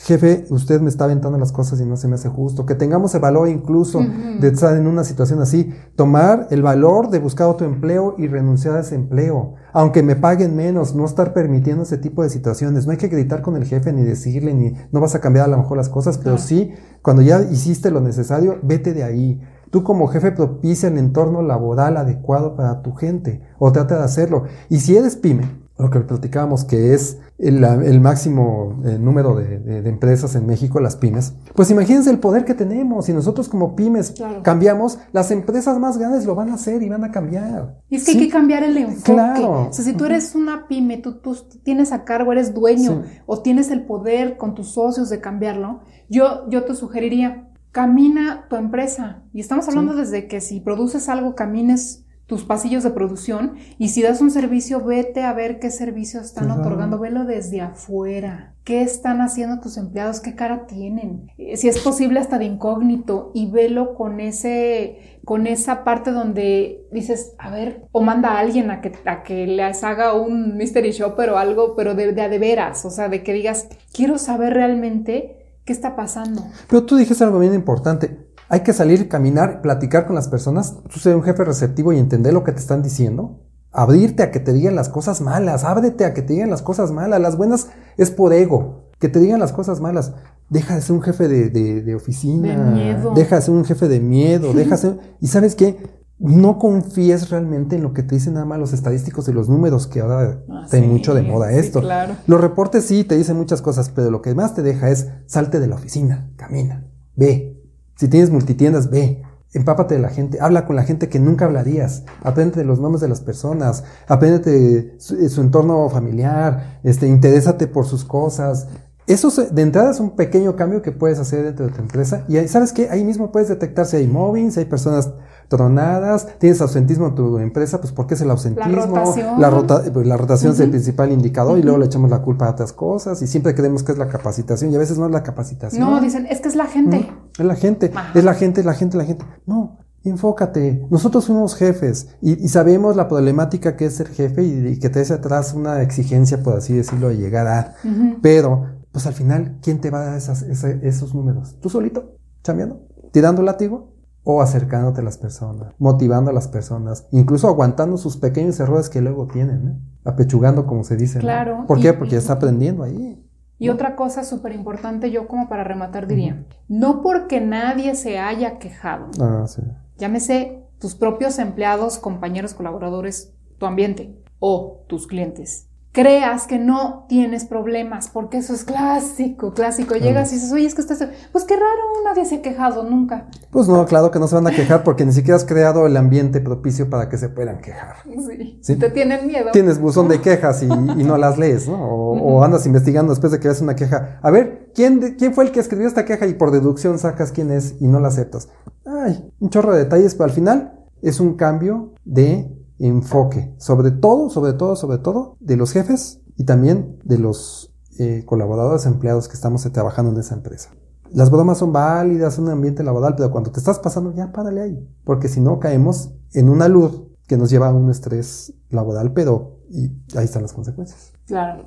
jefe, 0.05 0.45
usted 0.51 0.81
me 0.81 0.89
está 0.89 1.05
aventando 1.05 1.39
las 1.39 1.53
cosas 1.53 1.81
y 1.81 1.87
no 1.87 1.97
se 1.97 2.09
me 2.09 2.17
hace 2.17 2.29
justo, 2.29 2.67
que 2.67 2.75
tengamos 2.75 3.15
el 3.15 3.21
valor 3.21 3.49
incluso 3.49 4.01
de 4.41 4.49
estar 4.49 4.77
en 4.77 4.87
una 4.87 5.05
situación 5.05 5.41
así, 5.41 5.73
tomar 5.97 6.49
el 6.51 6.63
valor 6.63 7.09
de 7.11 7.19
buscar 7.19 7.47
otro 7.49 7.67
empleo 7.67 8.15
y 8.19 8.29
renunciar 8.29 8.77
a 8.77 8.81
ese 8.81 8.95
empleo, 8.95 9.55
aunque 9.73 10.03
me 10.03 10.17
paguen 10.17 10.57
menos, 10.57 10.95
no 10.95 11.05
estar 11.05 11.33
permitiendo 11.33 11.85
ese 11.85 11.99
tipo 11.99 12.23
de 12.23 12.31
situaciones, 12.31 12.87
no 12.87 12.93
hay 12.93 12.99
que 12.99 13.09
gritar 13.09 13.43
con 13.43 13.57
el 13.57 13.65
jefe 13.65 13.93
ni 13.93 14.03
decirle 14.03 14.53
ni 14.53 14.75
no 14.93 15.01
vas 15.01 15.15
a 15.15 15.21
cambiar 15.21 15.47
a 15.47 15.49
lo 15.49 15.59
mejor 15.59 15.77
las 15.77 15.89
cosas, 15.89 16.19
pero 16.19 16.39
sí, 16.39 16.73
cuando 17.07 17.23
ya 17.23 17.41
hiciste 17.41 17.93
lo 17.93 18.01
necesario, 18.01 18.59
vete 18.65 18.93
de 18.93 19.05
ahí, 19.05 19.41
Tú 19.71 19.85
como 19.85 20.09
jefe 20.09 20.33
propicia 20.33 20.89
el 20.89 20.99
entorno 20.99 21.41
laboral 21.41 21.97
adecuado 21.99 22.57
para 22.57 22.83
tu 22.83 22.95
gente 22.95 23.43
o 23.61 23.71
trata 23.71 23.97
de 23.99 24.05
hacerlo. 24.05 24.43
Y 24.69 24.81
si 24.81 24.97
eres 24.97 25.15
pyme, 25.15 25.45
lo 25.79 25.91
que 25.91 26.01
platicábamos 26.01 26.65
que 26.65 26.95
es 26.95 27.19
el, 27.39 28.01
máximo 28.01 28.81
eh, 28.85 28.99
número 28.99 29.37
de, 29.37 29.87
empresas 29.89 30.35
en 30.35 30.47
México, 30.47 30.81
las 30.81 30.97
pymes, 30.97 31.35
pues 31.55 31.71
imagínense 31.71 32.11
el 32.11 32.19
poder 32.19 32.45
que 32.45 32.55
tenemos. 32.55 33.09
y 33.09 33.13
nosotros 33.13 33.49
como 33.49 33.77
pymes 33.77 34.15
cambiamos, 34.43 34.99
las 35.13 35.31
empresas 35.31 35.79
más 35.79 35.99
grandes 35.99 36.25
lo 36.25 36.35
van 36.35 36.49
a 36.51 36.55
hacer 36.55 36.83
y 36.83 36.89
van 36.89 37.05
a 37.05 37.11
cambiar. 37.11 37.83
Y 37.91 37.97
es 37.97 38.05
que 38.05 38.13
hay 38.13 38.19
que 38.19 38.29
cambiar 38.29 38.63
el 38.63 38.77
enfoque. 38.79 39.13
Claro. 39.13 39.69
O 39.69 39.73
sea, 39.73 39.85
si 39.85 39.93
tú 39.93 40.07
eres 40.07 40.35
una 40.35 40.67
pyme, 40.67 40.97
tú, 40.99 41.21
tú 41.21 41.37
tienes 41.63 41.93
a 41.93 42.05
cargo, 42.05 42.33
eres 42.33 42.55
dueño 42.55 43.03
o 43.27 43.43
tienes 43.43 43.71
el 43.71 43.85
poder 43.85 44.39
con 44.39 44.55
tus 44.55 44.73
socios 44.73 45.11
de 45.11 45.21
cambiarlo, 45.21 45.81
yo, 46.09 46.49
yo 46.49 46.65
te 46.65 46.75
sugeriría, 46.75 47.51
camina 47.71 48.47
tu 48.49 48.57
empresa. 48.57 49.25
Y 49.35 49.41
estamos 49.41 49.69
hablando 49.69 49.95
desde 49.95 50.27
que 50.27 50.41
si 50.41 50.61
produces 50.61 51.11
algo, 51.11 51.35
camines 51.35 52.06
tus 52.27 52.45
pasillos 52.45 52.83
de 52.83 52.91
producción 52.91 53.55
y 53.79 53.91
si 53.91 54.03
das 54.03 54.21
un 54.21 54.31
servicio, 54.31 54.85
vete 54.85 55.23
a 55.23 55.33
ver 55.33 55.61
qué 55.61 55.71
servicios 55.71 56.25
están 56.25 56.51
otorgando, 56.51 56.99
velo 56.99 57.25
desde 57.25 57.61
afuera. 57.61 58.55
¿Qué 58.65 58.83
están 58.83 59.21
haciendo 59.21 59.61
tus 59.61 59.77
empleados? 59.77 60.19
¿Qué 60.19 60.35
cara 60.35 60.67
tienen? 60.67 61.31
Eh, 61.39 61.57
si 61.57 61.69
es 61.69 61.79
posible 61.79 62.19
hasta 62.19 62.39
de 62.39 62.47
incógnito 62.47 63.31
y 63.33 63.49
velo 63.49 63.95
con 63.95 64.19
ese 64.19 65.21
con 65.25 65.47
esa 65.47 65.85
parte 65.85 66.11
donde 66.13 66.87
dices, 66.93 67.35
a 67.39 67.51
ver, 67.51 67.87
o 67.93 68.01
manda 68.01 68.33
a 68.33 68.39
alguien 68.39 68.71
a 68.71 68.81
que, 68.81 68.93
a 69.07 69.23
que 69.23 69.47
les 69.47 69.83
haga 69.83 70.15
un 70.15 70.57
mystery 70.57 70.93
shopper 70.93 71.31
o 71.31 71.39
algo, 71.39 71.75
pero 71.75 71.95
de, 71.95 72.13
de, 72.13 72.29
de 72.29 72.39
veras, 72.39 72.85
o 72.85 72.91
sea, 72.91 73.09
de 73.09 73.23
que 73.25 73.33
digas, 73.33 73.69
quiero 73.93 74.19
saber 74.19 74.55
realmente 74.55 75.47
¿Qué 75.67 75.73
está 75.73 75.97
pasando? 75.97 76.47
Pero 76.69 76.85
tú 76.85 76.95
dijiste 76.95 77.25
algo 77.25 77.41
bien 77.41 77.53
importante. 77.53 78.26
Hay 78.49 78.61
que 78.61 78.73
salir, 78.73 79.09
caminar, 79.09 79.61
platicar 79.61 80.07
con 80.07 80.15
las 80.15 80.29
personas. 80.29 80.77
Tú 80.89 81.01
ser 81.01 81.17
un 81.17 81.23
jefe 81.23 81.45
receptivo 81.45 81.93
y 81.93 81.99
entender 81.99 82.33
lo 82.33 82.45
que 82.45 82.53
te 82.53 82.61
están 82.61 82.83
diciendo. 82.83 83.41
Abrirte 83.73 84.23
a 84.23 84.31
que 84.31 84.41
te 84.41 84.53
digan 84.53 84.77
las 84.77 84.89
cosas 84.89 85.21
malas. 85.21 85.65
Ábrete 85.65 86.05
a 86.05 86.15
que 86.15 86.23
te 86.23 86.35
digan 86.35 86.51
las 86.51 86.63
cosas 86.63 86.93
malas. 86.93 87.21
Las 87.21 87.37
buenas 87.37 87.69
es 87.97 88.11
por 88.11 88.33
ego. 88.33 88.91
Que 88.99 89.09
te 89.09 89.21
digan 89.21 89.41
las 89.41 89.53
cosas 89.53 89.81
malas. 89.81 90.15
Deja 90.49 90.77
de 90.77 90.81
ser 90.81 90.95
un 90.95 91.03
jefe 91.03 91.29
de, 91.29 91.51
de, 91.83 91.95
oficina. 91.95 92.57
De 92.57 92.71
miedo. 92.71 93.13
Deja 93.15 93.37
de 93.37 93.43
ser 93.43 93.55
un 93.55 93.65
jefe 93.65 93.89
de 93.89 94.01
miedo. 94.01 94.53
Deja 94.53 94.77
de 94.77 94.77
ser... 94.77 94.99
Y 95.21 95.27
sabes 95.27 95.55
qué? 95.55 95.77
no 96.19 96.59
confíes 96.59 97.29
realmente 97.29 97.77
en 97.77 97.83
lo 97.83 97.93
que 97.93 98.03
te 98.03 98.15
dicen 98.15 98.35
nada 98.35 98.47
más 98.47 98.59
los 98.59 98.73
estadísticos 98.73 99.29
y 99.29 99.33
los 99.33 99.49
números, 99.49 99.87
que 99.87 100.01
ahora 100.01 100.43
ah, 100.49 100.63
está 100.65 100.81
mucho 100.81 101.15
de 101.15 101.23
moda 101.23 101.53
esto. 101.53 101.83
Los 102.27 102.41
reportes 102.41 102.85
sí 102.85 103.05
te 103.05 103.17
dicen 103.17 103.37
muchas 103.37 103.61
cosas, 103.61 103.91
pero 103.91 104.11
lo 104.11 104.23
que 104.23 104.35
más 104.35 104.55
te 104.55 104.63
deja 104.63 104.91
es 104.91 105.09
salte 105.27 105.61
de 105.61 105.67
la 105.67 105.75
oficina, 105.75 106.31
camina, 106.37 106.87
ve. 107.15 107.56
Si 107.97 108.09
tienes 108.09 108.31
multitiendas, 108.31 108.91
ve. 108.91 109.23
Empápate 109.53 109.95
de 109.95 110.01
la 110.01 110.11
gente, 110.11 110.39
habla 110.41 110.67
con 110.67 110.77
la 110.77 110.83
gente 110.83 111.09
que 111.09 111.19
nunca 111.19 111.47
hablarías, 111.47 112.03
aprende 112.23 112.57
de 112.57 112.65
los 112.65 112.79
nombres 112.79 113.01
de 113.01 113.09
las 113.09 113.23
personas, 113.23 113.85
aprende 114.07 114.97
su, 114.99 115.29
su 115.31 115.41
entorno 115.41 115.89
familiar, 115.89 116.81
este, 116.83 117.07
interésate 117.07 117.67
por 117.67 117.87
sus 117.87 118.05
cosas, 118.05 118.67
eso 119.07 119.31
de 119.31 119.63
entrada 119.63 119.93
es 119.93 120.01
un 120.01 120.17
pequeño 120.17 120.57
cambio 120.57 120.83
que 120.83 120.91
puedes 120.91 121.21
hacer 121.21 121.45
dentro 121.45 121.67
de 121.67 121.73
tu 121.73 121.81
empresa 121.81 122.25
y 122.27 122.37
sabes 122.49 122.73
que 122.73 122.91
ahí 122.91 123.05
mismo 123.05 123.31
puedes 123.31 123.49
detectar 123.49 123.87
si 123.87 123.99
hay 123.99 124.09
mobbing, 124.09 124.51
si 124.51 124.59
hay 124.59 124.67
personas 124.67 125.13
tronadas, 125.49 126.39
tienes 126.39 126.61
ausentismo 126.61 127.09
en 127.09 127.15
tu 127.15 127.39
empresa, 127.39 127.81
pues 127.81 127.93
porque 127.93 128.15
es 128.15 128.21
el 128.21 128.31
ausentismo. 128.31 128.73
La 128.73 128.87
rotación. 128.87 129.41
La, 129.41 129.51
pues, 129.93 130.19
rotación 130.19 130.53
es 130.53 130.61
el 130.61 130.71
principal 130.71 131.13
indicador 131.13 131.59
y 131.59 131.63
luego 131.63 131.79
le 131.79 131.87
echamos 131.87 132.11
la 132.11 132.23
culpa 132.23 132.47
a 132.47 132.51
otras 132.51 132.73
cosas 132.73 133.21
y 133.23 133.27
siempre 133.27 133.55
creemos 133.55 133.83
que 133.83 133.93
es 133.93 133.99
la 133.99 134.09
capacitación 134.09 134.71
y 134.73 134.77
a 134.77 134.79
veces 134.79 134.99
no 134.99 135.07
es 135.07 135.13
la 135.13 135.23
capacitación. 135.23 135.81
No, 135.81 136.01
dicen, 136.01 136.27
es 136.27 136.41
que 136.41 136.49
es 136.49 136.57
la 136.57 136.67
gente. 136.67 137.11
Es 137.39 137.45
la 137.45 137.55
gente, 137.55 137.93
es 138.15 138.25
la 138.25 138.35
gente, 138.35 138.63
la 138.63 138.75
gente, 138.75 138.97
la 138.97 139.05
gente. 139.05 139.25
No, 139.47 139.79
enfócate. 140.05 140.87
Nosotros 140.91 141.27
fuimos 141.27 141.55
jefes 141.55 142.09
y, 142.21 142.49
sabemos 142.49 142.97
la 142.97 143.09
problemática 143.09 143.77
que 143.77 143.87
es 143.87 143.95
ser 143.95 144.09
jefe 144.09 144.43
y, 144.43 144.79
que 144.79 144.89
te 144.89 145.01
hace 145.01 145.15
atrás 145.15 145.55
una 145.55 145.83
exigencia, 145.83 146.43
por 146.43 146.57
así 146.57 146.75
decirlo, 146.75 147.09
de 147.09 147.17
llegar 147.17 147.47
a. 147.47 147.75
Pero, 148.23 148.67
pues 148.93 149.07
al 149.07 149.15
final, 149.15 149.59
¿quién 149.63 149.81
te 149.81 149.91
va 149.91 150.01
a 150.01 150.05
dar 150.05 150.17
esos 150.17 151.15
números? 151.15 151.57
¿Tú 151.61 151.69
solito? 151.69 152.17
¿Chambeando? 152.43 152.87
¿Tirando 153.13 153.43
látigo? 153.43 153.96
O 154.29 154.43
acercándote 154.43 155.03
a 155.03 155.05
las 155.05 155.19
personas, 155.19 155.73
motivando 155.79 156.31
a 156.31 156.35
las 156.35 156.49
personas, 156.49 157.07
incluso 157.13 157.47
aguantando 157.47 157.97
sus 157.97 158.17
pequeños 158.17 158.59
errores 158.59 158.91
que 158.91 159.01
luego 159.01 159.29
tienen, 159.29 159.69
¿eh? 159.69 160.01
apechugando, 160.05 160.67
como 160.67 160.83
se 160.83 160.97
dice. 160.97 161.21
Claro. 161.21 161.65
¿Por 161.69 161.81
qué? 161.81 161.93
Porque 161.93 162.17
está 162.17 162.33
aprendiendo 162.33 162.83
ahí. 162.83 163.23
Y 163.59 163.69
otra 163.71 163.97
cosa 163.97 164.25
súper 164.25 164.53
importante, 164.53 165.11
yo 165.11 165.29
como 165.29 165.49
para 165.49 165.65
rematar 165.65 166.07
diría, 166.07 166.45
no 166.69 167.03
porque 167.03 167.41
nadie 167.41 167.95
se 167.95 168.19
haya 168.19 168.59
quejado, 168.59 169.07
ah, 169.19 169.47
sí. 169.47 169.63
llámese 169.97 170.63
tus 170.79 170.95
propios 170.95 171.39
empleados, 171.39 171.99
compañeros, 171.99 172.53
colaboradores, 172.53 173.33
tu 173.59 173.65
ambiente 173.65 174.23
o 174.41 174.85
tus 174.89 175.07
clientes, 175.07 175.66
creas 175.97 176.47
que 176.47 176.59
no 176.59 177.07
tienes 177.09 177.47
problemas, 177.47 178.11
porque 178.11 178.37
eso 178.37 178.53
es 178.53 178.65
clásico, 178.65 179.55
clásico. 179.55 179.95
Llegas 179.95 180.31
y 180.31 180.35
dices, 180.35 180.53
oye, 180.53 180.67
es 180.67 180.75
que 180.75 180.83
estás... 180.83 181.03
Pues 181.33 181.45
qué 181.45 181.55
raro, 181.55 182.05
nadie 182.05 182.27
se 182.27 182.35
ha 182.35 182.43
quejado 182.43 182.83
nunca. 182.83 183.29
Pues 183.51 183.67
no, 183.67 183.87
claro 183.87 184.11
que 184.11 184.19
no 184.19 184.29
se 184.29 184.35
van 184.35 184.47
a 184.47 184.51
quejar 184.51 184.85
porque 184.85 185.07
ni 185.07 185.13
siquiera 185.15 185.37
has 185.37 185.47
creado 185.47 185.87
el 185.87 185.97
ambiente 185.97 186.43
propicio 186.43 186.91
para 186.91 187.09
que 187.09 187.17
se 187.17 187.31
puedan 187.31 187.63
quejar. 187.63 187.97
Sí. 188.05 188.59
¿Sí? 188.61 188.77
Te 188.77 188.91
tienen 188.91 189.27
miedo. 189.27 189.53
Tienes 189.53 189.81
buzón 189.81 190.09
de 190.09 190.21
quejas 190.21 190.63
y, 190.63 190.67
no 190.67 191.17
las 191.17 191.39
lees, 191.39 191.67
¿no? 191.67 191.83
O, 191.83 192.45
andas 192.45 192.67
investigando 192.67 193.13
después 193.15 193.33
de 193.33 193.41
que 193.41 193.49
ves 193.49 193.63
una 193.63 193.75
queja. 193.75 194.21
A 194.21 194.31
ver, 194.31 194.71
¿quién, 194.75 195.17
¿quién 195.17 195.33
fue 195.33 195.45
el 195.45 195.51
que 195.51 195.61
escribió 195.61 195.89
esta 195.89 196.05
queja? 196.05 196.27
Y 196.27 196.35
por 196.35 196.51
deducción 196.51 196.99
sacas 196.99 197.33
quién 197.33 197.51
es 197.51 197.77
y 197.81 197.89
no 197.89 198.01
la 198.01 198.09
aceptas. 198.09 198.51
Ay, 198.85 199.33
un 199.41 199.49
chorro 199.49 199.73
de 199.73 199.85
detalles, 199.85 200.15
pero 200.15 200.25
al 200.25 200.33
final 200.33 200.79
es 201.01 201.21
un 201.21 201.37
cambio 201.37 201.95
de 202.05 202.55
enfoque, 202.79 203.55
sobre 203.59 203.91
todo, 203.91 204.31
sobre 204.31 204.53
todo, 204.53 204.77
sobre 204.77 204.99
todo, 204.99 205.37
de 205.41 205.57
los 205.57 205.73
jefes 205.73 206.21
y 206.37 206.45
también 206.45 206.99
de 207.05 207.19
los 207.19 207.75
eh, 207.99 208.25
colaboradores, 208.27 208.87
empleados 208.87 209.29
que 209.29 209.35
estamos 209.35 209.63
trabajando 209.73 210.13
en 210.13 210.19
esa 210.19 210.35
empresa. 210.35 210.71
Las 211.11 211.31
bromas 211.31 211.59
son 211.59 211.73
válidas, 211.73 212.39
un 212.39 212.49
ambiente 212.49 212.83
laboral, 212.83 213.15
pero 213.17 213.31
cuando 213.31 213.51
te 213.51 213.59
estás 213.59 213.79
pasando, 213.79 214.13
ya 214.13 214.33
párale 214.33 214.61
ahí, 214.61 214.89
porque 215.05 215.29
si 215.29 215.41
no 215.41 215.61
caemos 215.61 216.13
en 216.33 216.49
una 216.49 216.69
luz 216.69 217.05
que 217.27 217.37
nos 217.37 217.51
lleva 217.51 217.69
a 217.69 217.73
un 217.73 217.91
estrés 217.91 218.53
laboral, 218.71 219.13
pero 219.13 219.57
y 219.71 219.93
ahí 220.17 220.25
están 220.25 220.43
las 220.43 220.53
consecuencias. 220.53 221.13
Claro. 221.27 221.65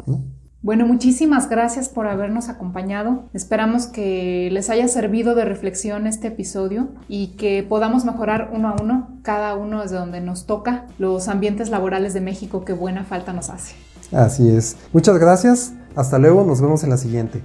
Bueno, 0.61 0.85
muchísimas 0.85 1.47
gracias 1.49 1.87
por 1.87 2.07
habernos 2.07 2.49
acompañado. 2.49 3.29
Esperamos 3.33 3.87
que 3.87 4.49
les 4.51 4.69
haya 4.69 4.89
servido 4.89 5.33
de 5.33 5.45
reflexión 5.45 6.05
este 6.05 6.27
episodio 6.27 6.89
y 7.07 7.37
que 7.37 7.63
podamos 7.63 8.03
mejorar 8.03 8.51
uno 8.53 8.67
a 8.69 8.75
uno, 8.81 9.07
cada 9.21 9.55
uno 9.55 9.81
desde 9.81 9.95
donde 9.95 10.19
nos 10.19 10.47
toca, 10.47 10.85
los 10.97 11.29
ambientes 11.29 11.69
laborales 11.69 12.13
de 12.13 12.19
México 12.19 12.65
que 12.65 12.73
buena 12.73 13.05
falta 13.05 13.31
nos 13.31 13.49
hace. 13.49 13.75
Así 14.11 14.49
es. 14.49 14.75
Muchas 14.91 15.17
gracias. 15.17 15.73
Hasta 15.95 16.19
luego. 16.19 16.43
Nos 16.43 16.61
vemos 16.61 16.83
en 16.83 16.89
la 16.89 16.97
siguiente. 16.97 17.41